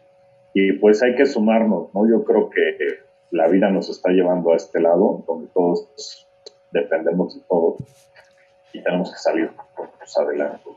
y 0.53 0.73
pues 0.73 1.01
hay 1.03 1.15
que 1.15 1.25
sumarnos, 1.25 1.93
¿no? 1.93 2.09
Yo 2.09 2.23
creo 2.23 2.49
que 2.49 2.77
la 3.31 3.47
vida 3.47 3.69
nos 3.69 3.89
está 3.89 4.09
llevando 4.09 4.53
a 4.53 4.55
este 4.55 4.81
lado, 4.81 5.23
donde 5.27 5.47
todos 5.53 6.27
dependemos 6.71 7.35
de 7.35 7.41
todos 7.47 7.77
y 8.77 8.83
tenemos 8.83 9.11
que 9.11 9.17
salir 9.17 9.49
pues, 9.75 10.17
adelante. 10.17 10.69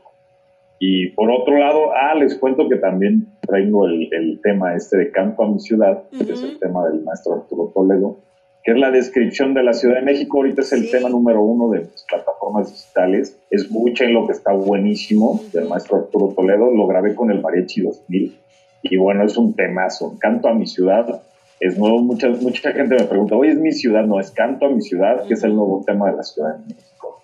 Y 0.79 1.09
por 1.09 1.29
otro 1.29 1.57
lado, 1.59 1.91
ah, 1.93 2.15
les 2.15 2.35
cuento 2.35 2.67
que 2.67 2.77
también 2.77 3.27
traigo 3.41 3.85
el, 3.85 4.11
el 4.11 4.41
tema 4.41 4.75
este 4.75 4.97
de 4.97 5.11
Canto 5.11 5.43
a 5.43 5.47
mi 5.47 5.59
ciudad, 5.59 6.03
que 6.09 6.33
es 6.33 6.41
el 6.41 6.57
tema 6.57 6.87
del 6.87 7.03
maestro 7.03 7.35
Arturo 7.35 7.71
Toledo, 7.71 8.17
que 8.63 8.71
es 8.71 8.77
la 8.77 8.89
descripción 8.89 9.53
de 9.53 9.61
la 9.61 9.73
Ciudad 9.73 9.95
de 9.95 10.01
México. 10.01 10.37
Ahorita 10.37 10.61
es 10.61 10.73
el 10.73 10.89
tema 10.89 11.09
número 11.09 11.41
uno 11.41 11.69
de 11.69 11.81
las 11.81 12.03
plataformas 12.09 12.71
digitales. 12.71 13.37
Es 13.51 13.69
en 13.69 14.13
lo 14.13 14.25
que 14.25 14.33
está 14.33 14.53
buenísimo 14.53 15.39
del 15.53 15.67
maestro 15.67 15.97
Arturo 15.97 16.33
Toledo. 16.35 16.71
Lo 16.71 16.87
grabé 16.87 17.13
con 17.13 17.29
el 17.29 17.41
Mariachi 17.41 17.81
2000 17.81 18.37
Y 18.83 18.97
bueno, 18.97 19.23
es 19.23 19.37
un 19.37 19.55
temazo. 19.55 20.15
Canto 20.19 20.47
a 20.47 20.53
mi 20.55 20.65
ciudad. 20.65 21.21
Es 21.59 21.77
nuevo, 21.77 21.99
mucha, 21.99 22.27
mucha 22.29 22.71
gente 22.71 22.95
me 22.95 23.03
pregunta, 23.03 23.35
oye, 23.35 23.51
es 23.51 23.59
mi 23.59 23.71
ciudad, 23.71 24.03
no, 24.03 24.19
es 24.19 24.31
Canto 24.31 24.65
a 24.65 24.69
mi 24.69 24.81
ciudad, 24.81 25.27
que 25.27 25.35
es 25.35 25.43
el 25.43 25.53
nuevo 25.53 25.83
tema 25.85 26.09
de 26.09 26.17
la 26.17 26.23
Ciudad 26.23 26.57
de 26.57 26.73
México. 26.73 27.20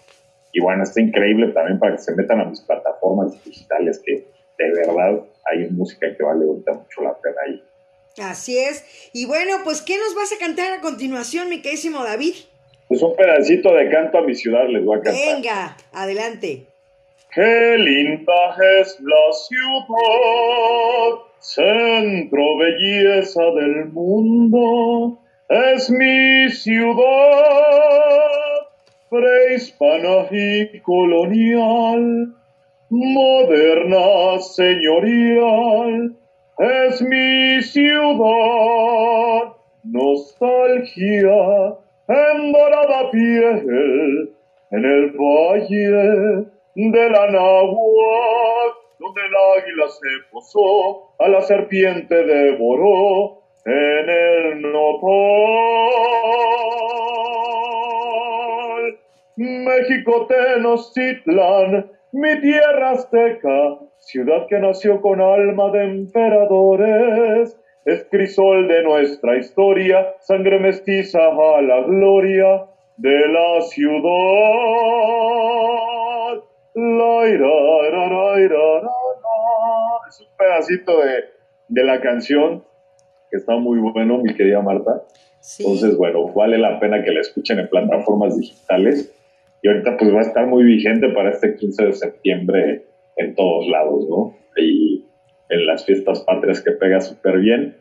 Y 0.54 0.62
bueno, 0.62 0.84
está 0.84 1.02
increíble 1.02 1.48
también 1.54 1.80
para 1.80 1.94
que 1.94 2.02
se 2.02 2.16
metan 2.16 2.40
a 2.42 2.46
mis 2.46 2.62
plataformas 2.62 3.44
digitales, 3.44 4.02
que 4.06 4.26
de 4.58 4.72
verdad 4.72 5.22
hay 5.46 5.70
música 5.70 6.08
que 6.16 6.24
vale 6.24 6.46
ahorita 6.46 6.74
mucho 6.74 7.02
la 7.04 7.18
pena 7.18 7.36
ahí. 7.46 7.64
Así 8.24 8.58
es. 8.58 8.84
Y 9.14 9.26
bueno, 9.26 9.58
pues, 9.64 9.82
¿qué 9.82 9.98
nos 9.98 10.16
vas 10.16 10.34
a 10.34 10.40
cantar 10.40 10.74
a 10.74 10.82
continuación, 10.82 11.50
mi 11.50 11.62
querísimo 11.62 12.04
David? 12.04 12.34
Pues 12.88 13.02
un 13.02 13.16
pedacito 13.16 13.74
de 13.74 13.90
canto 13.90 14.18
a 14.18 14.22
mi 14.22 14.34
ciudad 14.34 14.68
les 14.70 14.84
voy 14.84 14.98
a 14.98 15.02
cantar. 15.02 15.36
Venga, 15.36 15.78
adelante. 15.94 16.66
Qué 17.34 17.78
linda 17.78 18.56
es 18.80 18.98
la 19.02 19.32
ciudad, 19.48 21.20
centro 21.40 22.58
belleza 22.58 23.44
del 23.60 23.86
mundo, 23.88 25.20
es 25.50 25.90
mi 25.92 26.50
ciudad, 26.50 26.96
prehispana 29.10 30.28
y 30.32 30.80
colonial, 30.82 32.34
moderna 32.90 34.40
señorial, 34.40 36.16
es 36.60 37.02
mi 37.02 37.62
ciudad, 37.62 39.54
nostalgia 39.84 41.78
en 42.08 42.52
dorada 42.52 43.12
piel, 43.12 44.34
en 44.72 44.86
el 44.86 45.12
valle 45.12 46.46
de 46.76 47.10
la 47.10 47.32
Nahuatl, 47.32 48.78
donde 49.00 49.22
el 49.22 49.34
águila 49.58 49.88
se 49.90 50.10
posó, 50.32 51.14
a 51.20 51.28
la 51.28 51.42
serpiente 51.42 52.24
devoró 52.24 53.42
en 53.66 54.10
el 54.10 54.62
nopal. 54.62 55.98
México 59.38 60.26
Tenochtitlan, 60.26 61.92
mi 62.12 62.42
tierra 62.42 62.92
azteca, 62.92 63.78
ciudad 64.00 64.48
que 64.48 64.58
nació 64.58 65.00
con 65.00 65.22
alma 65.22 65.70
de 65.70 65.84
emperadores, 65.84 67.56
es 67.86 68.08
crisol 68.10 68.68
de 68.68 68.82
nuestra 68.82 69.38
historia, 69.38 70.16
sangre 70.22 70.60
mestiza 70.60 71.20
a 71.20 71.62
la 71.62 71.82
gloria 71.82 72.66
de 72.98 73.28
la 73.28 73.62
ciudad. 73.62 74.04
Es 80.10 80.20
un 80.20 80.28
pedacito 80.36 81.00
de, 81.00 81.26
de, 81.68 81.84
la 81.84 82.02
canción 82.02 82.64
que 83.30 83.38
está 83.38 83.56
muy 83.56 83.78
bueno, 83.78 84.18
mi 84.18 84.34
querida 84.34 84.62
Marta. 84.62 85.04
Entonces, 85.60 85.96
bueno, 85.96 86.28
vale 86.34 86.58
la 86.58 86.80
pena 86.80 87.04
que 87.04 87.12
la 87.12 87.22
escuchen 87.22 87.60
en 87.60 87.70
plataformas 87.70 88.36
digitales. 88.36 89.14
Y 89.62 89.68
ahorita 89.68 89.98
pues 89.98 90.14
va 90.14 90.20
a 90.20 90.24
estar 90.24 90.48
muy 90.48 90.64
vigente 90.64 91.10
para 91.10 91.32
este 91.32 91.56
15 91.56 91.86
de 91.86 91.94
septiembre 91.94 92.86
en 93.18 93.36
todos 93.36 93.68
lados, 93.68 94.08
¿no? 94.10 94.38
Y 94.56 95.06
en 95.50 95.66
las 95.66 95.86
fiestas 95.86 96.22
patrias 96.22 96.62
que 96.62 96.72
pega 96.72 97.02
súper 97.02 97.40
bien. 97.40 97.78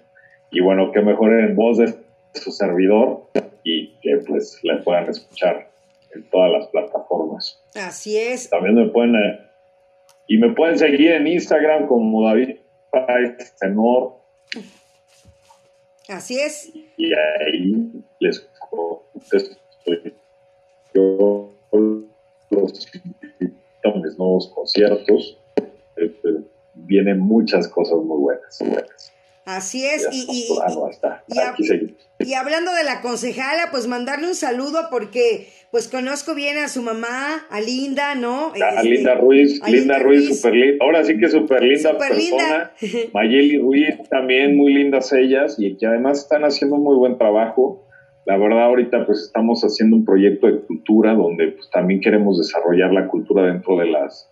Y 0.51 0.61
bueno, 0.61 0.93
que 0.93 1.01
mejor 1.03 1.33
en 1.39 1.55
voz 1.55 1.79
de 1.79 1.93
su 2.33 2.51
servidor 2.51 3.25
y 3.65 3.99
que 4.01 4.19
pues 4.27 4.61
la 4.63 4.83
puedan 4.83 5.09
escuchar 5.09 5.71
en 6.15 6.23
todas 6.31 6.53
las 6.53 6.67
plataformas. 6.69 7.63
Así 7.75 8.17
es. 8.17 8.49
También 8.49 8.75
me 8.75 8.89
pueden, 8.89 9.17
eh, 9.17 9.41
y 10.29 10.39
me 10.39 10.53
pueden 10.55 10.79
seguir 10.79 11.13
en 11.13 11.27
Instagram 11.27 11.87
como 11.87 12.25
David 12.27 12.57
Tenor. 13.61 14.17
Así 16.09 16.39
es. 16.39 16.73
Y 16.97 17.13
ahí 17.13 17.93
les 18.21 18.49
contesto. 18.71 19.57
Yo 20.95 21.56
los 22.51 22.89
a 23.85 24.19
nuevos 24.19 24.53
conciertos. 24.55 25.39
Este, 25.97 26.29
vienen 26.75 27.21
muchas 27.21 27.69
cosas 27.69 27.99
muy 27.99 28.19
buenas. 28.19 28.61
Muy 28.61 28.71
buenas. 28.71 29.13
Así 29.47 29.87
es, 29.87 30.09
y, 30.11 30.27
y, 30.29 30.49
y, 30.49 31.97
y, 32.19 32.35
hablando 32.35 32.75
de 32.75 32.83
la 32.83 33.01
concejala, 33.01 33.69
pues 33.71 33.87
mandarle 33.87 34.27
un 34.27 34.35
saludo 34.35 34.89
porque 34.91 35.47
pues 35.71 35.87
conozco 35.87 36.35
bien 36.35 36.59
a 36.59 36.67
su 36.67 36.83
mamá, 36.83 37.47
a 37.49 37.61
Linda, 37.61 38.17
¿no? 38.17 38.53
A, 38.61 38.71
este, 38.71 38.89
Linda 38.89 39.15
Ruiz, 39.15 39.61
Linda, 39.69 40.01
Ruiz, 40.01 40.37
súper 40.37 40.53
linda, 40.53 40.85
ahora 40.85 41.05
sí 41.05 41.17
que 41.17 41.29
súper 41.29 41.63
linda 41.63 41.97
persona. 41.97 42.73
Mayeli 43.15 43.59
Ruiz 43.59 43.97
también, 44.11 44.57
muy 44.57 44.75
lindas 44.75 45.13
ellas, 45.13 45.55
y 45.59 45.77
que 45.77 45.87
además 45.87 46.19
están 46.19 46.43
haciendo 46.45 46.75
un 46.75 46.83
muy 46.83 46.97
buen 46.97 47.17
trabajo. 47.17 47.86
La 48.27 48.37
verdad, 48.37 48.65
ahorita 48.65 49.07
pues 49.07 49.23
estamos 49.23 49.63
haciendo 49.63 49.97
un 49.97 50.05
proyecto 50.05 50.49
de 50.49 50.61
cultura 50.61 51.15
donde 51.15 51.53
pues 51.53 51.71
también 51.71 52.01
queremos 52.01 52.39
desarrollar 52.39 52.93
la 52.93 53.09
cultura 53.09 53.47
dentro 53.47 53.79
de 53.79 53.87
las 53.87 54.31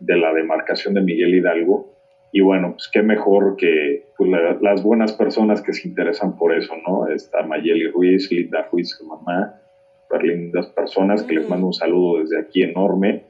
de 0.00 0.16
la 0.16 0.32
demarcación 0.34 0.94
de 0.94 1.02
Miguel 1.02 1.34
Hidalgo 1.34 1.94
y 2.32 2.40
bueno, 2.40 2.72
pues 2.72 2.90
qué 2.92 3.02
mejor 3.02 3.56
que 3.56 4.06
pues, 4.18 4.28
las 4.60 4.82
buenas 4.82 5.12
personas 5.12 5.62
que 5.62 5.72
se 5.72 5.86
interesan 5.86 6.36
por 6.36 6.52
eso, 6.52 6.74
¿no? 6.84 7.06
Está 7.06 7.44
Mayeli 7.44 7.86
Ruiz, 7.88 8.28
Linda 8.32 8.66
Ruiz, 8.72 8.90
su 8.90 9.06
mamá, 9.06 9.60
lindas 10.22 10.66
personas 10.68 11.22
que 11.22 11.34
les 11.34 11.48
mando 11.48 11.66
un 11.66 11.74
saludo 11.74 12.20
desde 12.20 12.40
aquí 12.40 12.62
enorme 12.62 13.24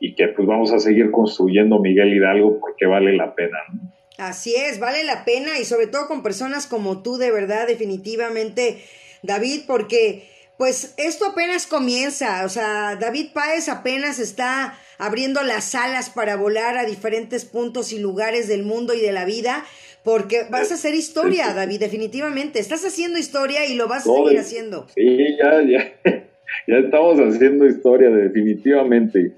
y 0.00 0.14
que 0.14 0.28
pues 0.28 0.46
vamos 0.46 0.72
a 0.72 0.78
seguir 0.78 1.10
construyendo 1.10 1.78
Miguel 1.80 2.14
Hidalgo 2.14 2.60
porque 2.60 2.86
vale 2.86 3.16
la 3.16 3.34
pena, 3.34 3.58
¿no? 3.72 3.92
Así 4.18 4.54
es, 4.56 4.80
vale 4.80 5.04
la 5.04 5.26
pena 5.26 5.58
y 5.60 5.64
sobre 5.64 5.88
todo 5.88 6.08
con 6.08 6.22
personas 6.22 6.66
como 6.66 7.02
tú, 7.02 7.18
de 7.18 7.30
verdad, 7.30 7.66
definitivamente, 7.66 8.78
David, 9.26 9.62
porque 9.66 10.28
pues 10.56 10.94
esto 10.96 11.26
apenas 11.26 11.66
comienza, 11.66 12.44
o 12.46 12.48
sea, 12.48 12.96
David 12.96 13.26
Páez 13.34 13.68
apenas 13.68 14.18
está 14.18 14.74
abriendo 14.98 15.42
las 15.42 15.74
alas 15.74 16.08
para 16.08 16.36
volar 16.36 16.78
a 16.78 16.86
diferentes 16.86 17.44
puntos 17.44 17.92
y 17.92 17.98
lugares 17.98 18.48
del 18.48 18.62
mundo 18.62 18.94
y 18.94 19.00
de 19.00 19.12
la 19.12 19.26
vida, 19.26 19.64
porque 20.02 20.42
vas 20.50 20.70
a 20.70 20.74
hacer 20.74 20.94
historia, 20.94 21.52
David, 21.52 21.80
definitivamente. 21.80 22.60
Estás 22.60 22.84
haciendo 22.84 23.18
historia 23.18 23.66
y 23.66 23.74
lo 23.74 23.88
vas 23.88 24.06
a 24.06 24.14
seguir 24.14 24.38
haciendo. 24.38 24.86
Sí, 24.94 25.36
ya, 25.36 25.62
ya, 25.62 25.92
ya 26.68 26.76
estamos 26.76 27.18
haciendo 27.18 27.66
historia, 27.66 28.08
definitivamente. 28.08 29.32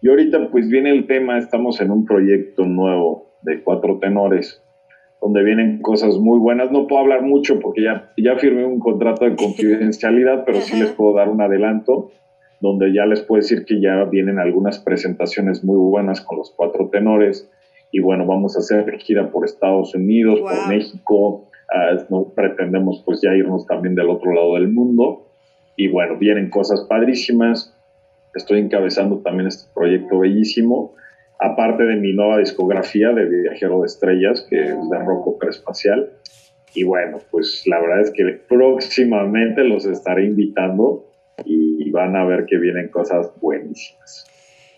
Y 0.00 0.08
ahorita 0.08 0.48
pues 0.50 0.68
viene 0.68 0.90
el 0.90 1.06
tema, 1.06 1.38
estamos 1.38 1.80
en 1.80 1.90
un 1.90 2.06
proyecto 2.06 2.64
nuevo 2.64 3.32
de 3.42 3.62
cuatro 3.62 3.98
tenores, 3.98 4.62
donde 5.22 5.44
vienen 5.44 5.80
cosas 5.80 6.18
muy 6.18 6.40
buenas. 6.40 6.72
No 6.72 6.88
puedo 6.88 7.00
hablar 7.00 7.22
mucho 7.22 7.60
porque 7.60 7.82
ya, 7.82 8.10
ya 8.16 8.36
firmé 8.36 8.66
un 8.66 8.80
contrato 8.80 9.24
de 9.24 9.36
confidencialidad, 9.36 10.44
pero 10.44 10.60
sí 10.60 10.78
les 10.78 10.90
puedo 10.90 11.14
dar 11.14 11.28
un 11.28 11.40
adelanto 11.40 12.10
donde 12.60 12.92
ya 12.92 13.06
les 13.06 13.20
puedo 13.20 13.40
decir 13.40 13.64
que 13.64 13.80
ya 13.80 14.04
vienen 14.04 14.38
algunas 14.38 14.78
presentaciones 14.80 15.64
muy 15.64 15.76
buenas 15.76 16.20
con 16.20 16.38
los 16.38 16.52
cuatro 16.56 16.88
tenores. 16.90 17.50
Y 17.92 18.00
bueno, 18.00 18.26
vamos 18.26 18.56
a 18.56 18.60
hacer 18.60 18.98
gira 18.98 19.30
por 19.30 19.44
Estados 19.44 19.94
Unidos, 19.94 20.40
por 20.40 20.68
México. 20.68 21.48
Ah, 21.72 22.04
no 22.08 22.32
pretendemos 22.34 23.02
pues 23.04 23.20
ya 23.20 23.34
irnos 23.34 23.66
también 23.66 23.94
del 23.94 24.10
otro 24.10 24.32
lado 24.32 24.54
del 24.54 24.68
mundo. 24.68 25.28
Y 25.76 25.88
bueno, 25.88 26.18
vienen 26.18 26.50
cosas 26.50 26.82
padrísimas. 26.88 27.76
Estoy 28.34 28.60
encabezando 28.60 29.18
también 29.18 29.48
este 29.48 29.70
proyecto 29.74 30.18
bellísimo. 30.18 30.94
Aparte 31.42 31.82
de 31.82 31.96
mi 31.96 32.12
nueva 32.12 32.38
discografía 32.38 33.10
de 33.12 33.24
Viajero 33.24 33.80
de 33.80 33.86
Estrellas, 33.86 34.46
que 34.48 34.60
es 34.60 34.90
de 34.90 34.98
rock 34.98 35.44
espacial. 35.44 36.10
Y 36.74 36.84
bueno, 36.84 37.18
pues 37.30 37.64
la 37.66 37.80
verdad 37.80 38.00
es 38.00 38.10
que 38.10 38.24
próximamente 38.48 39.64
los 39.64 39.84
estaré 39.84 40.24
invitando 40.24 41.10
y 41.44 41.90
van 41.90 42.16
a 42.16 42.24
ver 42.24 42.46
que 42.46 42.58
vienen 42.58 42.88
cosas 42.88 43.30
buenísimas. 43.40 44.26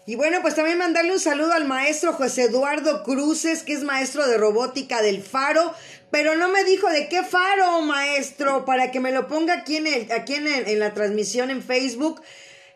Y 0.07 0.17
bueno, 0.17 0.39
pues 0.43 0.55
también 0.55 0.77
mandarle 0.77 1.13
un 1.13 1.19
saludo 1.19 1.53
al 1.53 1.65
maestro 1.65 2.13
José 2.13 2.45
Eduardo 2.45 3.03
Cruces, 3.05 3.63
que 3.63 3.73
es 3.73 3.85
maestro 3.85 4.27
de 4.29 4.37
robótica 4.37 5.01
del 5.01 5.23
Faro, 5.23 5.73
pero 6.11 6.37
no 6.37 6.51
me 6.51 6.63
dijo 6.65 6.91
de 6.91 7.09
qué 7.09 7.23
Faro, 7.23 7.81
maestro, 7.81 8.67
para 8.67 8.91
que 8.91 9.01
me 9.01 9.13
lo 9.13 9.29
ponga 9.29 9.55
aquí 9.55 9.77
en, 9.77 9.87
el, 9.87 10.13
aquí 10.13 10.35
en, 10.35 10.79
la 10.79 10.93
transmisión 10.93 11.51
en 11.51 11.63
Facebook. 11.63 12.21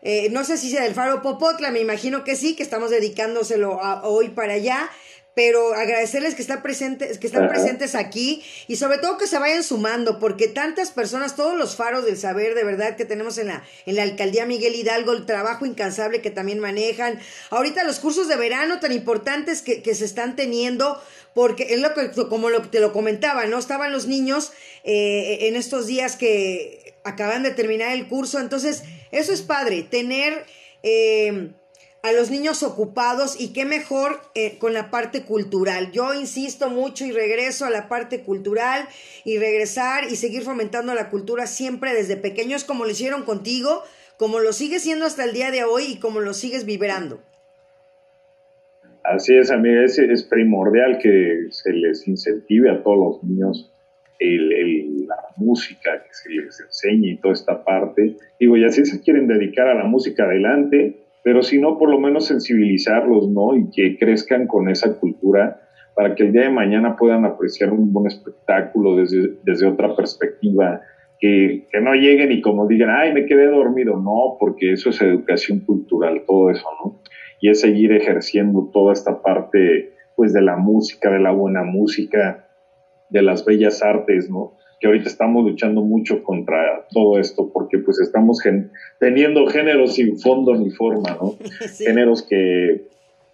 Eh, 0.01 0.29
no 0.31 0.43
sé 0.43 0.57
si 0.57 0.69
sea 0.69 0.83
del 0.83 0.93
Faro 0.93 1.21
Popotla, 1.21 1.71
me 1.71 1.79
imagino 1.79 2.23
que 2.23 2.35
sí, 2.35 2.55
que 2.55 2.63
estamos 2.63 2.89
dedicándoselo 2.89 3.83
a, 3.83 4.07
hoy 4.07 4.29
para 4.29 4.53
allá 4.53 4.89
pero 5.39 5.73
agradecerles 5.73 6.35
que 6.35 6.41
están 6.41 6.61
presentes, 6.61 7.17
que 7.17 7.27
están 7.27 7.47
presentes 7.47 7.95
aquí 7.95 8.43
y 8.67 8.75
sobre 8.75 8.97
todo 8.97 9.17
que 9.17 9.25
se 9.25 9.39
vayan 9.39 9.63
sumando, 9.63 10.19
porque 10.19 10.49
tantas 10.49 10.91
personas, 10.91 11.37
todos 11.37 11.57
los 11.57 11.77
faros 11.77 12.03
del 12.03 12.17
saber 12.17 12.55
de 12.55 12.65
verdad 12.65 12.97
que 12.97 13.05
tenemos 13.05 13.37
en 13.37 13.47
la, 13.47 13.63
en 13.85 13.95
la 13.95 14.03
alcaldía 14.03 14.45
Miguel 14.45 14.75
Hidalgo, 14.75 15.13
el 15.13 15.25
trabajo 15.25 15.65
incansable 15.65 16.21
que 16.21 16.29
también 16.29 16.59
manejan, 16.59 17.21
ahorita 17.51 17.85
los 17.85 17.99
cursos 17.99 18.27
de 18.27 18.35
verano 18.35 18.81
tan 18.81 18.91
importantes 18.91 19.61
que, 19.61 19.81
que 19.81 19.95
se 19.95 20.03
están 20.03 20.35
teniendo, 20.35 21.01
porque 21.33 21.73
es 21.73 21.79
lo 21.79 21.93
que, 21.93 22.11
como 22.27 22.49
lo, 22.49 22.63
te 22.63 22.81
lo 22.81 22.91
comentaba, 22.91 23.45
¿no? 23.45 23.59
Estaban 23.59 23.93
los 23.93 24.07
niños 24.07 24.51
eh, 24.83 25.47
en 25.47 25.55
estos 25.55 25.87
días 25.87 26.17
que 26.17 26.95
acaban 27.05 27.43
de 27.43 27.51
terminar 27.51 27.93
el 27.93 28.09
curso, 28.09 28.39
entonces 28.39 28.83
eso 29.11 29.33
es 29.33 29.41
padre, 29.41 29.83
tener... 29.83 30.45
Eh, 30.83 31.51
a 32.01 32.13
los 32.13 32.31
niños 32.31 32.63
ocupados 32.63 33.39
y 33.39 33.51
qué 33.51 33.65
mejor 33.65 34.21
eh, 34.33 34.57
con 34.57 34.73
la 34.73 34.89
parte 34.89 35.23
cultural. 35.23 35.91
Yo 35.91 36.13
insisto 36.13 36.69
mucho 36.69 37.05
y 37.05 37.11
regreso 37.11 37.65
a 37.65 37.69
la 37.69 37.89
parte 37.89 38.21
cultural 38.21 38.87
y 39.25 39.37
regresar 39.37 40.05
y 40.05 40.15
seguir 40.15 40.43
fomentando 40.43 40.93
la 40.93 41.09
cultura 41.09 41.45
siempre 41.45 41.93
desde 41.93 42.15
pequeños 42.15 42.63
como 42.63 42.85
lo 42.85 42.91
hicieron 42.91 43.23
contigo, 43.23 43.83
como 44.17 44.39
lo 44.39 44.53
sigue 44.53 44.79
siendo 44.79 45.05
hasta 45.05 45.25
el 45.25 45.33
día 45.33 45.51
de 45.51 45.63
hoy 45.63 45.83
y 45.89 45.99
como 45.99 46.21
lo 46.21 46.33
sigues 46.33 46.65
vibrando. 46.65 47.21
Así 49.03 49.35
es, 49.35 49.49
amiga, 49.49 49.83
es, 49.83 49.97
es 49.97 50.23
primordial 50.23 50.99
que 50.99 51.47
se 51.49 51.73
les 51.73 52.07
incentive 52.07 52.69
a 52.69 52.83
todos 52.83 52.97
los 52.97 53.23
niños 53.23 53.71
el, 54.19 55.07
música, 55.39 56.03
que 56.03 56.13
se 56.13 56.29
les 56.29 56.59
enseñe 56.59 57.13
y 57.13 57.17
toda 57.17 57.33
esta 57.33 57.63
parte. 57.63 58.17
Digo, 58.39 58.57
y 58.57 58.65
así 58.65 58.85
se 58.85 59.01
quieren 59.01 59.27
dedicar 59.27 59.67
a 59.67 59.75
la 59.75 59.85
música 59.85 60.25
adelante, 60.25 60.97
pero 61.23 61.41
si 61.41 61.59
no, 61.59 61.77
por 61.77 61.89
lo 61.89 61.99
menos 61.99 62.27
sensibilizarlos, 62.27 63.29
¿no? 63.29 63.55
Y 63.55 63.69
que 63.71 63.97
crezcan 63.97 64.47
con 64.47 64.69
esa 64.69 64.99
cultura 64.99 65.61
para 65.95 66.15
que 66.15 66.23
el 66.23 66.31
día 66.31 66.43
de 66.43 66.49
mañana 66.49 66.95
puedan 66.95 67.25
apreciar 67.25 67.71
un 67.71 67.91
buen 67.91 68.07
espectáculo 68.07 68.95
desde, 68.95 69.33
desde 69.43 69.67
otra 69.67 69.95
perspectiva, 69.95 70.81
que, 71.19 71.67
que, 71.69 71.81
no 71.81 71.93
lleguen 71.93 72.31
y 72.31 72.39
como 72.39 72.67
digan, 72.67 72.89
ay, 72.89 73.13
me 73.13 73.25
quedé 73.25 73.47
dormido, 73.47 73.97
no, 73.97 74.37
porque 74.39 74.71
eso 74.71 74.91
es 74.91 75.01
educación 75.01 75.59
cultural, 75.59 76.23
todo 76.25 76.51
eso, 76.51 76.65
¿no? 76.83 77.01
Y 77.41 77.49
es 77.49 77.59
seguir 77.59 77.91
ejerciendo 77.91 78.69
toda 78.71 78.93
esta 78.93 79.21
parte, 79.21 79.91
pues, 80.15 80.31
de 80.31 80.41
la 80.41 80.55
música, 80.55 81.11
de 81.11 81.19
la 81.19 81.31
buena 81.31 81.63
música, 81.63 82.47
de 83.09 83.21
las 83.21 83.43
bellas 83.43 83.83
artes, 83.83 84.29
¿no? 84.29 84.53
Que 84.79 84.87
ahorita 84.87 85.09
estamos 85.09 85.43
luchando 85.43 85.81
mucho 85.81 86.23
contra 86.23 86.85
todo 86.91 87.19
esto, 87.19 87.51
porque 87.51 87.79
pues 87.79 87.99
estamos 87.99 88.39
teniendo 88.99 89.45
géneros 89.47 89.95
sin 89.95 90.17
fondo 90.19 90.55
ni 90.55 90.69
forma, 90.71 91.17
¿no? 91.21 91.35
Géneros 91.77 92.23
que, 92.23 92.87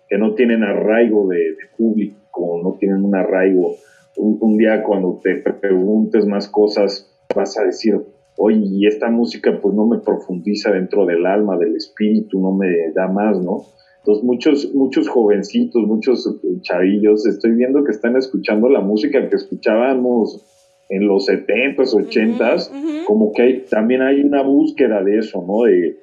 que, 0.09 0.17
no 0.17 0.33
tienen 0.33 0.63
arraigo 0.63 1.27
de, 1.27 1.55
público, 1.77 2.61
no 2.63 2.77
tienen 2.79 3.03
un 3.03 3.15
arraigo. 3.15 3.75
Un, 4.17 4.57
día 4.57 4.81
cuando 4.81 5.19
te 5.21 5.35
preguntes 5.35 6.25
más 6.25 6.47
cosas, 6.47 7.13
vas 7.35 7.57
a 7.59 7.65
decir, 7.65 8.01
oye, 8.37 8.61
y 8.63 8.87
esta 8.87 9.09
música 9.09 9.59
pues 9.61 9.75
no 9.75 9.85
me 9.85 9.99
profundiza 9.99 10.71
dentro 10.71 11.05
del 11.05 11.25
alma, 11.25 11.57
del 11.57 11.75
espíritu, 11.75 12.39
no 12.39 12.53
me 12.53 12.91
da 12.93 13.07
más, 13.07 13.37
¿no? 13.41 13.65
Entonces 13.99 14.23
muchos, 14.23 14.73
muchos 14.73 15.09
jovencitos, 15.09 15.81
muchos 15.85 16.39
chavillos, 16.61 17.25
estoy 17.25 17.51
viendo 17.51 17.83
que 17.83 17.91
están 17.91 18.15
escuchando 18.15 18.69
la 18.69 18.79
música 18.79 19.27
que 19.27 19.35
escuchábamos 19.35 20.45
en 20.89 21.07
los 21.07 21.27
70s, 21.27 21.93
80s, 21.93 23.05
como 23.05 23.31
que 23.33 23.41
hay, 23.41 23.59
también 23.69 24.01
hay 24.01 24.21
una 24.21 24.43
búsqueda 24.43 25.03
de 25.03 25.19
eso, 25.19 25.43
¿no? 25.47 25.63
De, 25.63 25.97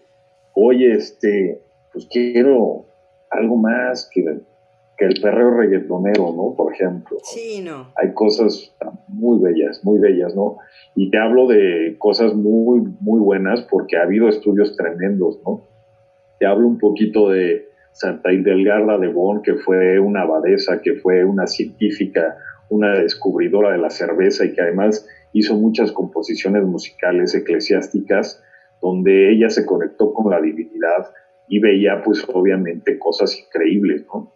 oye, 0.55 0.95
este, 0.95 1.61
pues 1.93 2.07
quiero 2.11 2.87
algo 3.31 3.57
más 3.57 4.11
que, 4.13 4.25
que 4.97 5.05
el 5.05 5.21
perreo 5.21 5.51
reggaetonero, 5.51 6.33
¿no? 6.33 6.55
Por 6.57 6.73
ejemplo. 6.73 7.19
Sí, 7.23 7.63
no. 7.63 7.93
Hay 7.97 8.13
cosas 8.13 8.75
muy 9.09 9.39
bellas, 9.41 9.85
muy 9.85 9.99
bellas, 10.01 10.35
¿no? 10.35 10.59
Y 10.95 11.11
te 11.11 11.19
hablo 11.19 11.47
de 11.47 11.97
cosas 11.99 12.35
muy, 12.35 12.83
muy 13.01 13.21
buenas 13.21 13.63
porque 13.71 13.97
ha 13.97 14.03
habido 14.03 14.29
estudios 14.29 14.77
tremendos, 14.77 15.41
¿no? 15.47 15.69
Te 16.39 16.47
hablo 16.47 16.67
un 16.67 16.79
poquito 16.79 17.31
de 17.31 17.69
Santa 17.93 18.33
Hildegarda 18.33 18.99
de 18.99 19.09
Bonn, 19.09 19.43
que 19.43 19.55
fue 19.55 20.01
una 20.01 20.23
abadesa, 20.23 20.81
que 20.83 20.95
fue 20.95 21.25
una 21.25 21.47
científica, 21.47 22.37
una 22.73 22.99
descubridora 22.99 23.73
de 23.73 23.79
la 23.79 23.91
cerveza 23.91 24.47
y 24.47 24.55
que 24.55 24.63
además 24.63 25.07
hizo 25.35 25.55
muchas 25.55 25.93
composiciones 25.93 26.65
musicales 26.65 27.35
eclesiásticas 27.35 28.43
donde 28.81 29.31
ella 29.31 29.51
se 29.51 29.67
conectó 29.67 30.13
con 30.15 30.31
la 30.31 30.41
divinidad 30.41 31.13
y 31.49 31.59
veía 31.59 32.03
pues 32.03 32.25
obviamente 32.33 32.99
cosas 32.99 33.39
increíbles, 33.39 34.07
¿no? 34.07 34.33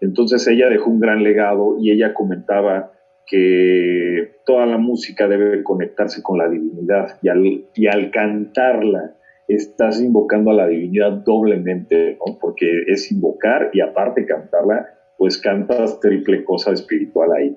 Entonces 0.00 0.46
ella 0.48 0.68
dejó 0.68 0.90
un 0.90 1.00
gran 1.00 1.22
legado 1.22 1.76
y 1.80 1.92
ella 1.92 2.12
comentaba 2.12 2.92
que 3.26 4.36
toda 4.44 4.66
la 4.66 4.78
música 4.78 5.28
debe 5.28 5.62
conectarse 5.62 6.22
con 6.22 6.38
la 6.38 6.48
divinidad 6.48 7.18
y 7.22 7.28
al, 7.28 7.64
y 7.74 7.86
al 7.86 8.10
cantarla 8.10 9.14
estás 9.48 10.00
invocando 10.00 10.50
a 10.50 10.54
la 10.54 10.66
divinidad 10.66 11.12
doblemente, 11.12 12.18
¿no? 12.26 12.36
porque 12.38 12.82
es 12.88 13.10
invocar 13.12 13.70
y 13.72 13.80
aparte 13.80 14.26
cantarla, 14.26 14.86
pues 15.16 15.38
cantas 15.38 16.00
triple 16.00 16.44
cosa 16.44 16.72
espiritual 16.72 17.30
ahí. 17.32 17.56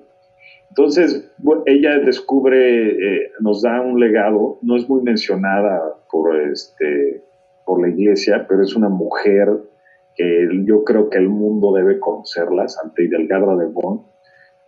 Entonces, 0.70 1.28
ella 1.66 1.98
descubre, 1.98 2.90
eh, 2.90 3.32
nos 3.40 3.62
da 3.62 3.80
un 3.80 3.98
legado, 3.98 4.58
no 4.62 4.76
es 4.76 4.88
muy 4.88 5.02
mencionada 5.02 5.96
por, 6.10 6.36
este, 6.40 7.24
por 7.66 7.82
la 7.82 7.88
iglesia, 7.88 8.46
pero 8.48 8.62
es 8.62 8.76
una 8.76 8.88
mujer 8.88 9.48
que 10.14 10.48
yo 10.64 10.84
creo 10.84 11.10
que 11.10 11.18
el 11.18 11.28
mundo 11.28 11.72
debe 11.72 11.98
conocerla, 11.98 12.68
Santa 12.68 13.02
Hidelgarda 13.02 13.56
de 13.56 13.66
Bonn, 13.66 14.02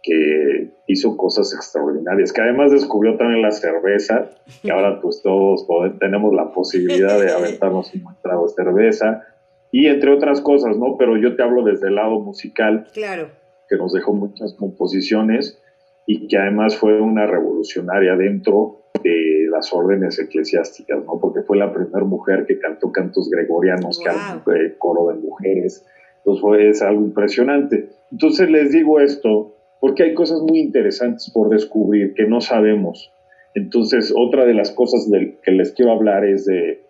que 0.03 0.73
hizo 0.89 1.17
cosas 1.17 1.55
extraordinarias, 1.55 2.33
que 2.33 2.41
además 2.41 2.73
descubrió 2.73 3.17
también 3.17 3.41
la 3.41 3.53
cerveza, 3.53 4.29
que 4.61 4.73
ahora 4.73 5.01
pues 5.03 5.23
todos 5.23 5.69
tenemos 6.01 6.35
la 6.35 6.53
posibilidad 6.53 7.21
de 7.21 7.31
aventarnos 7.31 7.95
un 7.95 8.17
trago 8.21 8.49
de 8.49 8.55
cerveza, 8.55 9.23
y 9.71 9.87
entre 9.87 10.13
otras 10.13 10.41
cosas, 10.41 10.77
¿no? 10.77 10.97
Pero 10.99 11.17
yo 11.17 11.37
te 11.37 11.45
hablo 11.45 11.63
desde 11.63 11.89
el 11.89 11.95
lado 11.95 12.19
musical, 12.19 12.89
claro. 12.93 13.29
que 13.69 13.77
nos 13.77 13.93
dejó 13.93 14.13
muchas 14.13 14.55
composiciones 14.55 15.62
y 16.07 16.27
que 16.27 16.37
además 16.37 16.77
fue 16.77 17.01
una 17.01 17.27
revolucionaria 17.27 18.17
dentro 18.17 18.83
de 19.03 19.47
las 19.51 19.73
órdenes 19.73 20.19
eclesiásticas, 20.19 21.05
¿no? 21.05 21.19
Porque 21.21 21.43
fue 21.43 21.57
la 21.57 21.73
primera 21.73 22.05
mujer 22.05 22.45
que 22.47 22.59
cantó 22.59 22.93
cantos 22.93 23.29
gregorianos, 23.31 24.01
que 24.01 24.11
eh, 24.53 24.75
coro 24.79 25.09
de 25.09 25.21
mujeres, 25.21 25.87
entonces 26.19 26.41
fue 26.41 26.69
es 26.69 26.83
algo 26.83 27.03
impresionante. 27.03 27.89
Entonces 28.11 28.49
les 28.51 28.73
digo 28.73 29.01
esto 29.01 29.57
porque 29.81 30.05
hay 30.05 30.15
cosas 30.15 30.41
muy 30.41 30.61
interesantes 30.61 31.31
por 31.33 31.49
descubrir 31.51 32.15
que 32.15 32.27
no 32.27 32.41
sabemos. 32.41 33.13
Entonces, 33.55 34.15
otra 34.17 34.47
de 34.47 34.55
las 34.55 34.71
cosas 34.71 35.11
que 35.43 35.51
les 35.51 35.73
quiero 35.73 35.93
hablar 35.93 36.25
es 36.25 36.47
de, 36.47 36.87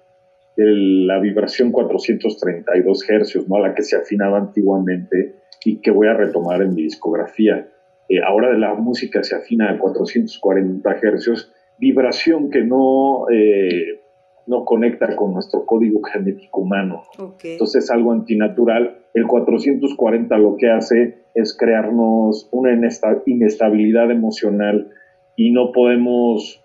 la 0.54 1.18
vibración 1.18 1.72
432 1.72 3.08
hercios, 3.08 3.48
¿no? 3.48 3.56
a 3.56 3.68
la 3.68 3.74
que 3.74 3.82
se 3.82 3.96
afinaba 3.96 4.36
antiguamente 4.36 5.36
y 5.64 5.80
que 5.80 5.90
voy 5.90 6.08
a 6.08 6.14
retomar 6.14 6.60
en 6.60 6.74
mi 6.74 6.82
discografía. 6.82 7.66
Eh, 8.12 8.20
ahora 8.22 8.50
de 8.50 8.58
la 8.58 8.74
música 8.74 9.22
se 9.22 9.34
afina 9.34 9.70
a 9.70 9.78
440 9.78 10.90
hercios, 11.02 11.50
vibración 11.78 12.50
que 12.50 12.62
no, 12.62 13.24
eh, 13.30 14.02
no 14.46 14.66
conecta 14.66 15.16
con 15.16 15.32
nuestro 15.32 15.64
código 15.64 16.02
genético 16.02 16.60
humano. 16.60 17.04
Entonces 17.42 17.84
es 17.84 17.90
algo 17.90 18.12
antinatural. 18.12 18.98
El 19.14 19.26
440 19.26 20.36
lo 20.36 20.56
que 20.58 20.70
hace 20.70 21.24
es 21.34 21.56
crearnos 21.56 22.50
una 22.52 22.72
inestabilidad 22.74 24.10
emocional 24.10 24.90
y 25.34 25.50
no 25.52 25.72
podemos, 25.72 26.62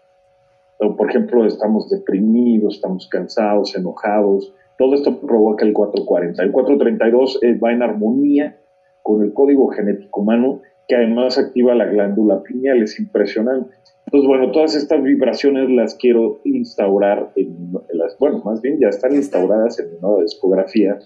por 0.79 1.09
ejemplo, 1.09 1.45
estamos 1.45 1.89
deprimidos, 1.89 2.75
estamos 2.75 3.07
cansados, 3.07 3.73
enojados. 3.77 4.53
Todo 4.77 4.95
esto 4.95 5.21
provoca 5.21 5.65
el 5.65 5.71
440. 5.71 6.43
El 6.43 6.51
432 6.51 7.39
eh, 7.41 7.57
va 7.57 7.71
en 7.71 7.83
armonía 7.83 8.57
con 9.01 9.23
el 9.23 9.31
código 9.31 9.69
genético 9.69 10.19
humano 10.19 10.59
que 10.87 10.95
además 10.95 11.37
activa 11.37 11.75
la 11.75 11.85
glándula 11.85 12.41
pineal, 12.43 12.81
es 12.81 12.99
impresionante. 12.99 13.75
Entonces, 14.05 14.27
bueno, 14.27 14.51
todas 14.51 14.73
estas 14.75 15.03
vibraciones 15.03 15.69
las 15.69 15.95
quiero 15.95 16.39
instaurar 16.45 17.31
en, 17.35 17.73
las, 17.91 18.17
bueno, 18.17 18.41
más 18.45 18.61
bien 18.61 18.79
ya 18.79 18.87
están 18.87 19.13
instauradas 19.13 19.79
en 19.79 19.91
mi 19.91 19.99
nueva 19.99 20.21
discografía, 20.21 20.97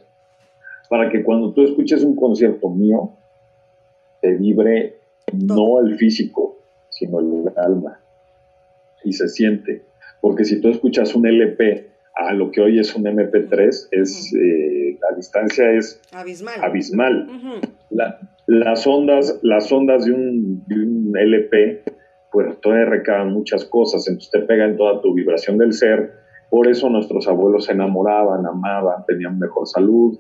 para 0.88 1.10
que 1.10 1.24
cuando 1.24 1.52
tú 1.54 1.64
escuches 1.64 2.04
un 2.04 2.16
concierto 2.16 2.70
mío, 2.70 3.12
te 4.22 4.36
vibre 4.36 5.00
no 5.34 5.80
el 5.80 5.96
físico, 5.96 6.60
sino 6.90 7.20
el 7.20 7.52
alma. 7.56 8.00
Y 9.04 9.14
se 9.14 9.28
siente. 9.30 9.84
Porque 10.20 10.44
si 10.46 10.62
tú 10.62 10.70
escuchas 10.70 11.16
un 11.16 11.26
LP 11.26 11.91
a 12.16 12.34
lo 12.34 12.52
que 12.52 12.62
hoy 12.62 12.80
es 12.80 12.96
un 12.96 13.04
MP3, 13.04 13.88
es, 13.92 14.34
eh, 14.34 14.98
la 15.02 15.16
distancia 15.16 15.72
es 15.72 16.02
abismal. 16.12 16.56
abismal. 16.62 17.28
las, 18.48 18.88
ondas, 18.88 19.40
las 19.42 19.72
ondas 19.72 20.06
de 20.06 20.12
un, 20.12 20.64
de 20.68 20.76
un 20.76 21.14
LP 21.18 21.84
pues 22.32 22.60
todavía 22.62 22.86
recaban 22.86 23.34
muchas 23.34 23.66
cosas, 23.66 24.08
entonces 24.08 24.32
te 24.32 24.40
pega 24.40 24.66
en 24.66 24.78
toda 24.78 25.02
tu 25.02 25.14
vibración 25.14 25.58
del 25.58 25.74
ser. 25.74 26.14
Por 26.50 26.68
eso 26.68 26.90
nuestros 26.90 27.28
abuelos 27.28 27.66
se 27.66 27.74
enamoraban, 27.74 28.46
amaban, 28.46 29.06
tenían 29.06 29.38
mejor 29.38 29.68
salud. 29.68 30.18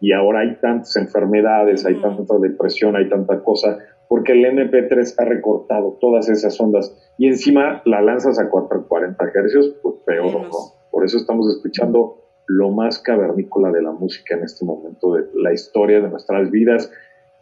Y 0.00 0.12
ahora 0.12 0.40
hay 0.40 0.56
tantas 0.56 0.96
enfermedades, 0.96 1.86
hay 1.86 2.00
tanta 2.00 2.38
depresión, 2.38 2.96
hay 2.96 3.08
tanta 3.08 3.42
cosa, 3.42 3.78
porque 4.08 4.32
el 4.32 4.44
MP3 4.44 5.14
ha 5.18 5.24
recortado 5.24 5.96
todas 6.00 6.28
esas 6.28 6.60
ondas 6.60 6.94
y 7.16 7.28
encima 7.28 7.80
la 7.84 8.02
lanzas 8.02 8.38
a 8.38 8.50
440 8.50 9.24
Hz, 9.24 9.76
pues 9.80 9.94
peor, 10.04 10.42
¿no? 10.42 10.73
Por 10.94 11.04
eso 11.04 11.18
estamos 11.18 11.52
escuchando 11.52 12.22
lo 12.46 12.70
más 12.70 13.00
cavernícola 13.00 13.72
de 13.72 13.82
la 13.82 13.90
música 13.90 14.36
en 14.36 14.44
este 14.44 14.64
momento 14.64 15.14
de 15.14 15.24
la 15.34 15.52
historia 15.52 16.00
de 16.00 16.08
nuestras 16.08 16.52
vidas. 16.52 16.88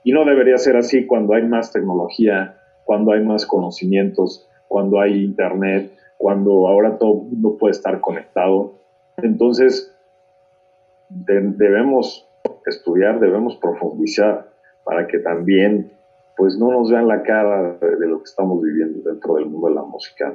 Y 0.04 0.12
no 0.12 0.24
debería 0.24 0.56
ser 0.56 0.74
así 0.78 1.06
cuando 1.06 1.34
hay 1.34 1.42
más 1.42 1.70
tecnología, 1.70 2.58
cuando 2.84 3.12
hay 3.12 3.22
más 3.22 3.44
conocimientos, 3.44 4.48
cuando 4.68 5.00
hay 5.00 5.22
internet, 5.22 5.92
cuando 6.16 6.66
ahora 6.66 6.96
todo 6.96 7.24
el 7.24 7.28
mundo 7.28 7.58
puede 7.58 7.72
estar 7.72 8.00
conectado. 8.00 8.72
Entonces, 9.18 9.94
debemos 11.10 12.26
estudiar, 12.64 13.20
debemos 13.20 13.56
profundizar 13.56 14.48
para 14.82 15.06
que 15.06 15.18
también 15.18 15.92
pues 16.38 16.56
no 16.56 16.70
nos 16.72 16.90
vean 16.90 17.06
la 17.06 17.22
cara 17.22 17.76
de, 17.78 18.06
lo 18.06 18.16
que 18.16 18.24
estamos 18.24 18.62
viviendo 18.62 19.10
dentro 19.10 19.34
del 19.34 19.44
mundo 19.44 19.68
de 19.68 19.74
la 19.74 19.82
música. 19.82 20.34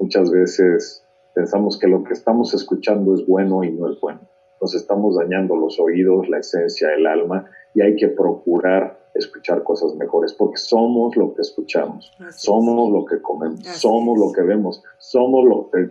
Muchas 0.00 0.32
veces 0.32 1.04
pensamos 1.38 1.78
que 1.78 1.86
lo 1.86 2.02
que 2.02 2.14
estamos 2.14 2.52
escuchando 2.52 3.14
es 3.14 3.24
bueno 3.24 3.62
y 3.62 3.70
no 3.70 3.88
es 3.88 4.00
bueno. 4.00 4.18
Nos 4.60 4.74
estamos 4.74 5.14
dañando 5.14 5.54
los 5.54 5.78
oídos, 5.78 6.28
la 6.28 6.38
esencia, 6.38 6.92
el 6.92 7.06
alma 7.06 7.48
y 7.74 7.80
hay 7.80 7.94
que 7.94 8.08
procurar 8.08 8.98
escuchar 9.14 9.62
cosas 9.62 9.94
mejores 9.94 10.32
porque 10.32 10.56
somos 10.56 11.16
lo 11.16 11.32
que 11.34 11.42
escuchamos, 11.42 12.12
somos 12.32 12.90
lo 12.90 13.04
que 13.04 13.22
comemos, 13.22 13.60
somos 13.60 14.18
lo 14.18 14.32
que 14.32 14.42
vemos, 14.42 14.82
somos 14.98 15.44
lo 15.44 15.70
que 15.70 15.90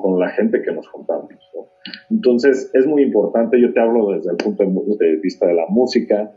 con 0.00 0.18
la 0.18 0.30
gente 0.30 0.60
que 0.60 0.72
nos 0.72 0.88
juntamos. 0.88 1.30
Entonces 2.10 2.68
es 2.74 2.84
muy 2.84 3.04
importante, 3.04 3.60
yo 3.60 3.72
te 3.72 3.78
hablo 3.78 4.10
desde 4.10 4.32
el 4.32 4.38
punto 4.38 4.64
de 4.64 5.16
vista 5.22 5.46
de 5.46 5.54
la 5.54 5.66
música, 5.68 6.32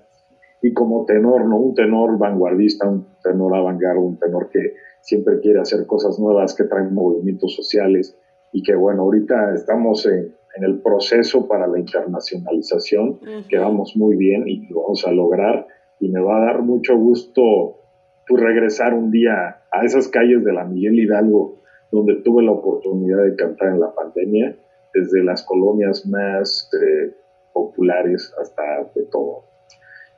y 0.61 0.71
como 0.73 1.05
tenor, 1.05 1.45
¿no? 1.45 1.57
Un 1.57 1.73
tenor 1.73 2.17
vanguardista, 2.17 2.87
un 2.87 3.05
tenor 3.21 3.53
avant 3.53 3.81
un 3.97 4.17
tenor 4.17 4.49
que 4.49 4.75
siempre 5.01 5.39
quiere 5.41 5.59
hacer 5.59 5.85
cosas 5.85 6.17
nuevas, 6.19 6.55
que 6.55 6.63
traen 6.63 6.93
movimientos 6.93 7.53
sociales 7.53 8.17
y 8.53 8.61
que 8.61 8.75
bueno, 8.75 9.01
ahorita 9.01 9.55
estamos 9.55 10.05
en, 10.05 10.33
el 10.61 10.81
proceso 10.81 11.47
para 11.47 11.65
la 11.65 11.79
internacionalización, 11.79 13.19
que 13.49 13.57
vamos 13.57 13.97
muy 13.97 14.15
bien 14.15 14.47
y 14.47 14.67
lo 14.67 14.83
vamos 14.83 15.03
a 15.07 15.11
lograr. 15.11 15.65
Y 15.99 16.09
me 16.09 16.21
va 16.21 16.37
a 16.37 16.45
dar 16.45 16.61
mucho 16.61 16.95
gusto 16.95 17.79
pues, 18.27 18.43
regresar 18.43 18.93
un 18.93 19.09
día 19.09 19.63
a 19.71 19.83
esas 19.83 20.07
calles 20.09 20.43
de 20.43 20.53
la 20.53 20.63
Miguel 20.63 20.99
Hidalgo, 20.99 21.59
donde 21.91 22.21
tuve 22.21 22.43
la 22.43 22.51
oportunidad 22.51 23.23
de 23.23 23.35
cantar 23.35 23.69
en 23.69 23.79
la 23.79 23.95
pandemia, 23.95 24.55
desde 24.93 25.23
las 25.23 25.43
colonias 25.43 26.05
más 26.05 26.69
eh, 26.79 27.15
populares 27.51 28.31
hasta 28.39 28.91
de 28.93 29.05
todo. 29.05 29.45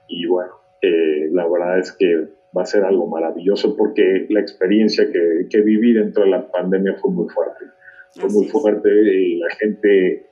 Y 0.09 0.27
bueno, 0.27 0.51
eh, 0.81 1.29
la 1.31 1.47
verdad 1.47 1.79
es 1.79 1.93
que 1.93 2.27
va 2.55 2.63
a 2.63 2.65
ser 2.65 2.83
algo 2.83 3.07
maravilloso 3.07 3.77
porque 3.77 4.25
la 4.29 4.41
experiencia 4.41 5.09
que, 5.09 5.47
que 5.49 5.61
viví 5.61 5.93
dentro 5.93 6.25
de 6.25 6.31
la 6.31 6.51
pandemia 6.51 6.95
fue 6.99 7.11
muy 7.11 7.29
fuerte. 7.29 7.65
Fue 8.15 8.29
muy 8.29 8.47
fuerte 8.47 8.89
y 8.89 9.37
la 9.37 9.49
gente 9.55 10.25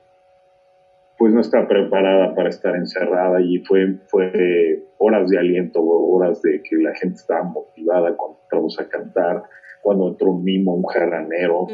pues 1.18 1.32
no 1.32 1.40
está 1.40 1.68
preparada 1.68 2.34
para 2.34 2.48
estar 2.48 2.74
encerrada 2.74 3.40
y 3.40 3.58
fue, 3.58 3.94
fue 4.06 4.84
horas 4.98 5.30
de 5.30 5.38
aliento, 5.38 5.80
horas 5.82 6.42
de 6.42 6.62
que 6.62 6.76
la 6.76 6.94
gente 6.94 7.16
estaba 7.16 7.44
motivada 7.44 8.16
cuando 8.16 8.40
entramos 8.42 8.80
a 8.80 8.88
cantar, 8.88 9.42
cuando 9.82 10.08
entró 10.08 10.32
un 10.32 10.42
mimo, 10.42 10.74
un 10.74 10.84
jarranero, 10.84 11.66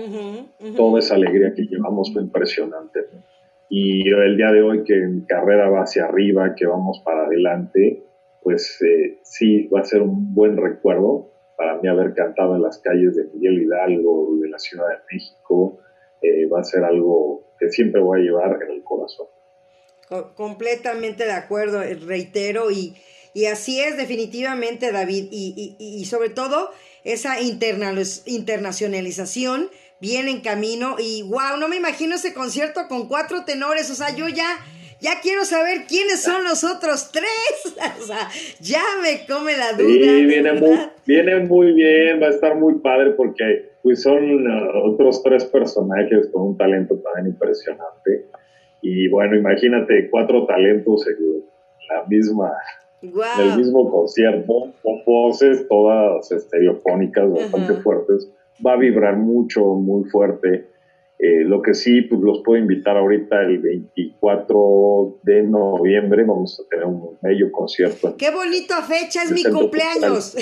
toda 0.76 0.98
esa 0.98 1.14
alegría 1.14 1.54
que 1.54 1.62
llevamos 1.62 2.12
fue 2.12 2.22
impresionante. 2.22 3.00
Y 3.68 4.08
el 4.11 4.36
día 4.36 4.50
de 4.50 4.62
hoy 4.62 4.84
que 4.84 4.96
mi 5.06 5.22
carrera 5.22 5.70
va 5.70 5.82
hacia 5.82 6.04
arriba, 6.04 6.54
que 6.54 6.66
vamos 6.66 7.00
para 7.04 7.24
adelante, 7.24 8.02
pues 8.42 8.82
eh, 8.82 9.20
sí, 9.22 9.68
va 9.68 9.80
a 9.80 9.84
ser 9.84 10.02
un 10.02 10.34
buen 10.34 10.56
recuerdo 10.56 11.30
para 11.56 11.76
mí 11.76 11.88
haber 11.88 12.14
cantado 12.14 12.56
en 12.56 12.62
las 12.62 12.78
calles 12.78 13.16
de 13.16 13.24
Miguel 13.34 13.62
Hidalgo, 13.62 14.36
de 14.40 14.48
la 14.48 14.58
Ciudad 14.58 14.88
de 14.88 14.96
México, 15.12 15.78
eh, 16.22 16.46
va 16.46 16.60
a 16.60 16.64
ser 16.64 16.84
algo 16.84 17.54
que 17.58 17.68
siempre 17.70 18.00
voy 18.00 18.20
a 18.20 18.24
llevar 18.24 18.58
en 18.62 18.70
el 18.70 18.82
corazón. 18.82 19.26
Completamente 20.34 21.24
de 21.24 21.32
acuerdo, 21.32 21.82
eh, 21.82 21.94
reitero, 21.94 22.70
y, 22.70 22.94
y 23.32 23.46
así 23.46 23.80
es 23.80 23.96
definitivamente, 23.96 24.92
David, 24.92 25.28
y, 25.30 25.76
y, 25.78 26.00
y 26.00 26.04
sobre 26.06 26.30
todo 26.30 26.70
esa 27.04 27.40
internacionalización 27.40 29.70
viene 30.00 30.30
en 30.30 30.40
camino 30.40 30.96
y 30.98 31.22
wow, 31.22 31.56
no 31.58 31.68
me 31.68 31.76
imagino 31.76 32.16
ese 32.16 32.34
concierto 32.34 32.88
con 32.88 33.06
cuatro 33.06 33.44
tenores, 33.44 33.88
o 33.90 33.94
sea, 33.94 34.16
yo 34.16 34.28
ya 34.28 34.58
ya 35.01 35.20
quiero 35.22 35.44
saber 35.44 35.86
quiénes 35.88 36.22
son 36.22 36.44
los 36.44 36.64
otros 36.64 37.11
tres. 37.12 37.74
o 38.01 38.03
sea, 38.03 38.28
ya 38.61 38.82
me 39.03 39.26
come 39.26 39.57
la 39.57 39.72
duda. 39.72 39.88
Sí, 39.88 40.26
viene 40.26 40.53
muy, 40.53 40.78
viene 41.07 41.36
muy 41.40 41.72
bien, 41.72 42.20
va 42.22 42.26
a 42.26 42.30
estar 42.30 42.57
muy 42.57 42.74
padre 42.80 43.12
porque 43.12 43.70
pues 43.82 44.03
son 44.03 44.46
uh, 44.46 44.92
otros 44.92 45.22
tres 45.22 45.44
personajes 45.46 46.28
con 46.32 46.48
un 46.48 46.57
talento 46.57 46.98
tan 46.98 47.26
impresionante. 47.26 48.26
Y 48.82 49.09
bueno, 49.09 49.36
imagínate 49.36 50.09
cuatro 50.11 50.46
talentos 50.46 51.07
en 51.09 51.44
la 51.88 52.05
misma 52.07 52.53
el 53.03 53.57
mismo 53.57 53.90
concierto, 53.90 54.74
con 54.82 55.05
voces 55.07 55.66
todas 55.68 56.30
estereofónicas 56.30 57.32
bastante 57.32 57.74
fuertes 57.82 58.30
va 58.64 58.74
a 58.74 58.76
vibrar 58.76 59.16
mucho, 59.16 59.64
muy 59.74 60.09
fuerte. 60.11 60.66
Eh, 61.22 61.44
lo 61.44 61.60
que 61.60 61.74
sí, 61.74 62.00
pues 62.00 62.18
los 62.22 62.42
puedo 62.42 62.58
invitar 62.58 62.96
ahorita 62.96 63.42
el 63.42 63.58
24 63.58 65.18
de 65.22 65.42
noviembre, 65.42 66.24
vamos 66.24 66.58
a 66.58 66.68
tener 66.70 66.86
un 66.86 67.18
bello 67.20 67.52
concierto. 67.52 68.16
¡Qué 68.16 68.30
bonita 68.30 68.80
fecha! 68.82 69.24
Es 69.24 69.30
mi 69.30 69.44
cumpleaños. 69.44 70.34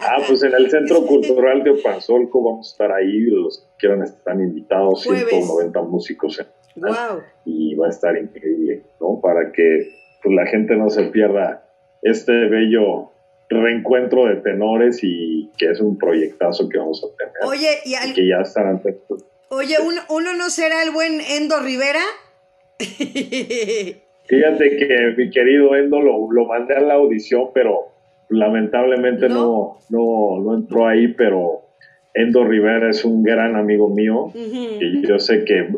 Ah, 0.00 0.18
pues 0.28 0.42
en 0.42 0.52
el 0.52 0.70
Centro 0.70 1.00
Cultural 1.06 1.64
de 1.64 1.70
Opanzolco 1.70 2.44
vamos 2.44 2.68
a 2.68 2.72
estar 2.72 2.92
ahí, 2.92 3.20
los 3.20 3.60
que 3.60 3.66
quieran 3.78 4.02
están 4.02 4.40
invitados, 4.40 5.02
190 5.02 5.80
músicos. 5.82 6.46
wow. 6.76 7.22
Y 7.46 7.74
va 7.74 7.86
a 7.86 7.90
estar 7.90 8.14
increíble, 8.18 8.82
¿no? 9.00 9.18
Para 9.22 9.50
que 9.50 9.88
pues, 10.22 10.34
la 10.34 10.46
gente 10.46 10.76
no 10.76 10.90
se 10.90 11.04
pierda 11.04 11.66
este 12.02 12.32
bello 12.32 13.12
reencuentro 13.48 14.26
de 14.26 14.36
tenores 14.36 15.00
y 15.02 15.50
que 15.56 15.70
es 15.70 15.80
un 15.80 15.96
proyectazo 15.96 16.68
que 16.68 16.76
vamos 16.76 17.02
a 17.02 17.16
tener. 17.16 17.34
Oye, 17.46 17.78
y, 17.86 18.12
que 18.12 18.28
ya 18.28 18.42
estarán. 18.42 18.82
Oye, 19.56 19.76
¿uno, 19.80 20.00
¿uno 20.08 20.34
no 20.34 20.50
será 20.50 20.82
el 20.82 20.90
buen 20.90 21.20
Endo 21.20 21.60
Rivera? 21.60 22.00
Fíjate 24.26 24.76
que 24.76 25.14
mi 25.16 25.30
querido 25.30 25.76
Endo 25.76 26.00
lo, 26.00 26.32
lo 26.32 26.46
mandé 26.46 26.74
a 26.74 26.80
la 26.80 26.94
audición, 26.94 27.50
pero 27.54 27.92
lamentablemente 28.30 29.28
no, 29.28 29.78
no, 29.90 30.40
no, 30.42 30.54
entró 30.56 30.88
ahí, 30.88 31.08
pero 31.08 31.62
Endo 32.14 32.44
Rivera 32.44 32.90
es 32.90 33.04
un 33.04 33.22
gran 33.22 33.54
amigo 33.54 33.88
mío 33.90 34.32
y 34.34 35.06
yo 35.06 35.20
sé 35.20 35.44
que 35.44 35.68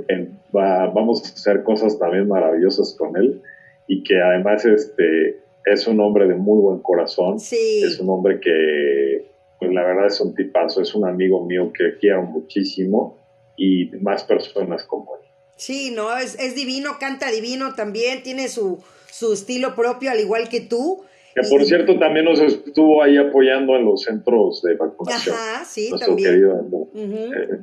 va, 0.56 0.86
vamos 0.86 1.22
a 1.22 1.34
hacer 1.34 1.62
cosas 1.62 1.98
también 1.98 2.28
maravillosas 2.28 2.96
con 2.98 3.14
él 3.16 3.42
y 3.86 4.02
que 4.04 4.22
además 4.22 4.64
este 4.64 5.40
es 5.66 5.86
un 5.86 6.00
hombre 6.00 6.26
de 6.28 6.34
muy 6.34 6.60
buen 6.60 6.78
corazón. 6.78 7.40
Sí. 7.40 7.82
Es 7.84 8.00
un 8.00 8.08
hombre 8.08 8.40
que, 8.40 9.26
pues 9.58 9.70
la 9.72 9.82
verdad 9.84 10.06
es 10.06 10.18
un 10.20 10.34
tipazo, 10.34 10.80
es 10.80 10.94
un 10.94 11.06
amigo 11.06 11.44
mío 11.44 11.72
que 11.76 11.98
quiero 11.98 12.22
muchísimo 12.22 13.25
y 13.56 13.86
más 14.00 14.24
personas 14.24 14.84
como 14.84 15.16
él. 15.16 15.22
Sí, 15.56 15.90
no, 15.90 16.16
es, 16.16 16.38
es 16.38 16.54
divino, 16.54 16.98
canta 17.00 17.30
divino 17.30 17.74
también, 17.74 18.22
tiene 18.22 18.48
su, 18.48 18.82
su 19.10 19.32
estilo 19.32 19.74
propio, 19.74 20.10
al 20.10 20.20
igual 20.20 20.48
que 20.48 20.60
tú. 20.60 21.04
Que 21.34 21.42
por 21.48 21.64
cierto 21.64 21.98
también 21.98 22.24
nos 22.24 22.40
estuvo 22.40 23.02
ahí 23.02 23.16
apoyando 23.16 23.76
en 23.76 23.84
los 23.84 24.02
centros 24.02 24.62
de 24.62 24.74
vacunación. 24.74 25.34
Ajá, 25.34 25.64
sí, 25.64 25.90
Nuestro 25.90 26.16
querido 26.16 26.66
eh, 26.94 27.60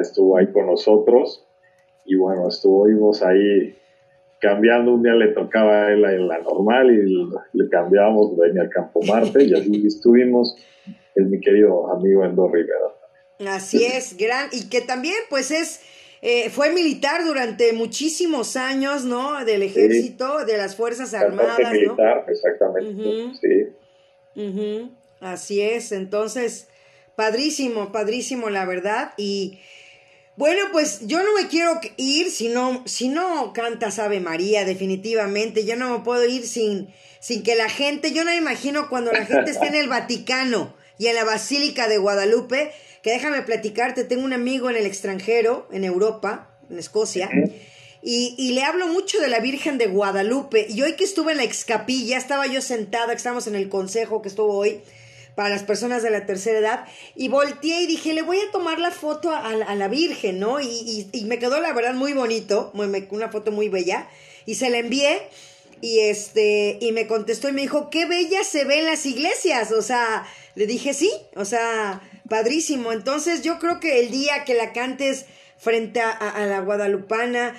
estuvo 0.00 0.36
ahí 0.36 0.46
con 0.52 0.66
nosotros 0.66 1.46
y 2.04 2.16
bueno, 2.16 2.48
estuvimos 2.48 3.22
ahí 3.22 3.74
cambiando, 4.40 4.92
un 4.92 5.02
día 5.02 5.14
le 5.14 5.28
tocaba 5.28 5.86
a 5.86 5.92
él 5.92 6.04
en 6.04 6.28
la 6.28 6.38
normal 6.40 6.90
y 6.90 7.58
le 7.58 7.68
cambiábamos, 7.70 8.36
venía 8.36 8.62
al 8.62 8.68
Campo 8.68 9.00
Marte 9.02 9.42
y 9.42 9.54
así 9.54 9.82
estuvimos, 9.86 10.56
el 11.14 11.26
mi 11.26 11.40
querido 11.40 11.90
amigo 11.90 12.24
Endo 12.24 12.48
Rivera. 12.48 12.94
Así 13.46 13.84
es, 13.84 14.16
gran, 14.16 14.48
y 14.52 14.68
que 14.68 14.80
también 14.80 15.16
pues 15.28 15.50
es, 15.50 15.80
eh, 16.22 16.50
fue 16.50 16.70
militar 16.70 17.24
durante 17.24 17.72
muchísimos 17.72 18.56
años, 18.56 19.04
¿no? 19.04 19.44
Del 19.44 19.62
ejército, 19.62 20.44
de 20.44 20.56
las 20.56 20.76
Fuerzas 20.76 21.14
Armadas. 21.14 21.72
militar, 21.72 22.24
exactamente, 22.28 23.32
sí. 23.40 24.90
Así 25.20 25.60
es, 25.60 25.92
entonces, 25.92 26.68
padrísimo, 27.16 27.92
padrísimo, 27.92 28.50
la 28.50 28.64
verdad, 28.64 29.12
y 29.16 29.58
bueno, 30.36 30.62
pues 30.72 31.06
yo 31.06 31.22
no 31.22 31.32
me 31.40 31.46
quiero 31.48 31.80
ir 31.96 32.30
si 32.30 32.48
no, 32.48 32.82
si 32.86 33.08
no 33.08 33.52
cantas 33.52 34.00
Ave 34.00 34.18
María, 34.18 34.64
definitivamente. 34.64 35.64
Yo 35.64 35.76
no 35.76 35.96
me 35.96 36.04
puedo 36.04 36.24
ir 36.24 36.44
sin, 36.44 36.92
sin 37.20 37.44
que 37.44 37.54
la 37.54 37.68
gente, 37.68 38.12
yo 38.12 38.24
no 38.24 38.32
me 38.32 38.36
imagino 38.36 38.88
cuando 38.88 39.12
la 39.12 39.26
gente 39.26 39.52
esté 39.52 39.68
en 39.68 39.76
el 39.76 39.88
Vaticano 39.88 40.74
y 40.98 41.06
en 41.06 41.14
la 41.14 41.24
Basílica 41.24 41.86
de 41.86 41.98
Guadalupe, 41.98 42.72
que 43.04 43.10
déjame 43.10 43.42
platicarte, 43.42 44.02
tengo 44.04 44.24
un 44.24 44.32
amigo 44.32 44.70
en 44.70 44.76
el 44.76 44.86
extranjero, 44.86 45.68
en 45.70 45.84
Europa, 45.84 46.56
en 46.70 46.78
Escocia, 46.78 47.28
y, 48.02 48.34
y, 48.38 48.52
le 48.52 48.62
hablo 48.62 48.86
mucho 48.86 49.20
de 49.20 49.28
la 49.28 49.40
Virgen 49.40 49.76
de 49.76 49.86
Guadalupe. 49.86 50.66
Y 50.70 50.80
hoy 50.80 50.94
que 50.94 51.04
estuve 51.04 51.32
en 51.32 51.38
la 51.38 51.44
excapilla, 51.44 52.16
estaba 52.16 52.46
yo 52.46 52.62
sentada, 52.62 53.08
que 53.08 53.18
estamos 53.18 53.46
en 53.46 53.56
el 53.56 53.68
consejo 53.68 54.22
que 54.22 54.28
estuvo 54.28 54.56
hoy, 54.56 54.80
para 55.34 55.50
las 55.50 55.64
personas 55.64 56.02
de 56.02 56.10
la 56.10 56.24
tercera 56.24 56.58
edad, 56.58 56.86
y 57.14 57.28
volteé 57.28 57.82
y 57.82 57.86
dije, 57.86 58.14
le 58.14 58.22
voy 58.22 58.38
a 58.38 58.50
tomar 58.50 58.78
la 58.78 58.90
foto 58.90 59.30
a, 59.30 59.52
la 59.52 59.88
Virgen, 59.88 60.38
¿no? 60.38 60.60
Y, 60.60 61.06
y, 61.12 61.24
me 61.26 61.38
quedó 61.38 61.60
la 61.60 61.74
verdad 61.74 61.92
muy 61.92 62.14
bonito, 62.14 62.72
una 63.10 63.28
foto 63.28 63.52
muy 63.52 63.68
bella, 63.68 64.08
y 64.46 64.54
se 64.54 64.70
la 64.70 64.78
envié, 64.78 65.20
y 65.82 65.98
este, 66.00 66.78
y 66.80 66.92
me 66.92 67.06
contestó 67.06 67.50
y 67.50 67.52
me 67.52 67.60
dijo, 67.60 67.90
qué 67.90 68.06
bella 68.06 68.44
se 68.44 68.64
ve 68.64 68.78
en 68.78 68.86
las 68.86 69.04
iglesias, 69.04 69.72
o 69.72 69.82
sea, 69.82 70.26
le 70.54 70.66
dije, 70.66 70.94
sí, 70.94 71.12
o 71.36 71.44
sea, 71.44 72.00
padrísimo, 72.28 72.92
entonces 72.92 73.42
yo 73.42 73.58
creo 73.58 73.80
que 73.80 74.00
el 74.00 74.10
día 74.10 74.44
que 74.44 74.54
la 74.54 74.72
cantes 74.72 75.26
frente 75.56 76.00
a, 76.00 76.10
a 76.10 76.46
la 76.46 76.60
guadalupana, 76.60 77.54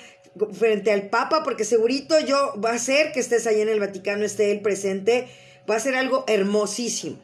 frente 0.52 0.92
al 0.92 1.08
Papa, 1.08 1.42
porque 1.44 1.64
segurito 1.64 2.14
yo 2.20 2.54
va 2.62 2.72
a 2.72 2.78
ser 2.78 3.12
que 3.12 3.20
estés 3.20 3.46
ahí 3.46 3.60
en 3.60 3.68
el 3.68 3.80
Vaticano, 3.80 4.24
esté 4.24 4.50
él 4.52 4.60
presente, 4.60 5.28
va 5.68 5.76
a 5.76 5.80
ser 5.80 5.94
algo 5.94 6.24
hermosísimo. 6.28 7.16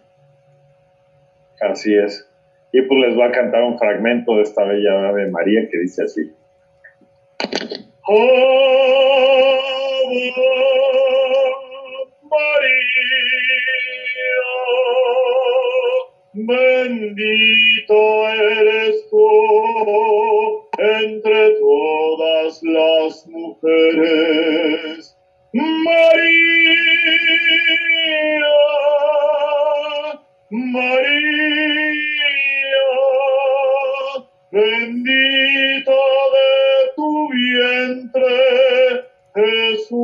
Así 1.61 1.95
es. 1.95 2.29
Y 2.73 2.83
pues 2.83 3.01
les 3.01 3.19
va 3.19 3.27
a 3.27 3.33
cantar 3.33 3.63
un 3.63 3.79
fragmento 3.79 4.37
de 4.37 4.43
esta 4.43 4.65
bella 4.65 5.09
Ave 5.09 5.31
María 5.31 5.69
que 5.71 5.79
dice 5.79 6.03
así. 6.05 6.33
Bendito 16.45 18.29
eres 18.29 19.09
tú 19.11 20.67
entre 20.77 21.51
todas 21.61 22.61
las 22.65 23.27
mujeres. 23.29 25.17
María, 25.53 26.03
María, 30.51 31.23
bendito 34.51 35.93
de 36.35 36.51
tu 36.97 37.29
vientre, 37.31 38.35
Jesús. 39.37 40.03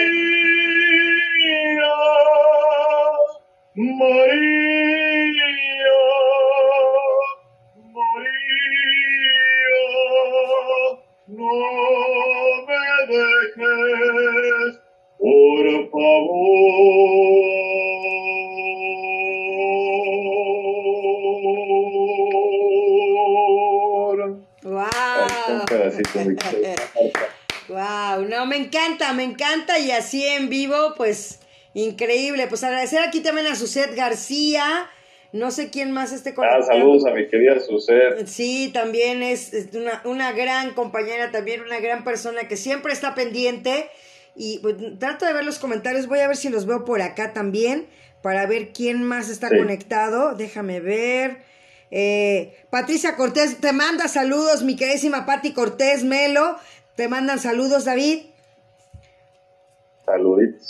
María, 3.74 4.43
me 28.46 28.56
encanta, 28.56 29.12
me 29.12 29.24
encanta 29.24 29.78
y 29.78 29.90
así 29.90 30.24
en 30.24 30.48
vivo, 30.48 30.94
pues 30.96 31.40
increíble. 31.74 32.46
Pues 32.46 32.64
agradecer 32.64 33.00
aquí 33.00 33.20
también 33.20 33.46
a 33.46 33.56
Suset 33.56 33.94
García. 33.94 34.88
No 35.32 35.50
sé 35.50 35.70
quién 35.70 35.90
más 35.90 36.12
esté 36.12 36.32
con 36.32 36.44
Ah, 36.44 36.62
saludos 36.62 37.06
a 37.06 37.10
mi 37.10 37.26
querida 37.26 37.58
Suset. 37.58 38.26
Sí, 38.26 38.70
también 38.72 39.22
es, 39.22 39.52
una, 39.74 40.00
una, 40.04 40.32
gran 40.32 40.74
compañera, 40.74 41.32
también 41.32 41.60
una 41.60 41.80
gran 41.80 42.04
persona 42.04 42.46
que 42.46 42.56
siempre 42.56 42.92
está 42.92 43.14
pendiente. 43.14 43.90
Y 44.36 44.60
pues, 44.60 44.76
trato 44.98 45.26
de 45.26 45.32
ver 45.32 45.44
los 45.44 45.58
comentarios, 45.58 46.06
voy 46.06 46.20
a 46.20 46.28
ver 46.28 46.36
si 46.36 46.48
los 46.48 46.66
veo 46.66 46.84
por 46.84 47.02
acá 47.02 47.32
también, 47.32 47.86
para 48.22 48.46
ver 48.46 48.72
quién 48.72 49.02
más 49.02 49.28
está 49.28 49.48
conectado. 49.48 50.34
Déjame 50.34 50.80
ver. 50.80 51.38
Eh, 51.90 52.56
Patricia 52.70 53.16
Cortés 53.16 53.60
te 53.60 53.72
manda 53.72 54.08
saludos, 54.08 54.62
mi 54.62 54.76
queridísima 54.76 55.26
Pati 55.26 55.52
Cortés 55.52 56.04
Melo. 56.04 56.56
Te 56.96 57.08
mandan 57.08 57.38
saludos, 57.38 57.84
David. 57.84 58.26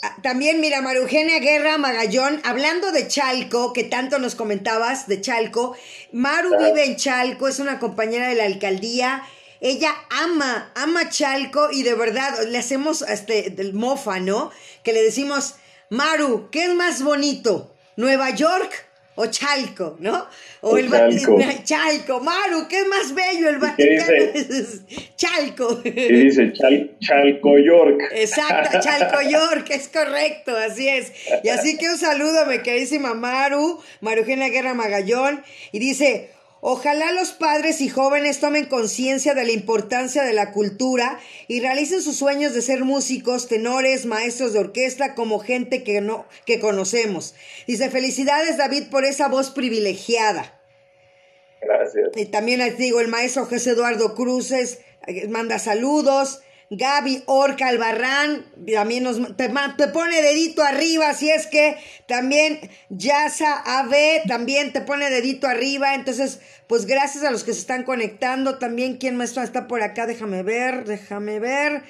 Ah, 0.02 0.16
también, 0.22 0.60
mira, 0.60 0.80
María 0.80 1.02
Eugenia 1.02 1.40
Guerra 1.40 1.76
Magallón, 1.76 2.40
hablando 2.44 2.92
de 2.92 3.08
Chalco, 3.08 3.72
que 3.72 3.84
tanto 3.84 4.18
nos 4.18 4.36
comentabas 4.36 5.08
de 5.08 5.20
Chalco. 5.20 5.76
Maru 6.12 6.50
vive 6.58 6.84
en 6.84 6.96
Chalco, 6.96 7.48
es 7.48 7.58
una 7.58 7.78
compañera 7.78 8.28
de 8.28 8.36
la 8.36 8.44
alcaldía. 8.44 9.22
Ella 9.60 9.92
ama, 10.10 10.70
ama 10.76 11.08
Chalco 11.08 11.70
y 11.72 11.82
de 11.82 11.94
verdad 11.94 12.44
le 12.46 12.58
hacemos 12.58 13.02
este 13.02 13.50
del 13.50 13.74
mofa, 13.74 14.20
¿no? 14.20 14.50
Que 14.82 14.92
le 14.92 15.02
decimos, 15.02 15.56
Maru, 15.90 16.48
¿qué 16.50 16.66
es 16.66 16.74
más 16.74 17.02
bonito? 17.02 17.74
¿Nueva 17.96 18.30
York 18.30 18.86
o 19.16 19.26
Chalco, 19.26 19.96
¿no? 20.00 20.26
O, 20.60 20.76
el 20.76 20.90
Chalco. 20.90 21.38
Chalco, 21.62 22.20
Maru, 22.20 22.66
¿qué 22.68 22.84
más 22.84 23.14
bello 23.14 23.48
el 23.48 23.58
Vaticano? 23.58 24.14
Chalco. 25.16 25.80
Y 25.84 25.90
dice 25.90 26.52
Chalco 26.52 27.58
York. 27.58 28.00
Exacto, 28.12 28.78
Chalco 28.80 29.22
York, 29.22 29.66
es 29.70 29.88
correcto, 29.88 30.56
así 30.56 30.88
es. 30.88 31.12
Y 31.42 31.48
así 31.48 31.76
que 31.78 31.88
un 31.88 31.98
saludo, 31.98 32.46
mi 32.46 32.58
queridísima 32.60 33.14
Maru, 33.14 33.80
Maru 34.00 34.20
Eugenia 34.20 34.48
Guerra 34.48 34.74
Magallón, 34.74 35.42
y 35.72 35.78
dice, 35.78 36.30
Ojalá 36.66 37.12
los 37.12 37.32
padres 37.32 37.82
y 37.82 37.90
jóvenes 37.90 38.40
tomen 38.40 38.64
conciencia 38.64 39.34
de 39.34 39.44
la 39.44 39.52
importancia 39.52 40.22
de 40.22 40.32
la 40.32 40.50
cultura 40.50 41.20
y 41.46 41.60
realicen 41.60 42.00
sus 42.00 42.16
sueños 42.16 42.54
de 42.54 42.62
ser 42.62 42.84
músicos, 42.84 43.48
tenores, 43.48 44.06
maestros 44.06 44.54
de 44.54 44.60
orquesta 44.60 45.14
como 45.14 45.40
gente 45.40 45.84
que 45.84 46.00
no 46.00 46.24
que 46.46 46.60
conocemos. 46.60 47.34
Dice, 47.66 47.90
"Felicidades 47.90 48.56
David 48.56 48.84
por 48.90 49.04
esa 49.04 49.28
voz 49.28 49.50
privilegiada." 49.50 50.58
Gracias. 51.60 52.12
Y 52.16 52.24
también 52.24 52.60
les 52.60 52.78
digo, 52.78 52.98
el 53.00 53.08
maestro 53.08 53.44
José 53.44 53.72
Eduardo 53.72 54.14
Cruces 54.14 54.78
eh, 55.06 55.28
manda 55.28 55.58
saludos. 55.58 56.40
Gaby 56.76 57.22
Orca 57.26 57.68
Albarrán 57.68 58.44
también 58.72 59.04
nos 59.04 59.36
te, 59.36 59.50
te, 59.76 59.88
pone 59.88 60.22
dedito 60.22 60.62
arriba, 60.62 61.10
así 61.10 61.30
es 61.30 61.46
que 61.46 61.76
también 62.06 62.58
Yasa 62.88 63.62
AB 63.80 64.26
también 64.28 64.72
te 64.72 64.80
pone 64.80 65.10
dedito 65.10 65.46
arriba, 65.46 65.94
entonces 65.94 66.40
pues 66.66 66.86
gracias 66.86 67.24
a 67.24 67.30
los 67.30 67.44
que 67.44 67.52
se 67.52 67.60
están 67.60 67.84
conectando, 67.84 68.58
también 68.58 68.96
quién 68.96 69.16
más 69.16 69.36
está 69.36 69.66
por 69.66 69.82
acá, 69.82 70.06
déjame 70.06 70.42
ver, 70.42 70.84
déjame 70.84 71.38
ver. 71.40 71.82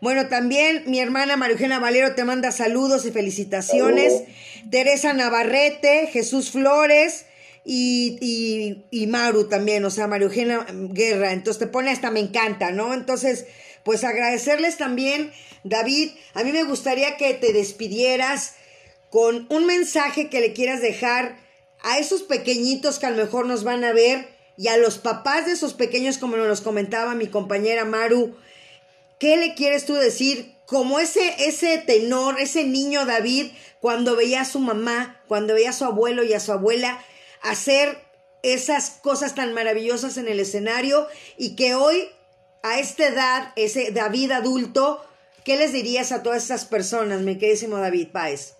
Bueno, 0.00 0.26
también 0.26 0.82
mi 0.86 0.98
hermana 0.98 1.36
Marijena 1.36 1.78
Valero 1.78 2.14
te 2.14 2.24
manda 2.24 2.50
saludos 2.50 3.06
y 3.06 3.12
felicitaciones. 3.12 4.24
Teresa 4.68 5.12
Navarrete, 5.12 6.08
Jesús 6.08 6.50
Flores, 6.50 7.26
y, 7.64 8.84
y, 8.90 9.06
Maru 9.06 9.48
también, 9.48 9.84
o 9.84 9.90
sea, 9.90 10.08
Marijena 10.08 10.66
Guerra. 10.72 11.32
Entonces 11.32 11.60
te 11.60 11.66
pone 11.66 11.90
hasta 11.90 12.10
me 12.10 12.20
encanta, 12.20 12.72
¿no? 12.72 12.92
Entonces, 12.92 13.46
pues 13.84 14.04
agradecerles 14.04 14.76
también, 14.76 15.32
David, 15.64 16.10
a 16.34 16.44
mí 16.44 16.52
me 16.52 16.64
gustaría 16.64 17.16
que 17.16 17.34
te 17.34 17.52
despidieras 17.52 18.54
con 19.10 19.46
un 19.50 19.66
mensaje 19.66 20.28
que 20.28 20.40
le 20.40 20.52
quieras 20.52 20.80
dejar 20.80 21.38
a 21.82 21.98
esos 21.98 22.22
pequeñitos 22.22 22.98
que 22.98 23.06
a 23.06 23.10
lo 23.10 23.16
mejor 23.16 23.46
nos 23.46 23.64
van 23.64 23.84
a 23.84 23.92
ver 23.92 24.28
y 24.56 24.68
a 24.68 24.76
los 24.76 24.98
papás 24.98 25.46
de 25.46 25.52
esos 25.52 25.74
pequeños, 25.74 26.18
como 26.18 26.36
nos 26.36 26.60
comentaba 26.60 27.14
mi 27.14 27.26
compañera 27.26 27.84
Maru, 27.84 28.36
¿qué 29.18 29.36
le 29.36 29.54
quieres 29.54 29.86
tú 29.86 29.94
decir? 29.94 30.54
Como 30.66 31.00
ese, 31.00 31.34
ese 31.38 31.78
tenor, 31.78 32.40
ese 32.40 32.64
niño 32.64 33.04
David, 33.04 33.50
cuando 33.80 34.16
veía 34.16 34.42
a 34.42 34.44
su 34.44 34.60
mamá, 34.60 35.20
cuando 35.28 35.54
veía 35.54 35.70
a 35.70 35.74
su 35.74 35.84
abuelo 35.84 36.22
y 36.22 36.32
a 36.32 36.40
su 36.40 36.52
abuela 36.52 37.02
hacer 37.42 37.98
esas 38.42 38.90
cosas 38.90 39.34
tan 39.34 39.52
maravillosas 39.52 40.16
en 40.16 40.28
el 40.28 40.40
escenario 40.40 41.08
y 41.36 41.56
que 41.56 41.74
hoy 41.74 42.08
a 42.62 42.78
esta 42.78 43.08
edad, 43.08 43.52
ese 43.56 43.92
David 43.92 44.30
adulto, 44.30 45.00
¿qué 45.44 45.56
les 45.56 45.72
dirías 45.72 46.12
a 46.12 46.22
todas 46.22 46.44
esas 46.44 46.64
personas, 46.64 47.22
mi 47.22 47.36
queridísimo 47.36 47.78
David 47.78 48.08
Páez? 48.12 48.56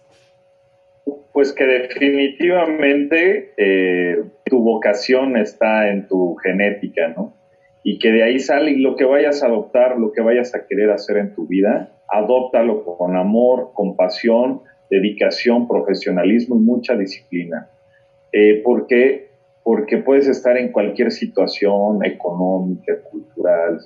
Pues 1.33 1.53
que 1.53 1.65
definitivamente 1.65 3.55
eh, 3.57 4.23
tu 4.45 4.63
vocación 4.63 5.37
está 5.37 5.89
en 5.89 6.09
tu 6.09 6.35
genética, 6.37 7.09
¿no? 7.09 7.37
Y 7.85 7.99
que 7.99 8.13
de 8.13 8.23
ahí 8.23 8.39
sale 8.39 8.77
lo 8.77 8.97
que 8.97 9.05
vayas 9.05 9.43
a 9.43 9.47
adoptar, 9.47 9.99
lo 9.99 10.13
que 10.13 10.21
vayas 10.21 10.55
a 10.55 10.67
querer 10.67 10.91
hacer 10.91 11.17
en 11.17 11.35
tu 11.35 11.47
vida, 11.47 12.01
adóptalo 12.09 12.85
con 12.85 13.17
amor, 13.17 13.71
compasión, 13.75 14.63
dedicación, 14.91 15.67
profesionalismo 15.67 16.57
y 16.57 16.61
mucha 16.61 16.97
disciplina. 16.97 17.71
Eh, 18.33 18.61
porque 18.65 19.32
porque 19.63 19.99
puedes 19.99 20.27
estar 20.27 20.57
en 20.57 20.73
cualquier 20.73 21.11
situación 21.11 22.05
económica, 22.05 23.01
cultural, 23.11 23.79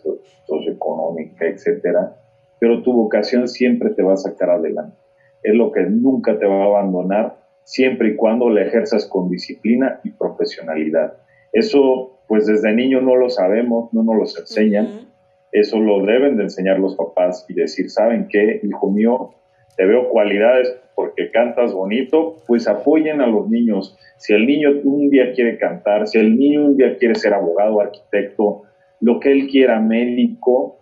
socioeconómica, 0.47 1.47
etcétera, 1.47 2.17
pero 2.59 2.83
tu 2.83 2.93
vocación 2.93 3.49
siempre 3.49 3.91
te 3.91 4.03
va 4.03 4.15
a 4.15 4.17
sacar 4.17 4.51
adelante. 4.51 4.97
Es 5.43 5.55
lo 5.55 5.71
que 5.73 5.83
nunca 5.83 6.39
te 6.39 6.47
va 6.47 6.63
a 6.63 6.67
abandonar, 6.67 7.37
siempre 7.65 8.11
y 8.11 8.17
cuando 8.17 8.49
la 8.49 8.63
ejerzas 8.63 9.07
con 9.07 9.29
disciplina 9.29 10.01
y 10.05 10.11
profesionalidad. 10.11 11.15
Eso, 11.53 12.21
pues 12.29 12.47
desde 12.47 12.73
niño 12.73 13.01
no 13.01 13.17
lo 13.17 13.29
sabemos, 13.29 13.93
no 13.93 14.03
nos 14.03 14.17
lo 14.17 14.41
enseñan. 14.41 15.09
Eso 15.53 15.79
lo 15.79 16.05
deben 16.05 16.37
de 16.37 16.45
enseñar 16.45 16.79
los 16.79 16.97
papás 16.97 17.45
y 17.49 17.55
decir, 17.55 17.91
¿saben 17.91 18.29
qué, 18.29 18.61
hijo 18.63 18.91
mío? 18.91 19.31
Te 19.77 19.85
veo 19.85 20.09
cualidades 20.09 20.77
porque 20.95 21.31
cantas 21.31 21.75
bonito, 21.75 22.37
pues 22.47 22.67
apoyen 22.67 23.21
a 23.21 23.27
los 23.27 23.49
niños. 23.49 23.97
Si 24.17 24.33
el 24.33 24.47
niño 24.47 24.71
un 24.85 25.11
día 25.11 25.33
quiere 25.35 25.59
cantar, 25.59 26.09
si 26.09 26.19
el 26.19 26.37
niño 26.37 26.65
un 26.65 26.77
día 26.77 26.97
quiere 26.97 27.15
ser 27.15 27.35
abogado, 27.35 27.81
arquitecto, 27.81 28.63
lo 29.01 29.21
que 29.21 29.31
él 29.31 29.47
quiera, 29.47 29.79
médico, 29.79 30.79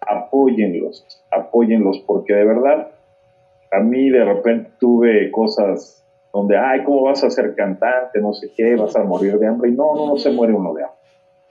apóyenlos, 0.00 1.04
apóyenlos, 1.32 2.02
porque 2.06 2.34
de 2.34 2.44
verdad, 2.44 2.90
a 3.72 3.80
mí 3.80 4.08
de 4.08 4.24
repente 4.24 4.70
tuve 4.78 5.30
cosas 5.32 6.06
donde, 6.32 6.56
ay, 6.56 6.84
¿cómo 6.84 7.02
vas 7.02 7.24
a 7.24 7.30
ser 7.30 7.54
cantante? 7.56 8.20
No 8.20 8.32
sé 8.32 8.52
qué, 8.56 8.76
vas 8.76 8.94
a 8.94 9.02
morir 9.02 9.38
de 9.38 9.48
hambre. 9.48 9.70
Y 9.70 9.72
no, 9.72 9.96
no, 9.96 10.06
no 10.06 10.16
se 10.16 10.30
muere 10.30 10.52
uno 10.52 10.74
de 10.74 10.84
hambre. 10.84 10.96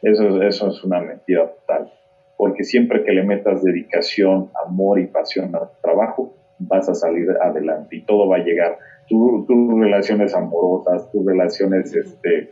Eso, 0.02 0.42
eso 0.42 0.70
es 0.70 0.84
una 0.84 1.02
mentira 1.02 1.50
total. 1.50 1.92
Porque 2.38 2.64
siempre 2.64 3.04
que 3.04 3.12
le 3.12 3.24
metas 3.24 3.64
dedicación, 3.64 4.52
amor 4.66 5.00
y 5.00 5.08
pasión 5.08 5.56
al 5.56 5.70
trabajo, 5.82 6.34
vas 6.60 6.88
a 6.90 6.96
salir 6.96 7.30
adelante 7.42 7.98
y 7.98 8.02
todo 8.02 8.28
va 8.28 8.38
a 8.38 8.44
llegar. 8.44 8.78
tus 9.08 9.80
relaciones 9.80 10.34
amorosas, 10.34 11.12
tus 11.12 11.26
relaciones 11.26 11.94
este, 11.94 12.52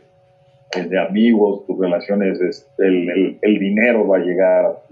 eh, 0.76 0.82
de 0.88 0.98
amigos, 0.98 1.66
tus 1.66 1.78
relaciones, 1.78 2.40
este, 2.40 2.86
el, 2.86 3.38
el, 3.40 3.58
dinero 3.58 4.06
va 4.06 4.18
a 4.18 4.20
llegar. 4.20 4.82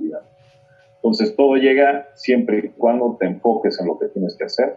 Entonces 0.96 1.34
todo 1.36 1.56
llega 1.56 2.08
siempre 2.14 2.58
y 2.58 2.68
cuando 2.70 3.16
te 3.18 3.26
enfoques 3.26 3.80
en 3.80 3.86
lo 3.86 3.98
que 3.98 4.08
tienes 4.08 4.36
que 4.36 4.44
hacer 4.44 4.76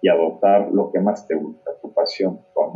y 0.00 0.08
adoptar 0.08 0.70
lo 0.72 0.92
que 0.92 1.00
más 1.00 1.26
te 1.26 1.34
gusta, 1.34 1.70
tu 1.80 1.92
pasión, 1.92 2.38
tu 2.52 2.62
amor. 2.62 2.72